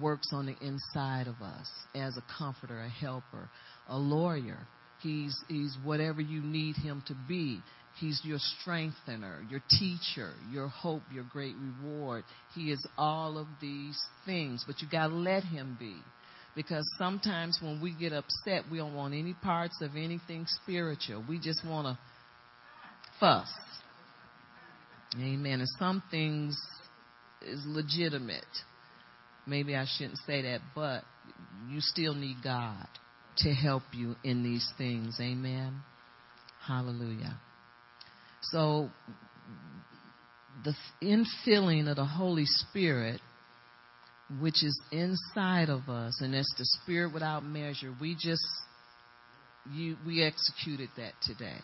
works 0.00 0.28
on 0.32 0.46
the 0.46 0.56
inside 0.66 1.26
of 1.26 1.40
us 1.42 1.68
as 1.94 2.16
a 2.16 2.22
comforter, 2.38 2.80
a 2.80 2.88
helper, 2.88 3.48
a 3.88 3.96
lawyer. 3.96 4.66
He's, 5.02 5.36
he's 5.48 5.76
whatever 5.84 6.20
you 6.20 6.42
need 6.42 6.76
him 6.76 7.02
to 7.06 7.16
be. 7.28 7.60
He's 8.00 8.20
your 8.24 8.38
strengthener, 8.38 9.44
your 9.48 9.62
teacher, 9.70 10.32
your 10.50 10.68
hope, 10.68 11.02
your 11.12 11.24
great 11.24 11.54
reward. 11.56 12.24
He 12.54 12.72
is 12.72 12.84
all 12.98 13.38
of 13.38 13.46
these 13.60 14.00
things, 14.26 14.64
but 14.66 14.80
you 14.80 14.88
got 14.90 15.08
to 15.08 15.14
let 15.14 15.44
him 15.44 15.76
be. 15.78 15.96
Because 16.56 16.88
sometimes 16.98 17.58
when 17.60 17.80
we 17.80 17.94
get 17.94 18.12
upset, 18.12 18.64
we 18.70 18.78
don't 18.78 18.94
want 18.94 19.14
any 19.14 19.34
parts 19.34 19.80
of 19.80 19.92
anything 19.96 20.46
spiritual. 20.62 21.24
We 21.28 21.38
just 21.38 21.64
want 21.64 21.86
to 21.86 21.98
fuss. 23.20 23.48
Amen. 25.20 25.60
And 25.60 25.68
some 25.78 26.02
things 26.10 26.60
is 27.42 27.62
legitimate. 27.66 28.44
Maybe 29.46 29.76
I 29.76 29.86
shouldn't 29.86 30.18
say 30.26 30.42
that, 30.42 30.60
but 30.74 31.02
you 31.68 31.80
still 31.80 32.14
need 32.14 32.36
God 32.42 32.86
to 33.38 33.52
help 33.52 33.82
you 33.92 34.16
in 34.24 34.42
these 34.42 34.68
things. 34.78 35.18
Amen. 35.20 35.80
Hallelujah. 36.66 37.38
So, 38.42 38.90
the 40.64 40.74
infilling 41.02 41.88
of 41.88 41.96
the 41.96 42.04
Holy 42.04 42.46
Spirit 42.46 43.20
which 44.40 44.64
is 44.64 44.80
inside 44.90 45.68
of 45.68 45.88
us, 45.88 46.20
and 46.20 46.34
that's 46.34 46.52
the 46.56 46.64
spirit 46.82 47.12
without 47.12 47.44
measure. 47.44 47.94
We 48.00 48.14
just 48.14 48.44
you 49.70 49.96
we 50.06 50.22
executed 50.22 50.88
that 50.96 51.12
today. 51.22 51.60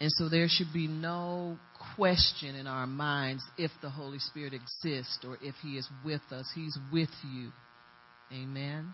And 0.00 0.10
so 0.12 0.28
there 0.28 0.46
should 0.48 0.72
be 0.72 0.86
no 0.86 1.58
question 1.94 2.54
in 2.54 2.66
our 2.66 2.86
minds 2.86 3.42
if 3.56 3.70
the 3.80 3.88
Holy 3.88 4.18
Spirit 4.18 4.52
exists 4.52 5.18
or 5.26 5.38
if 5.40 5.54
He 5.62 5.78
is 5.78 5.88
with 6.04 6.20
us. 6.30 6.46
He's 6.54 6.76
with 6.92 7.10
you. 7.32 7.50
Amen. 8.32 8.92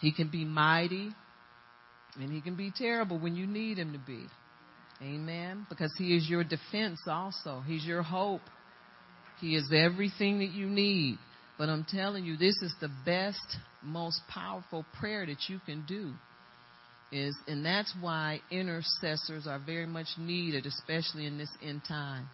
He 0.00 0.12
can 0.12 0.28
be 0.28 0.44
mighty 0.44 1.10
and 2.18 2.32
He 2.32 2.40
can 2.40 2.56
be 2.56 2.72
terrible 2.76 3.18
when 3.18 3.36
you 3.36 3.46
need 3.46 3.78
Him 3.78 3.92
to 3.92 3.98
be. 3.98 4.26
Amen. 5.02 5.66
Because 5.68 5.92
He 5.96 6.16
is 6.16 6.28
your 6.28 6.42
defense 6.42 7.00
also, 7.06 7.62
He's 7.66 7.84
your 7.84 8.02
hope. 8.02 8.42
He 9.40 9.54
is 9.54 9.70
everything 9.72 10.40
that 10.40 10.50
you 10.50 10.66
need. 10.66 11.18
But 11.56 11.68
I'm 11.68 11.84
telling 11.88 12.24
you, 12.24 12.36
this 12.36 12.56
is 12.62 12.74
the 12.80 12.90
best, 13.04 13.38
most 13.82 14.20
powerful 14.28 14.84
prayer 14.98 15.24
that 15.26 15.48
you 15.48 15.60
can 15.66 15.84
do. 15.86 16.12
Is 17.12 17.36
and 17.48 17.64
that's 17.64 17.92
why 18.00 18.40
intercessors 18.50 19.46
are 19.46 19.58
very 19.58 19.86
much 19.86 20.06
needed, 20.16 20.64
especially 20.66 21.26
in 21.26 21.38
this 21.38 21.50
end 21.62 21.82
time. 21.86 22.28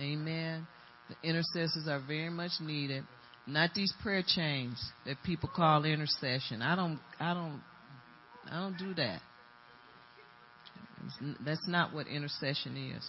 Amen. 0.00 0.66
The 1.08 1.28
intercessors 1.28 1.86
are 1.88 2.00
very 2.06 2.30
much 2.30 2.52
needed. 2.60 3.04
Not 3.46 3.70
these 3.74 3.92
prayer 4.02 4.22
chains 4.26 4.82
that 5.04 5.16
people 5.24 5.50
call 5.54 5.84
intercession. 5.84 6.62
I 6.62 6.74
don't 6.74 7.00
I 7.20 7.34
don't 7.34 7.62
I 8.50 8.60
don't 8.60 8.78
do 8.78 8.94
that. 8.94 9.20
That's 11.44 11.68
not 11.68 11.94
what 11.94 12.06
intercession 12.06 12.92
is. 12.96 13.08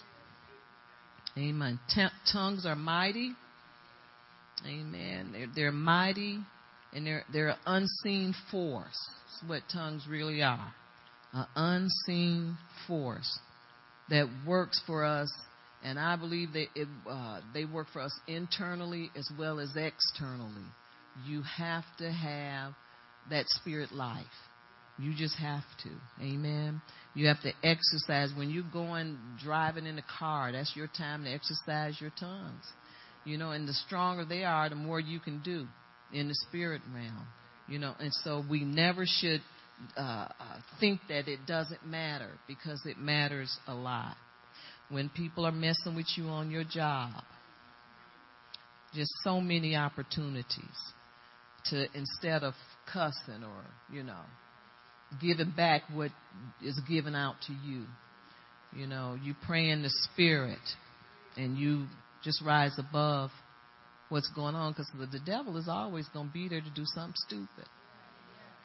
Amen. 1.36 1.78
T- 1.94 2.06
tongues 2.32 2.66
are 2.66 2.76
mighty 2.76 3.34
Amen. 4.66 5.30
They're, 5.32 5.48
they're 5.54 5.72
mighty 5.72 6.38
and 6.92 7.06
they're, 7.06 7.24
they're 7.32 7.48
an 7.50 7.58
unseen 7.66 8.34
force. 8.50 8.98
That's 9.42 9.48
what 9.48 9.62
tongues 9.72 10.06
really 10.08 10.42
are. 10.42 10.72
An 11.32 11.46
unseen 11.54 12.58
force 12.86 13.38
that 14.08 14.28
works 14.46 14.80
for 14.86 15.04
us. 15.04 15.32
And 15.82 15.98
I 15.98 16.16
believe 16.16 16.52
that 16.52 16.66
it, 16.74 16.88
uh, 17.08 17.40
they 17.54 17.64
work 17.64 17.86
for 17.92 18.02
us 18.02 18.18
internally 18.26 19.10
as 19.16 19.28
well 19.38 19.60
as 19.60 19.70
externally. 19.76 20.66
You 21.26 21.42
have 21.42 21.84
to 21.98 22.10
have 22.10 22.74
that 23.30 23.46
spirit 23.48 23.92
life. 23.92 24.26
You 24.98 25.14
just 25.16 25.36
have 25.38 25.64
to. 25.84 25.90
Amen. 26.22 26.82
You 27.14 27.28
have 27.28 27.40
to 27.42 27.52
exercise. 27.64 28.30
When 28.36 28.50
you're 28.50 28.64
going 28.70 29.18
driving 29.42 29.86
in 29.86 29.96
the 29.96 30.04
car, 30.18 30.52
that's 30.52 30.72
your 30.76 30.88
time 30.88 31.24
to 31.24 31.30
exercise 31.30 31.98
your 32.00 32.12
tongues. 32.20 32.64
You 33.24 33.38
know, 33.38 33.52
and 33.52 33.66
the 33.66 33.72
stronger 33.72 34.24
they 34.24 34.44
are, 34.44 34.68
the 34.68 34.74
more 34.74 35.00
you 35.00 35.18
can 35.18 35.40
do 35.42 35.66
in 36.12 36.28
the 36.28 36.34
spirit 36.48 36.82
realm. 36.92 37.26
You 37.68 37.78
know, 37.78 37.94
and 37.98 38.12
so 38.24 38.44
we 38.50 38.64
never 38.64 39.04
should 39.06 39.40
uh, 39.96 40.00
uh, 40.00 40.28
think 40.78 41.00
that 41.08 41.28
it 41.28 41.40
doesn't 41.46 41.84
matter 41.86 42.30
because 42.46 42.80
it 42.84 42.98
matters 42.98 43.56
a 43.66 43.74
lot. 43.74 44.16
When 44.88 45.08
people 45.08 45.46
are 45.46 45.52
messing 45.52 45.94
with 45.94 46.06
you 46.16 46.26
on 46.26 46.50
your 46.50 46.64
job, 46.64 47.12
just 48.94 49.10
so 49.22 49.40
many 49.40 49.76
opportunities 49.76 50.64
to 51.66 51.86
instead 51.94 52.42
of 52.42 52.54
cussing 52.92 53.44
or 53.44 53.64
you 53.92 54.02
know 54.02 54.22
giving 55.20 55.52
back 55.56 55.82
what 55.92 56.10
is 56.62 56.78
given 56.88 57.14
out 57.14 57.36
to 57.46 57.52
you. 57.52 57.84
You 58.72 58.86
know, 58.86 59.18
you 59.20 59.34
pray 59.46 59.70
in 59.70 59.82
the 59.82 59.90
spirit 60.12 60.58
and 61.36 61.56
you 61.56 61.86
just 62.22 62.40
rise 62.42 62.78
above 62.78 63.30
what's 64.08 64.30
going 64.34 64.54
on 64.54 64.72
because 64.72 64.90
the, 64.98 65.06
the 65.06 65.24
devil 65.24 65.56
is 65.56 65.68
always 65.68 66.06
going 66.12 66.28
to 66.28 66.32
be 66.32 66.48
there 66.48 66.60
to 66.60 66.70
do 66.70 66.84
something 66.84 67.14
stupid. 67.26 67.66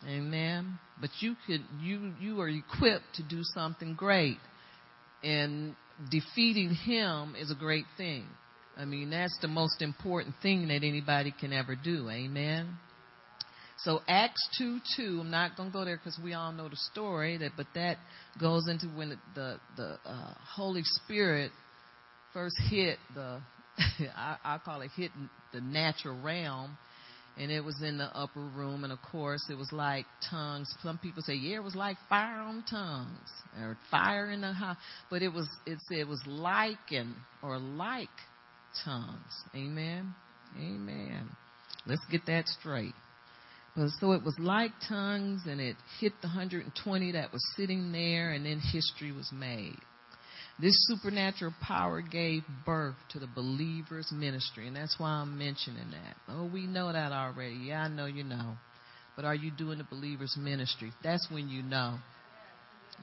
Amen. 0.08 0.80
But 1.00 1.10
you 1.20 1.36
could 1.48 1.62
you 1.82 2.14
you 2.20 2.40
are 2.42 2.50
equipped 2.50 3.16
to 3.16 3.24
do 3.24 3.42
something 3.44 3.96
great, 3.96 4.38
and 5.24 5.76
defeating 6.12 6.74
him 6.74 7.36
is 7.40 7.52
a 7.52 7.56
great 7.56 7.86
thing. 7.98 8.26
I 8.78 8.86
mean 8.86 9.10
that's 9.10 9.38
the 9.42 9.48
most 9.48 9.82
important 9.82 10.36
thing 10.42 10.68
that 10.68 10.84
anybody 10.84 11.34
can 11.38 11.54
ever 11.54 11.76
do. 11.76 12.10
Amen. 12.10 12.78
So 13.80 14.02
Acts 14.08 14.48
two 14.58 14.80
two. 14.96 15.20
I'm 15.22 15.32
not 15.32 15.58
going 15.58 15.70
to 15.70 15.74
go 15.74 15.86
there 15.86 15.98
because 15.98 16.20
we 16.24 16.34
all 16.34 16.52
know 16.52 16.70
the 16.70 16.78
story. 16.92 17.38
That 17.38 17.52
but 17.58 17.68
that 17.76 17.98
goes 18.40 18.68
into 18.70 18.88
when 18.88 19.20
the, 19.36 19.60
the 19.76 19.98
uh, 20.06 20.34
Holy 20.56 20.82
Spirit 20.84 21.52
first 22.34 22.56
hit 22.70 22.98
the 23.14 23.42
I, 24.16 24.38
I 24.44 24.58
call 24.60 24.82
it 24.82 24.92
hitting 24.96 25.30
the 25.54 25.62
natural 25.62 26.20
realm. 26.22 26.78
And 27.38 27.52
it 27.52 27.62
was 27.62 27.82
in 27.82 27.98
the 27.98 28.06
upper 28.16 28.40
room, 28.40 28.86
and 28.86 28.94
of 28.94 29.00
course, 29.02 29.42
it 29.50 29.58
was 29.58 29.70
like 29.74 30.06
tongues. 30.30 30.74
Some 30.82 30.98
people 30.98 31.22
say, 31.22 31.34
"Yeah, 31.34 31.58
it 31.58 31.64
was 31.64 31.76
like 31.76 31.98
fire 32.08 32.40
on 32.40 32.64
tongues, 32.70 33.30
or 33.60 33.78
fire 33.92 34.32
in 34.32 34.40
the 34.40 34.54
house," 34.54 34.78
but 35.10 35.22
it 35.22 35.34
was 35.34 35.48
it 35.66 35.80
it 35.90 36.08
was 36.08 36.22
like 36.26 36.92
and 36.92 37.14
or 37.42 37.60
like 37.60 38.08
tongues. 38.86 39.44
Amen, 39.54 40.16
amen. 40.58 41.30
Let's 41.86 42.06
get 42.10 42.26
that 42.28 42.48
straight. 42.48 42.96
But 43.76 43.90
so 44.00 44.14
it 44.14 44.24
was 44.24 44.36
like 44.40 44.72
tongues, 44.88 45.42
and 45.46 45.60
it 45.60 45.76
hit 46.00 46.14
the 46.22 46.28
120 46.28 47.12
that 47.12 47.34
was 47.34 47.44
sitting 47.58 47.92
there, 47.92 48.32
and 48.32 48.46
then 48.46 48.60
history 48.60 49.12
was 49.12 49.30
made. 49.34 49.80
This 50.58 50.76
supernatural 50.88 51.54
power 51.62 52.02
gave 52.02 52.44
birth 52.66 52.96
to 53.12 53.20
the 53.20 53.28
believer's 53.28 54.10
ministry, 54.14 54.68
and 54.68 54.76
that's 54.76 54.96
why 54.98 55.10
I'm 55.10 55.38
mentioning 55.38 55.92
that. 55.92 56.16
Oh, 56.30 56.50
we 56.52 56.66
know 56.66 56.94
that 56.94 57.12
already. 57.12 57.56
Yeah, 57.56 57.82
I 57.82 57.88
know 57.90 58.06
you 58.06 58.24
know. 58.24 58.56
But 59.18 59.26
are 59.26 59.36
you 59.36 59.52
doing 59.52 59.80
the 59.80 59.84
believer's 59.84 60.36
ministry? 60.40 60.92
That's 61.04 61.28
when 61.30 61.50
you 61.50 61.62
know. 61.62 61.98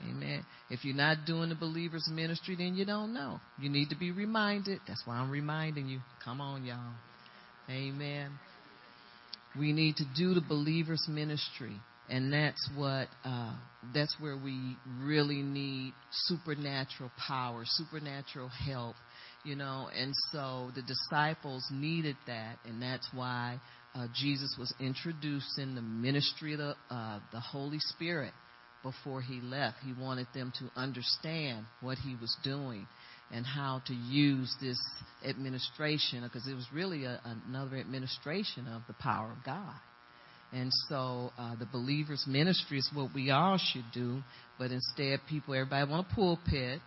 Amen. 0.08 0.44
If 0.70 0.84
you're 0.84 0.96
not 0.96 1.26
doing 1.26 1.50
the 1.50 1.54
believer's 1.54 2.08
ministry, 2.10 2.56
then 2.56 2.74
you 2.74 2.86
don't 2.86 3.12
know. 3.12 3.40
You 3.60 3.68
need 3.68 3.90
to 3.90 3.96
be 3.96 4.10
reminded. 4.10 4.80
That's 4.88 5.02
why 5.04 5.16
I'm 5.16 5.30
reminding 5.30 5.88
you. 5.88 6.00
Come 6.24 6.40
on, 6.40 6.64
y'all. 6.64 6.94
Amen. 7.68 8.30
We 9.58 9.72
need 9.72 9.96
to 9.96 10.04
do 10.16 10.32
the 10.32 10.40
believer's 10.40 11.06
ministry 11.06 11.76
and 12.08 12.32
that's 12.32 12.68
what 12.76 13.08
uh, 13.24 13.54
that's 13.94 14.14
where 14.20 14.36
we 14.36 14.76
really 15.00 15.42
need 15.42 15.92
supernatural 16.10 17.10
power, 17.26 17.62
supernatural 17.64 18.48
help, 18.48 18.96
you 19.44 19.56
know. 19.56 19.88
And 19.96 20.12
so 20.30 20.70
the 20.74 20.82
disciples 20.82 21.66
needed 21.70 22.16
that, 22.26 22.58
and 22.64 22.82
that's 22.82 23.08
why 23.14 23.60
uh, 23.94 24.06
Jesus 24.14 24.56
was 24.58 24.72
introducing 24.80 25.74
the 25.74 25.82
ministry 25.82 26.54
of 26.54 26.58
the, 26.58 26.74
uh, 26.90 27.20
the 27.32 27.40
Holy 27.40 27.78
Spirit 27.78 28.32
before 28.82 29.22
he 29.22 29.40
left. 29.40 29.76
He 29.84 29.92
wanted 29.92 30.26
them 30.34 30.52
to 30.58 30.80
understand 30.80 31.66
what 31.80 31.98
he 31.98 32.16
was 32.20 32.36
doing 32.42 32.86
and 33.30 33.46
how 33.46 33.80
to 33.86 33.94
use 33.94 34.54
this 34.60 34.78
administration, 35.26 36.22
because 36.22 36.46
it 36.46 36.54
was 36.54 36.66
really 36.74 37.04
a, 37.04 37.20
another 37.48 37.76
administration 37.76 38.66
of 38.68 38.82
the 38.86 38.92
power 38.94 39.30
of 39.30 39.42
God. 39.44 39.74
And 40.52 40.70
so 40.88 41.30
uh, 41.38 41.56
the 41.56 41.66
believers' 41.66 42.24
ministry 42.28 42.78
is 42.78 42.90
what 42.92 43.14
we 43.14 43.30
all 43.30 43.58
should 43.58 43.86
do, 43.94 44.22
but 44.58 44.70
instead, 44.70 45.20
people, 45.28 45.54
everybody 45.54 45.90
want 45.90 46.06
a 46.10 46.14
pulpit. 46.14 46.80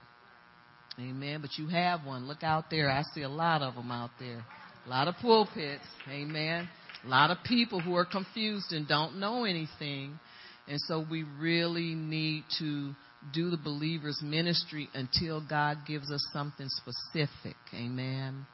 Amen. 1.00 1.42
But 1.42 1.58
you 1.58 1.68
have 1.68 2.06
one. 2.06 2.28
Look 2.28 2.44
out 2.44 2.66
there. 2.70 2.90
I 2.90 3.02
see 3.14 3.24
a 3.24 3.30
lot 3.30 3.62
of 3.62 3.76
them 3.76 3.92
out 3.92 4.12
there. 4.20 4.46
A 4.86 4.90
lot 4.90 5.08
of 5.08 5.16
pulpits. 5.16 5.84
Amen. 6.10 6.70
A 7.04 7.08
lot 7.08 7.32
of 7.32 7.38
people 7.44 7.80
who 7.80 7.96
are 7.96 8.06
confused 8.06 8.72
and 8.72 8.88
don't 8.88 9.20
know 9.20 9.46
anything. 9.46 10.20
And 10.68 10.80
so 10.82 11.06
we 11.10 11.24
really 11.40 11.96
need 11.96 12.44
to 12.60 12.94
do 13.34 13.50
the 13.50 13.58
believer's 13.58 14.22
ministry 14.24 14.90
until 14.94 15.46
God 15.46 15.80
gives 15.88 16.12
us 16.12 16.26
something 16.32 16.68
specific. 16.70 17.58
Amen. 17.74 18.46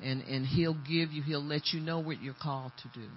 And, 0.00 0.22
and 0.22 0.46
He'll 0.46 0.74
give 0.74 1.10
you, 1.12 1.22
He'll 1.22 1.44
let 1.44 1.72
you 1.72 1.80
know 1.80 1.98
what 1.98 2.22
you're 2.22 2.34
called 2.40 2.72
to 2.82 3.00
do. 3.00 3.08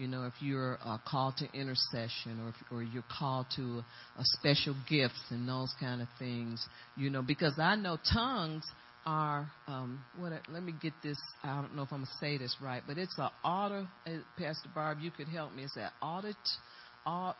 You 0.00 0.08
know, 0.08 0.24
if 0.24 0.32
you're 0.40 0.78
uh, 0.82 0.96
called 1.06 1.36
to 1.36 1.44
intercession 1.52 2.40
or, 2.42 2.48
if, 2.48 2.54
or 2.72 2.82
you're 2.82 3.04
called 3.18 3.44
to 3.56 3.82
a, 4.16 4.22
special 4.38 4.74
gifts 4.88 5.20
and 5.28 5.46
those 5.46 5.74
kind 5.78 6.00
of 6.00 6.08
things, 6.18 6.66
you 6.96 7.10
know, 7.10 7.20
because 7.20 7.58
I 7.58 7.76
know 7.76 7.98
tongues 8.10 8.64
are 9.04 9.50
um, 9.68 10.02
what? 10.16 10.32
Let 10.48 10.62
me 10.62 10.72
get 10.80 10.94
this. 11.02 11.18
I 11.42 11.60
don't 11.60 11.76
know 11.76 11.82
if 11.82 11.92
I'm 11.92 11.98
gonna 11.98 12.10
say 12.18 12.38
this 12.38 12.56
right, 12.62 12.82
but 12.86 12.96
it's 12.96 13.18
a 13.18 13.30
auto. 13.44 13.86
Uh, 14.06 14.10
Pastor 14.38 14.70
Barb, 14.74 15.00
you 15.02 15.10
could 15.10 15.28
help 15.28 15.54
me. 15.54 15.64
It's 15.64 15.76
an 15.76 15.90
audit. 16.00 16.36
Uh, 17.04 17.34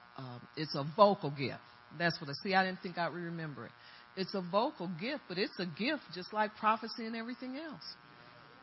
it's 0.55 0.75
a 0.75 0.85
vocal 0.95 1.31
gift. 1.31 1.61
That's 1.99 2.21
what 2.21 2.29
I 2.29 2.35
see. 2.43 2.55
I 2.55 2.63
didn't 2.63 2.83
think 2.83 2.99
I'd 2.99 3.15
remember 3.15 3.65
it. 3.65 3.73
It's 4.17 4.35
a 4.35 4.43
vocal 4.43 4.91
gift, 5.01 5.23
but 5.29 5.39
it's 5.39 5.59
a 5.59 5.67
gift 5.67 6.03
just 6.15 6.35
like 6.35 6.55
prophecy 6.57 7.07
and 7.07 7.17
everything 7.17 7.57
else. 7.57 7.85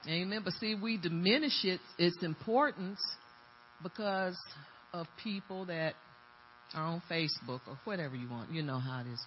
Amen. 0.07 0.41
But 0.43 0.53
see, 0.53 0.75
we 0.75 0.97
diminish 0.97 1.63
it, 1.63 1.79
its 1.97 2.21
importance 2.21 2.99
because 3.83 4.37
of 4.93 5.07
people 5.23 5.65
that 5.65 5.93
are 6.73 6.83
on 6.83 7.01
Facebook 7.09 7.61
or 7.67 7.77
whatever 7.83 8.15
you 8.15 8.29
want. 8.29 8.51
You 8.51 8.63
know 8.63 8.79
how 8.79 9.01
it 9.01 9.11
is. 9.11 9.19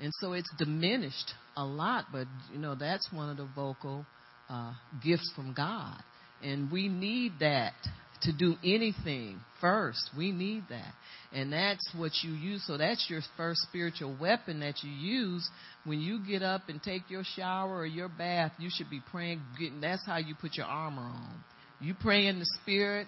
And 0.00 0.12
so 0.20 0.32
it's 0.32 0.50
diminished 0.58 1.32
a 1.56 1.64
lot, 1.64 2.06
but 2.12 2.26
you 2.52 2.58
know 2.58 2.74
that's 2.74 3.08
one 3.12 3.30
of 3.30 3.36
the 3.36 3.48
vocal 3.54 4.04
uh, 4.50 4.72
gifts 5.04 5.30
from 5.36 5.54
God, 5.54 6.02
and 6.42 6.70
we 6.70 6.88
need 6.88 7.34
that 7.40 7.74
to 8.22 8.32
do 8.32 8.56
anything 8.64 9.38
first. 9.60 10.10
We 10.16 10.32
need 10.32 10.64
that, 10.70 10.92
and 11.32 11.52
that's 11.52 11.88
what 11.96 12.10
you 12.24 12.32
use. 12.32 12.64
So 12.66 12.76
that's 12.76 13.06
your 13.08 13.20
first 13.36 13.60
spiritual 13.62 14.16
weapon 14.20 14.60
that 14.60 14.82
you 14.82 14.90
use 14.90 15.48
when 15.84 16.00
you 16.00 16.18
get 16.26 16.42
up 16.42 16.62
and 16.68 16.82
take 16.82 17.02
your 17.08 17.22
shower 17.36 17.76
or 17.76 17.86
your 17.86 18.08
bath. 18.08 18.50
You 18.58 18.70
should 18.72 18.90
be 18.90 19.00
praying. 19.12 19.42
Getting 19.60 19.80
that's 19.80 20.04
how 20.04 20.16
you 20.16 20.34
put 20.34 20.56
your 20.56 20.66
armor 20.66 21.02
on. 21.02 21.44
You 21.80 21.94
pray 21.94 22.26
in 22.26 22.40
the 22.40 22.46
spirit 22.62 23.06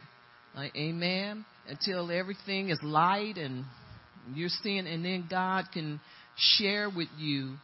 amen. 0.76 1.44
Until 1.68 2.10
everything 2.10 2.70
is 2.70 2.78
light 2.82 3.36
and 3.36 3.64
you're 4.34 4.48
seeing, 4.48 4.86
and 4.86 5.04
then 5.04 5.26
God 5.28 5.66
can 5.72 6.00
share 6.36 6.88
with 6.88 7.08
you 7.18 7.56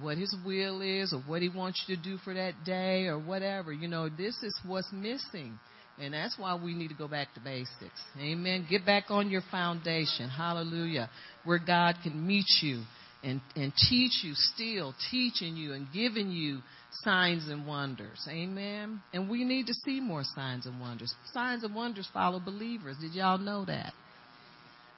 what 0.00 0.16
His 0.16 0.34
will 0.44 0.80
is 0.80 1.12
or 1.12 1.20
what 1.20 1.42
He 1.42 1.48
wants 1.48 1.84
you 1.86 1.96
to 1.96 2.02
do 2.02 2.16
for 2.24 2.34
that 2.34 2.64
day 2.64 3.06
or 3.06 3.18
whatever. 3.18 3.72
You 3.72 3.88
know, 3.88 4.08
this 4.08 4.36
is 4.42 4.58
what's 4.66 4.90
missing. 4.92 5.58
And 6.00 6.14
that's 6.14 6.38
why 6.38 6.54
we 6.54 6.74
need 6.74 6.88
to 6.88 6.94
go 6.94 7.06
back 7.06 7.34
to 7.34 7.40
basics. 7.40 8.00
Amen. 8.18 8.66
Get 8.68 8.86
back 8.86 9.04
on 9.10 9.30
your 9.30 9.42
foundation. 9.50 10.30
Hallelujah. 10.30 11.10
Where 11.44 11.58
God 11.58 11.96
can 12.02 12.26
meet 12.26 12.46
you 12.62 12.82
and, 13.22 13.40
and 13.54 13.72
teach 13.88 14.24
you, 14.24 14.32
still 14.34 14.94
teaching 15.10 15.56
you 15.56 15.74
and 15.74 15.86
giving 15.92 16.30
you 16.30 16.60
signs 17.02 17.48
and 17.48 17.66
wonders. 17.66 18.26
Amen. 18.28 19.00
And 19.12 19.30
we 19.30 19.44
need 19.44 19.66
to 19.66 19.74
see 19.74 20.00
more 20.00 20.22
signs 20.34 20.66
and 20.66 20.80
wonders. 20.80 21.14
Signs 21.32 21.64
and 21.64 21.74
wonders 21.74 22.08
follow 22.12 22.40
believers. 22.40 22.96
Did 23.00 23.14
y'all 23.14 23.38
know 23.38 23.64
that? 23.64 23.92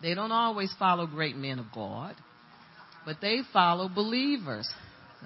They 0.03 0.14
don't 0.14 0.32
always 0.32 0.74
follow 0.78 1.07
great 1.07 1.36
men 1.36 1.59
of 1.59 1.66
God, 1.74 2.14
but 3.07 3.16
they 3.20 3.40
follow 3.53 3.88
believers. 3.88 4.68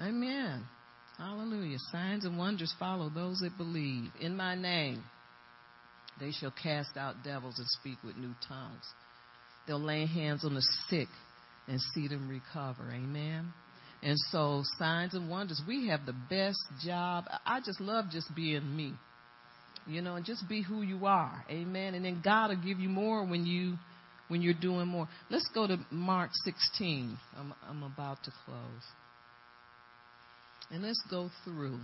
Amen. 0.01 0.63
Hallelujah. 1.17 1.77
Signs 1.91 2.23
and 2.23 2.37
wonders 2.37 2.73
follow 2.79 3.09
those 3.09 3.39
that 3.39 3.57
believe. 3.57 4.11
In 4.21 4.37
my 4.37 4.55
name, 4.55 5.03
they 6.19 6.31
shall 6.31 6.53
cast 6.63 6.95
out 6.95 7.23
devils 7.25 7.57
and 7.57 7.67
speak 7.81 7.97
with 8.03 8.15
new 8.15 8.33
tongues. 8.47 8.85
They'll 9.67 9.83
lay 9.83 10.05
hands 10.05 10.45
on 10.45 10.55
the 10.55 10.63
sick 10.89 11.09
and 11.67 11.79
see 11.93 12.07
them 12.07 12.29
recover. 12.29 12.89
Amen. 12.91 13.53
And 14.01 14.17
so, 14.31 14.63
signs 14.77 15.13
and 15.13 15.29
wonders, 15.29 15.61
we 15.67 15.87
have 15.89 16.05
the 16.05 16.15
best 16.29 16.59
job. 16.85 17.25
I 17.45 17.59
just 17.59 17.81
love 17.81 18.05
just 18.11 18.33
being 18.33 18.75
me, 18.75 18.93
you 19.85 20.01
know, 20.01 20.15
and 20.15 20.25
just 20.25 20.47
be 20.47 20.61
who 20.61 20.81
you 20.81 21.05
are. 21.05 21.43
Amen. 21.49 21.95
And 21.95 22.05
then 22.05 22.21
God 22.23 22.49
will 22.49 22.63
give 22.63 22.79
you 22.79 22.87
more 22.87 23.25
when 23.25 23.45
you 23.45 23.75
when 24.29 24.41
you're 24.41 24.53
doing 24.53 24.87
more. 24.87 25.09
Let's 25.29 25.49
go 25.53 25.67
to 25.67 25.77
Mark 25.91 26.29
16. 26.45 27.17
I'm, 27.37 27.53
I'm 27.67 27.83
about 27.83 28.23
to 28.23 28.31
close. 28.45 28.83
And 30.71 30.83
let's 30.83 31.01
go 31.09 31.29
through 31.43 31.79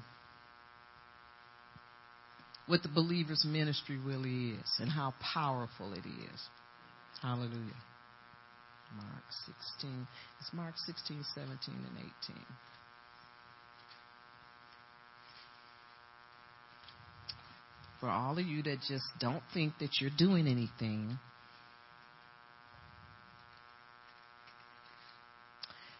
what 2.68 2.82
the 2.84 2.90
believer's 2.90 3.44
ministry 3.46 3.98
really 3.98 4.52
is 4.52 4.78
and 4.80 4.90
how 4.90 5.14
powerful 5.34 5.94
it 5.94 6.06
is. 6.06 6.42
Hallelujah. 7.22 7.74
Mark 8.96 9.24
16. 9.46 10.08
It's 10.40 10.54
Mark 10.54 10.74
16, 10.86 11.24
17, 11.36 11.58
and 11.76 11.98
18. 11.98 12.36
For 18.00 18.10
all 18.10 18.38
of 18.38 18.46
you 18.46 18.62
that 18.64 18.78
just 18.88 19.06
don't 19.20 19.44
think 19.54 19.74
that 19.80 19.90
you're 20.00 20.12
doing 20.18 20.48
anything, 20.48 21.18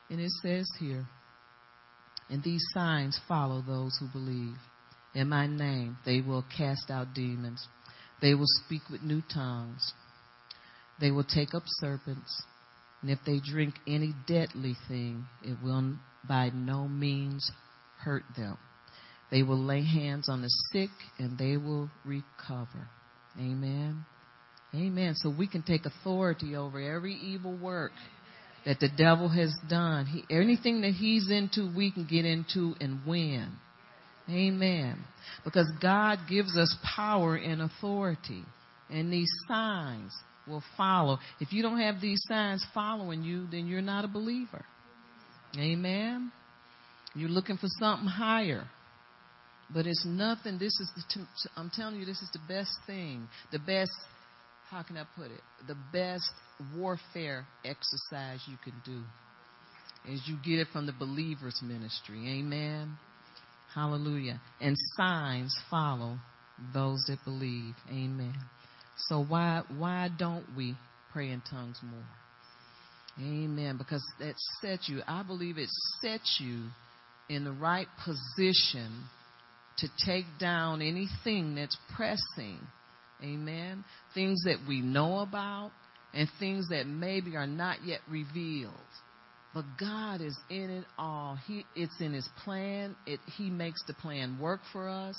and 0.10 0.20
it 0.20 0.32
says 0.42 0.70
here, 0.80 1.06
and 2.30 2.44
these 2.44 2.64
signs 2.74 3.20
follow 3.28 3.62
those 3.66 3.98
who 4.00 4.08
believe. 4.08 4.56
In 5.14 5.30
my 5.30 5.48
name, 5.48 5.98
they 6.06 6.22
will 6.22 6.44
cast 6.56 6.90
out 6.90 7.14
demons. 7.14 7.68
They 8.22 8.34
will 8.34 8.50
speak 8.66 8.82
with 8.92 9.02
new 9.02 9.22
tongues. 9.34 9.94
They 11.00 11.12
will 11.12 11.24
take 11.24 11.54
up 11.54 11.64
serpents. 11.66 12.44
And 13.06 13.12
if 13.12 13.20
they 13.24 13.40
drink 13.40 13.76
any 13.88 14.16
deadly 14.26 14.76
thing, 14.88 15.28
it 15.44 15.60
will 15.64 15.94
by 16.28 16.50
no 16.50 16.88
means 16.88 17.52
hurt 18.00 18.24
them. 18.36 18.58
They 19.30 19.44
will 19.44 19.64
lay 19.64 19.86
hands 19.86 20.28
on 20.28 20.42
the 20.42 20.50
sick 20.72 20.90
and 21.20 21.38
they 21.38 21.56
will 21.56 21.92
recover. 22.04 22.90
Amen. 23.38 24.06
Amen. 24.74 25.14
So 25.18 25.30
we 25.30 25.46
can 25.46 25.62
take 25.62 25.86
authority 25.86 26.56
over 26.56 26.80
every 26.82 27.14
evil 27.14 27.56
work 27.56 27.92
that 28.66 28.80
the 28.80 28.90
devil 28.90 29.30
has 29.30 29.56
done. 29.70 30.08
He, 30.08 30.24
anything 30.36 30.82
that 30.82 30.94
he's 30.94 31.30
into, 31.30 31.72
we 31.78 31.92
can 31.92 32.08
get 32.08 32.26
into 32.26 32.74
and 32.82 33.06
win. 33.06 33.52
Amen. 34.28 34.98
Because 35.44 35.72
God 35.80 36.22
gives 36.28 36.58
us 36.58 36.76
power 36.96 37.36
and 37.36 37.62
authority. 37.62 38.44
And 38.90 39.14
these 39.14 39.30
signs 39.48 40.12
will 40.48 40.64
follow. 40.78 41.20
If 41.40 41.54
you 41.54 41.62
don't 41.62 41.80
have 41.80 42.02
these 42.02 42.24
signs 42.28 42.66
following 42.74 43.24
you, 43.24 43.48
then 43.52 43.68
you're 43.68 43.82
not 43.82 44.06
a 44.06 44.08
believer. 44.08 44.66
Amen. 45.58 46.32
You're 47.16 47.30
looking 47.30 47.58
for 47.58 47.68
something 47.80 48.08
higher. 48.08 48.66
But 49.74 49.88
it's 49.88 50.06
nothing. 50.06 50.60
This 50.60 50.80
is, 50.80 50.92
the, 50.96 51.26
I'm 51.56 51.72
telling 51.74 51.96
you, 51.96 52.06
this 52.06 52.22
is 52.22 52.30
the 52.34 52.40
best 52.48 52.72
thing. 52.86 53.28
The 53.52 53.60
best, 53.60 53.92
how 54.70 54.84
can 54.84 54.98
I 54.98 55.06
put 55.16 55.32
it? 55.32 55.42
The 55.68 55.78
best 55.92 56.30
warfare 56.76 57.46
exercise 57.64 58.42
you 58.48 58.58
can 58.64 58.74
do 58.86 59.02
is 60.12 60.22
you 60.28 60.38
get 60.44 60.60
it 60.60 60.68
from 60.72 60.86
the 60.86 60.94
believer's 60.94 61.60
ministry. 61.64 62.40
Amen. 62.40 62.98
Hallelujah. 63.74 64.40
And 64.62 64.76
signs 64.96 65.56
follow 65.70 66.18
those 66.74 67.04
that 67.08 67.18
believe. 67.26 67.74
Amen. 67.90 68.36
So 68.98 69.24
why 69.24 69.64
why 69.78 70.10
don't 70.18 70.46
we 70.56 70.76
pray 71.12 71.30
in 71.30 71.42
tongues 71.50 71.80
more? 71.84 72.04
Amen. 73.20 73.78
Because 73.78 74.04
that 74.20 74.36
sets 74.62 74.90
you, 74.90 75.02
I 75.08 75.24
believe 75.24 75.58
it 75.58 75.70
sets 76.02 76.40
you 76.42 76.70
in 77.30 77.44
the 77.44 77.52
right 77.52 77.88
position 78.04 79.06
to 79.78 79.88
take 80.06 80.26
down 80.40 80.82
anything 80.82 81.56
that's 81.56 81.78
pressing. 81.96 82.60
Amen. 83.24 83.84
Things 84.14 84.44
that 84.46 84.58
we 84.68 84.82
know 84.82 85.20
about 85.20 85.72
and 86.14 86.30
things 86.40 86.68
that 86.70 86.88
maybe 86.88 87.36
are 87.36 87.48
not 87.48 87.84
yet 87.86 88.00
revealed. 88.10 88.74
But 89.54 89.64
God 89.80 90.20
is 90.20 90.38
in 90.50 90.70
it 90.70 90.86
all. 90.98 91.38
He, 91.48 91.66
it's 91.76 92.00
in 92.02 92.14
His 92.14 92.28
plan. 92.44 92.96
It, 93.06 93.22
he 93.38 93.50
makes 93.50 93.82
the 93.88 93.94
plan 93.94 94.38
work 94.40 94.60
for 94.74 94.90
us. 94.90 95.16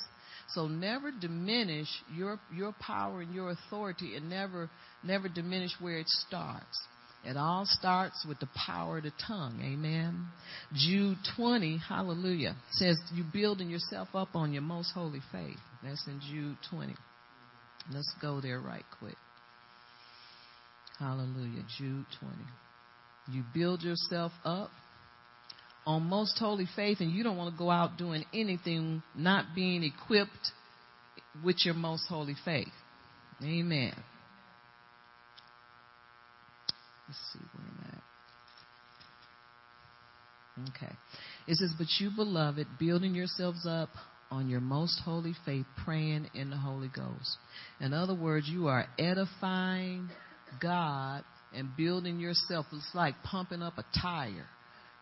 So 0.49 0.69
never 0.69 1.11
diminish 1.11 1.89
your 2.15 2.39
your 2.55 2.75
power 2.81 3.21
and 3.21 3.35
your 3.35 3.51
authority, 3.51 4.15
and 4.17 4.31
never 4.31 4.71
never 5.03 5.29
diminish 5.29 5.73
where 5.81 5.99
it 5.99 6.09
starts. 6.09 6.83
It 7.25 7.37
all 7.37 7.65
starts 7.67 8.25
with 8.29 8.39
the 8.39 8.49
power 8.55 8.99
of 8.99 9.05
the 9.05 9.13
tongue. 9.27 9.61
Amen. 9.61 10.29
Jude 10.73 11.19
20, 11.37 11.79
hallelujah, 11.89 12.55
says 12.71 12.97
you 13.13 13.25
building 13.33 13.69
yourself 13.69 14.09
up 14.15 14.29
on 14.37 14.53
your 14.53 14.63
most 14.63 14.93
holy 14.95 15.21
faith. 15.33 15.59
That's 15.83 16.07
in 16.07 16.21
Jude 16.31 16.57
20. 16.71 16.95
Let's 17.93 18.13
go 18.23 18.41
there 18.41 18.61
right 18.61 18.85
quick. 19.01 19.17
Hallelujah. 20.99 21.63
Jude 21.79 22.07
20. 22.21 22.35
You 23.33 23.43
build 23.53 23.83
yourself 23.83 24.33
up 24.45 24.71
on 25.87 26.03
most 26.03 26.37
holy 26.39 26.67
faith, 26.75 26.99
and 27.01 27.13
you 27.13 27.23
don't 27.23 27.37
want 27.37 27.55
to 27.55 27.59
go 27.59 27.71
out 27.71 27.97
doing 27.97 28.25
anything 28.35 29.03
not 29.15 29.47
being 29.55 29.85
equipped 29.85 30.53
with 31.45 31.65
your 31.65 31.75
most 31.75 32.07
holy 32.09 32.35
faith. 32.45 32.73
Amen. 33.43 33.95
Let's 37.07 37.21
see 37.33 37.39
where 37.53 37.67
I'm 37.67 37.85
at. 37.93 38.03
Okay. 40.77 40.93
It 41.47 41.57
says, 41.57 41.73
But 41.79 41.87
you, 42.01 42.11
beloved, 42.15 42.67
building 42.79 43.15
yourselves 43.15 43.67
up 43.67 43.91
on 44.31 44.49
your 44.49 44.61
most 44.61 45.01
holy 45.05 45.35
faith, 45.45 45.67
praying 45.85 46.29
in 46.35 46.51
the 46.51 46.57
Holy 46.57 46.89
Ghost. 46.89 47.37
In 47.81 47.93
other 47.93 48.15
words, 48.15 48.49
you 48.49 48.67
are 48.67 48.87
edifying 48.99 50.09
God 50.61 51.23
and 51.55 51.77
building 51.77 52.19
yourself. 52.19 52.67
It's 52.73 52.91
like 52.95 53.15
pumping 53.23 53.63
up 53.63 53.79
a 53.79 53.85
tire. 54.01 54.47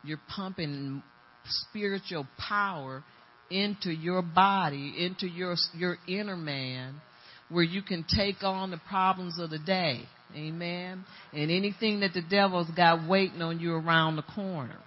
You're 0.05 0.21
pumping 0.35 1.03
spiritual 1.47 2.27
power 2.39 3.03
into 3.51 3.91
your 3.91 4.23
body, 4.23 4.95
into 4.99 5.27
your 5.27 5.57
your 5.75 5.97
inner 6.09 6.37
man, 6.37 7.01
where 7.49 7.65
you 7.65 7.83
can 7.83 8.05
take 8.09 8.43
on 8.43 8.71
the 8.71 8.81
problems 8.89 9.39
of 9.39 9.51
the 9.51 9.59
day. 9.59 10.03
Amen. 10.35 11.05
And 11.33 11.51
anything 11.51 12.01
that 12.01 12.13
the 12.13 12.23
devil's 12.23 12.71
got 12.71 13.09
waiting 13.09 13.43
on 13.43 13.61
you 13.61 13.75
around 13.75 14.17
the 14.17 14.23
corner. 14.23 14.79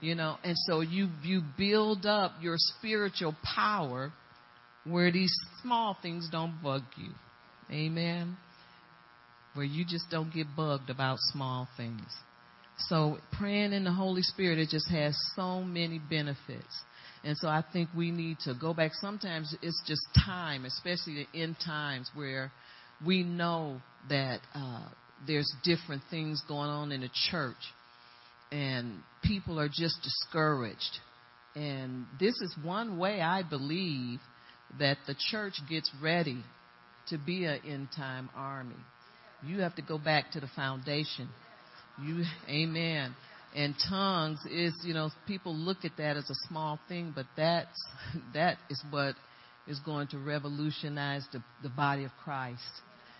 You 0.00 0.14
know, 0.14 0.36
and 0.42 0.56
so 0.66 0.80
you 0.80 1.08
you 1.22 1.42
build 1.58 2.06
up 2.06 2.32
your 2.40 2.56
spiritual 2.56 3.34
power 3.54 4.12
where 4.84 5.12
these 5.12 5.32
small 5.62 5.96
things 6.00 6.28
don't 6.30 6.62
bug 6.62 6.82
you. 6.96 7.10
Amen. 7.70 8.36
Where 9.54 9.66
you 9.66 9.84
just 9.84 10.04
don't 10.10 10.32
get 10.32 10.46
bugged 10.56 10.90
about 10.90 11.18
small 11.32 11.68
things. 11.76 12.06
So 12.88 13.18
praying 13.38 13.72
in 13.72 13.84
the 13.84 13.92
Holy 13.92 14.22
Spirit, 14.22 14.58
it 14.58 14.68
just 14.70 14.88
has 14.90 15.16
so 15.36 15.62
many 15.62 15.98
benefits. 15.98 16.82
And 17.22 17.36
so 17.36 17.48
I 17.48 17.62
think 17.72 17.90
we 17.94 18.10
need 18.10 18.38
to 18.44 18.54
go 18.58 18.72
back. 18.72 18.92
Sometimes 18.94 19.54
it's 19.62 19.82
just 19.86 20.00
time, 20.24 20.64
especially 20.64 21.26
in 21.34 21.54
times 21.54 22.10
where 22.14 22.50
we 23.04 23.22
know 23.22 23.80
that 24.08 24.40
uh, 24.54 24.86
there's 25.26 25.50
different 25.62 26.02
things 26.10 26.42
going 26.48 26.70
on 26.70 26.92
in 26.92 27.02
the 27.02 27.10
church, 27.30 27.56
and 28.50 29.00
people 29.22 29.60
are 29.60 29.68
just 29.68 29.96
discouraged. 30.02 30.98
And 31.54 32.06
this 32.18 32.34
is 32.40 32.54
one 32.62 32.98
way 32.98 33.20
I 33.20 33.42
believe 33.42 34.20
that 34.78 34.98
the 35.06 35.14
church 35.30 35.54
gets 35.68 35.90
ready 36.02 36.42
to 37.08 37.18
be 37.18 37.44
an 37.44 37.60
end 37.66 37.88
time 37.96 38.30
army. 38.34 38.76
You 39.44 39.60
have 39.60 39.74
to 39.76 39.82
go 39.82 39.98
back 39.98 40.32
to 40.32 40.40
the 40.40 40.48
foundation. 40.54 41.28
You, 42.04 42.24
amen. 42.48 43.14
And 43.54 43.74
tongues 43.88 44.38
is, 44.50 44.74
you 44.84 44.94
know, 44.94 45.10
people 45.26 45.54
look 45.54 45.78
at 45.84 45.92
that 45.98 46.16
as 46.16 46.30
a 46.30 46.34
small 46.48 46.78
thing, 46.88 47.12
but 47.14 47.26
that's 47.36 47.84
that 48.34 48.58
is 48.68 48.82
what 48.90 49.14
is 49.66 49.78
going 49.80 50.08
to 50.08 50.18
revolutionize 50.18 51.24
the, 51.32 51.42
the 51.62 51.68
body 51.68 52.04
of 52.04 52.10
Christ. 52.24 52.62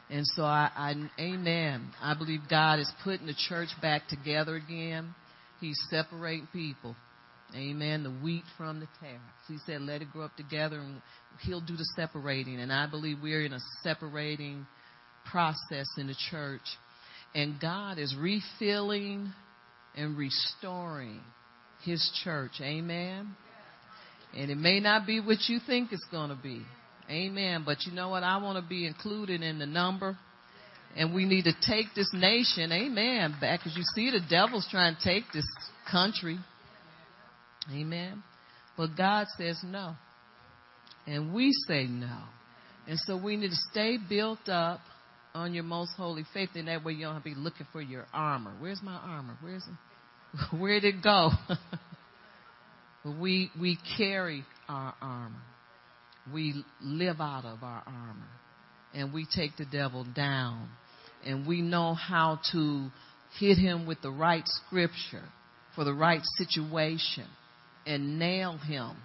And 0.09 0.27
so 0.27 0.43
I, 0.43 0.71
I, 0.75 0.95
amen. 1.21 1.91
I 2.01 2.15
believe 2.15 2.41
God 2.49 2.81
is 2.81 2.91
putting 3.05 3.27
the 3.27 3.35
church 3.49 3.69
back 3.81 4.09
together 4.09 4.57
again. 4.57 5.15
He's 5.61 5.81
separating 5.89 6.49
people. 6.53 6.97
Amen. 7.55 8.03
The 8.03 8.11
wheat 8.11 8.43
from 8.57 8.81
the 8.81 8.89
tares. 9.01 9.21
He 9.47 9.59
said, 9.67 9.83
let 9.83 10.03
it 10.03 10.11
grow 10.13 10.25
up 10.25 10.37
together 10.37 10.81
and 10.81 11.01
he'll 11.43 11.61
do 11.61 11.77
the 11.77 11.85
separating. 11.97 12.59
And 12.59 12.73
I 12.73 12.89
believe 12.89 13.19
we're 13.23 13.45
in 13.45 13.53
a 13.53 13.61
separating 13.83 14.67
process 15.31 15.87
in 15.97 16.09
the 16.09 16.17
church. 16.31 16.61
And 17.35 17.61
God 17.61 17.99
is 17.99 18.15
refilling 18.19 19.33
and 19.97 20.17
restoring 20.17 21.21
his 21.85 22.11
church. 22.25 22.53
Amen. 22.61 23.35
And 24.37 24.51
it 24.51 24.57
may 24.57 24.81
not 24.81 25.07
be 25.07 25.21
what 25.21 25.39
you 25.49 25.59
think 25.67 25.93
it's 25.93 26.07
going 26.11 26.31
to 26.31 26.37
be. 26.37 26.63
Amen. 27.09 27.63
But 27.65 27.79
you 27.87 27.93
know 27.93 28.11
what? 28.11 28.23
I 28.23 28.37
want 28.39 28.63
to 28.63 28.69
be 28.69 28.87
included 28.87 29.43
in 29.43 29.59
the 29.59 29.67
number. 29.67 30.17
And 30.97 31.15
we 31.15 31.25
need 31.25 31.45
to 31.45 31.53
take 31.67 31.87
this 31.95 32.11
nation, 32.13 32.73
amen, 32.73 33.37
back. 33.41 33.61
As 33.65 33.77
you 33.77 33.85
see, 33.95 34.11
the 34.11 34.21
devil's 34.29 34.67
trying 34.71 34.97
to 34.97 35.03
take 35.03 35.23
this 35.33 35.47
country. 35.91 36.39
Amen. 37.73 38.25
But 38.77 38.97
God 38.97 39.29
says 39.39 39.61
no. 39.65 39.95
And 41.07 41.33
we 41.33 41.53
say 41.69 41.87
no. 41.87 42.19
And 42.89 42.99
so 42.99 43.17
we 43.17 43.37
need 43.37 43.51
to 43.51 43.57
stay 43.71 43.99
built 44.09 44.49
up 44.49 44.81
on 45.35 45.55
your 45.55 45.65
most 45.65 45.93
holy 45.97 46.25
faith. 46.35 46.51
And 46.55 46.69
that 46.69 46.85
way 46.85 46.93
you 46.93 47.05
don't 47.05 47.15
have 47.15 47.25
to 47.25 47.31
be 47.31 47.35
looking 47.35 47.67
for 47.73 47.81
your 47.83 48.07
armor. 48.13 48.53
Where's 48.59 48.81
my 48.83 48.97
armor? 48.97 49.37
Where's 49.41 49.65
it? 49.65 50.57
Where'd 50.61 50.85
it 50.85 51.03
go? 51.03 51.31
we, 53.21 53.51
we 53.59 53.79
carry 53.97 54.45
our 54.69 54.95
armor 55.01 55.43
we 56.33 56.65
live 56.83 57.21
out 57.21 57.45
of 57.45 57.63
our 57.63 57.83
armor 57.87 58.29
and 58.95 59.13
we 59.13 59.27
take 59.35 59.57
the 59.57 59.65
devil 59.65 60.07
down 60.15 60.69
and 61.25 61.47
we 61.47 61.61
know 61.61 61.95
how 61.95 62.39
to 62.53 62.89
hit 63.39 63.59
him 63.59 63.87
with 63.87 64.01
the 64.03 64.11
right 64.11 64.45
scripture 64.47 65.25
for 65.75 65.85
the 65.85 65.93
right 65.93 66.23
situation 66.37 67.27
and 67.87 68.19
nail 68.19 68.59
him 68.59 68.97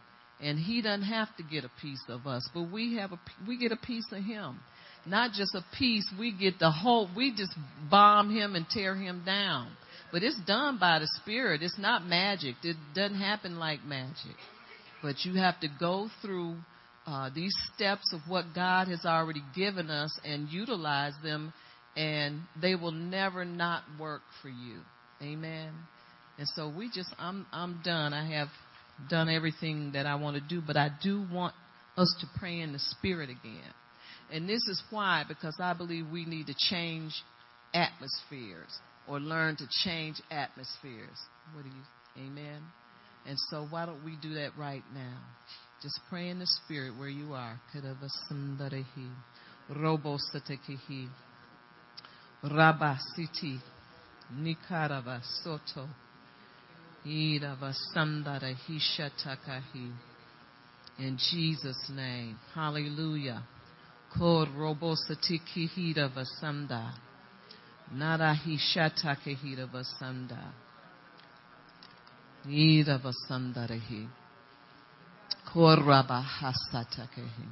and 0.41 0.59
he 0.59 0.81
doesn't 0.81 1.03
have 1.03 1.29
to 1.37 1.43
get 1.43 1.63
a 1.63 1.71
piece 1.81 2.03
of 2.09 2.27
us 2.27 2.47
but 2.53 2.63
we 2.71 2.97
have 2.97 3.11
a 3.11 3.19
we 3.47 3.57
get 3.57 3.71
a 3.71 3.77
piece 3.77 4.05
of 4.11 4.23
him 4.23 4.59
not 5.07 5.31
just 5.31 5.53
a 5.55 5.63
piece 5.77 6.05
we 6.19 6.31
get 6.31 6.59
the 6.59 6.71
whole 6.71 7.09
we 7.15 7.31
just 7.31 7.53
bomb 7.89 8.35
him 8.35 8.55
and 8.55 8.65
tear 8.69 8.95
him 8.95 9.23
down 9.25 9.69
but 10.11 10.23
it's 10.23 10.39
done 10.45 10.77
by 10.79 10.99
the 10.99 11.07
spirit 11.21 11.61
it's 11.61 11.79
not 11.79 12.05
magic 12.05 12.55
it 12.63 12.75
doesn't 12.93 13.19
happen 13.19 13.57
like 13.57 13.83
magic 13.83 14.35
but 15.01 15.15
you 15.23 15.35
have 15.35 15.59
to 15.59 15.67
go 15.79 16.09
through 16.21 16.55
uh, 17.05 17.29
these 17.33 17.53
steps 17.73 18.13
of 18.13 18.21
what 18.27 18.45
God 18.55 18.87
has 18.87 19.05
already 19.05 19.43
given 19.55 19.89
us 19.89 20.17
and 20.23 20.49
utilize 20.49 21.13
them, 21.23 21.53
and 21.95 22.41
they 22.59 22.75
will 22.75 22.91
never 22.91 23.45
not 23.45 23.83
work 23.99 24.21
for 24.41 24.49
you. 24.49 24.79
Amen. 25.21 25.71
And 26.37 26.47
so 26.55 26.71
we 26.75 26.89
just, 26.93 27.09
I'm, 27.19 27.45
I'm 27.51 27.81
done. 27.83 28.13
I 28.13 28.35
have 28.35 28.47
done 29.09 29.29
everything 29.29 29.91
that 29.93 30.05
I 30.05 30.15
want 30.15 30.35
to 30.35 30.41
do, 30.41 30.61
but 30.65 30.75
I 30.75 30.89
do 31.03 31.23
want 31.31 31.53
us 31.95 32.13
to 32.21 32.39
pray 32.39 32.59
in 32.59 32.73
the 32.73 32.79
Spirit 32.79 33.29
again. 33.29 33.73
And 34.31 34.49
this 34.49 34.63
is 34.67 34.81
why, 34.89 35.23
because 35.27 35.55
I 35.59 35.73
believe 35.73 36.07
we 36.11 36.25
need 36.25 36.47
to 36.47 36.55
change 36.57 37.13
atmospheres 37.73 38.79
or 39.07 39.19
learn 39.19 39.55
to 39.57 39.67
change 39.83 40.21
atmospheres. 40.31 41.17
What 41.53 41.63
do 41.63 41.69
you, 41.69 42.25
amen? 42.27 42.61
And 43.27 43.37
so 43.49 43.67
why 43.69 43.85
don't 43.85 44.03
we 44.03 44.17
do 44.21 44.35
that 44.35 44.51
right 44.57 44.83
now? 44.93 45.17
Just 45.81 45.99
pray 46.09 46.29
in 46.29 46.39
the 46.39 46.47
spirit 46.47 46.97
where 46.97 47.09
you 47.09 47.33
are. 47.33 47.59
Kadavasandarehi. 47.73 49.11
Robosatekihi. 49.71 51.07
Rabasiti. 52.43 53.59
Nikarava 54.33 55.21
soto. 55.43 55.87
Idavasandarehi 57.05 58.79
shatakahi. 58.97 59.91
In 60.99 61.17
Jesus' 61.17 61.91
name. 61.93 62.37
Hallelujah. 62.53 63.43
Kod 64.17 64.49
robosatiki 64.57 65.93
vasanda. 66.15 66.93
Narahi 67.93 68.57
shatakehida 68.57 69.67
vasanda. 69.67 70.53
Ida 72.47 72.99
vasandarehi. 72.99 74.07
Korabahasatakehi. 75.53 77.49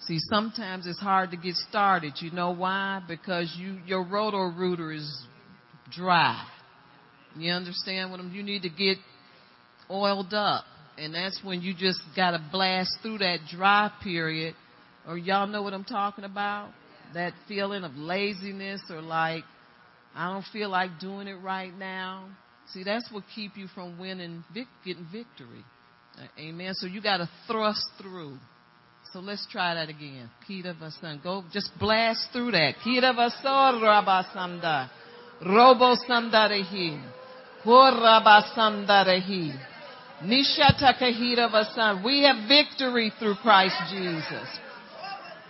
See, 0.00 0.18
sometimes 0.30 0.86
it's 0.86 1.00
hard 1.00 1.30
to 1.32 1.36
get 1.36 1.54
started. 1.54 2.14
You 2.20 2.30
know 2.30 2.50
why? 2.50 3.02
Because 3.06 3.54
you 3.58 3.78
your 3.86 4.04
Roto-Rooter 4.04 4.92
is 4.92 5.26
dry. 5.90 6.44
You 7.36 7.52
understand 7.52 8.10
what 8.10 8.20
I'm 8.20 8.32
you 8.32 8.42
need 8.42 8.62
to 8.62 8.70
get 8.70 8.98
oiled 9.90 10.34
up. 10.34 10.64
And 10.96 11.14
that's 11.14 11.40
when 11.44 11.62
you 11.62 11.74
just 11.74 12.00
gotta 12.16 12.42
blast 12.50 12.90
through 13.02 13.18
that 13.18 13.40
dry 13.50 13.90
period. 14.02 14.54
Or 15.08 15.16
y'all 15.16 15.46
know 15.46 15.62
what 15.62 15.72
I'm 15.72 15.84
talking 15.84 16.24
about? 16.24 16.68
That 17.14 17.32
feeling 17.48 17.82
of 17.82 17.96
laziness 17.96 18.82
or 18.90 19.00
like 19.00 19.42
I 20.14 20.30
don't 20.32 20.44
feel 20.52 20.68
like 20.68 21.00
doing 21.00 21.26
it 21.26 21.36
right 21.42 21.72
now. 21.76 22.28
See, 22.72 22.84
that's 22.84 23.10
what 23.10 23.24
keep 23.34 23.56
you 23.56 23.66
from 23.74 23.98
winning, 23.98 24.44
getting 24.84 25.06
victory. 25.10 25.64
Uh, 26.18 26.26
amen. 26.38 26.74
So 26.74 26.86
you 26.86 27.00
got 27.00 27.18
to 27.18 27.30
thrust 27.46 27.86
through. 28.00 28.36
So 29.12 29.20
let's 29.20 29.46
try 29.50 29.74
that 29.74 29.88
again. 29.88 30.28
Kita 30.46 30.78
vasan. 30.78 31.22
Go, 31.22 31.44
just 31.50 31.70
blast 31.78 32.28
through 32.32 32.50
that. 32.50 32.74
Kita 32.84 33.14
vasor 33.14 33.80
rabasamda. 33.80 34.90
Robo 35.40 35.94
samdarehi. 36.06 37.00
Korabasamdarehi. 37.64 39.56
Nishatakahira 40.24 41.48
vasan. 41.50 42.04
We 42.04 42.24
have 42.24 42.48
victory 42.48 43.12
through 43.18 43.36
Christ 43.36 43.76
Jesus. 43.90 44.67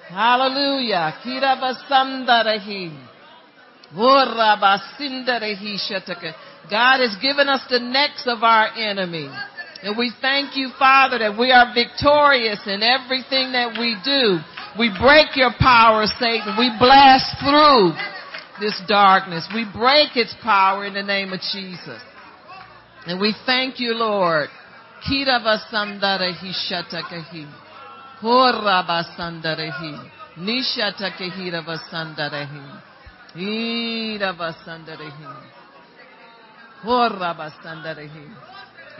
Hallelujah. 0.08 1.14
God 6.70 7.00
has 7.00 7.16
given 7.22 7.48
us 7.48 7.60
the 7.70 7.78
necks 7.80 8.24
of 8.26 8.42
our 8.42 8.68
enemy. 8.76 9.30
And 9.82 9.96
we 9.96 10.12
thank 10.20 10.56
you, 10.56 10.70
Father, 10.78 11.18
that 11.20 11.38
we 11.38 11.52
are 11.52 11.72
victorious 11.72 12.60
in 12.66 12.82
everything 12.82 13.52
that 13.52 13.76
we 13.78 13.96
do. 14.04 14.40
We 14.78 14.90
break 14.98 15.36
your 15.36 15.52
power, 15.58 16.04
Satan. 16.18 16.56
We 16.58 16.70
blast 16.78 17.38
through 17.40 17.92
this 18.60 18.80
darkness. 18.88 19.48
We 19.54 19.64
break 19.72 20.16
its 20.16 20.34
power 20.42 20.84
in 20.84 20.94
the 20.94 21.02
name 21.02 21.32
of 21.32 21.40
Jesus. 21.40 22.02
And 23.06 23.20
we 23.20 23.34
thank 23.46 23.78
you, 23.78 23.94
Lord. 23.94 24.48
Kiravasandarehi 25.08 26.52
shatakahi. 26.68 27.67
Horabasandarehi. 28.20 30.10
Nishatakehira 30.38 31.62
vasandarehi. 31.64 32.80
Iravasandarehi. 33.36 35.26
Horabasandarehi. 36.84 38.26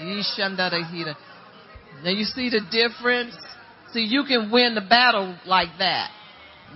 Ishandarahira. 0.00 1.14
Now 2.04 2.10
you 2.10 2.24
see 2.24 2.50
the 2.50 2.60
difference? 2.70 3.36
See, 3.92 4.04
you 4.04 4.24
can 4.24 4.50
win 4.50 4.74
the 4.74 4.82
battle 4.82 5.36
like 5.46 5.78
that. 5.78 6.10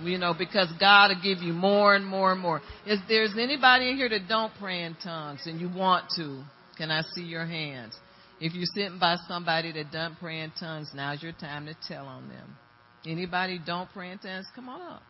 You 0.01 0.17
know, 0.17 0.33
because 0.37 0.69
God 0.79 1.11
will 1.11 1.21
give 1.21 1.43
you 1.43 1.53
more 1.53 1.95
and 1.95 2.05
more 2.05 2.31
and 2.31 2.41
more. 2.41 2.61
If 2.85 2.99
there's 3.07 3.37
anybody 3.39 3.91
in 3.91 3.97
here 3.97 4.09
that 4.09 4.27
don't 4.27 4.51
pray 4.59 4.83
in 4.83 4.95
tongues 5.03 5.41
and 5.45 5.61
you 5.61 5.69
want 5.69 6.05
to, 6.17 6.43
can 6.77 6.89
I 6.89 7.03
see 7.13 7.21
your 7.21 7.45
hands? 7.45 7.93
If 8.39 8.53
you're 8.53 8.65
sitting 8.73 8.99
by 8.99 9.17
somebody 9.27 9.71
that 9.71 9.91
doesn't 9.91 10.19
pray 10.19 10.41
in 10.41 10.51
tongues, 10.59 10.91
now's 10.93 11.21
your 11.21 11.33
time 11.33 11.65
to 11.65 11.75
tell 11.87 12.05
on 12.05 12.27
them. 12.27 12.57
Anybody 13.05 13.59
don't 13.65 13.89
pray 13.93 14.11
in 14.11 14.17
tongues, 14.17 14.45
come 14.55 14.69
on 14.69 14.81
up. 14.81 15.03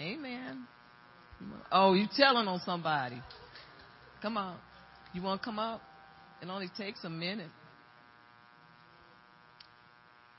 Amen. 0.00 0.66
Oh, 1.70 1.94
you 1.94 2.06
telling 2.16 2.48
on 2.48 2.60
somebody. 2.64 3.20
Come 4.22 4.36
on. 4.36 4.56
You 5.12 5.22
want 5.22 5.40
to 5.40 5.44
come 5.44 5.58
up? 5.58 5.80
It 6.42 6.48
only 6.48 6.68
takes 6.76 7.04
a 7.04 7.10
minute. 7.10 7.50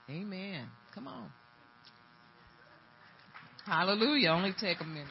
Amen. 0.10 0.68
Come 0.94 1.08
on. 1.08 1.30
Hallelujah. 3.66 4.30
Only 4.30 4.54
take 4.60 4.80
a 4.80 4.86
minute. 4.86 5.08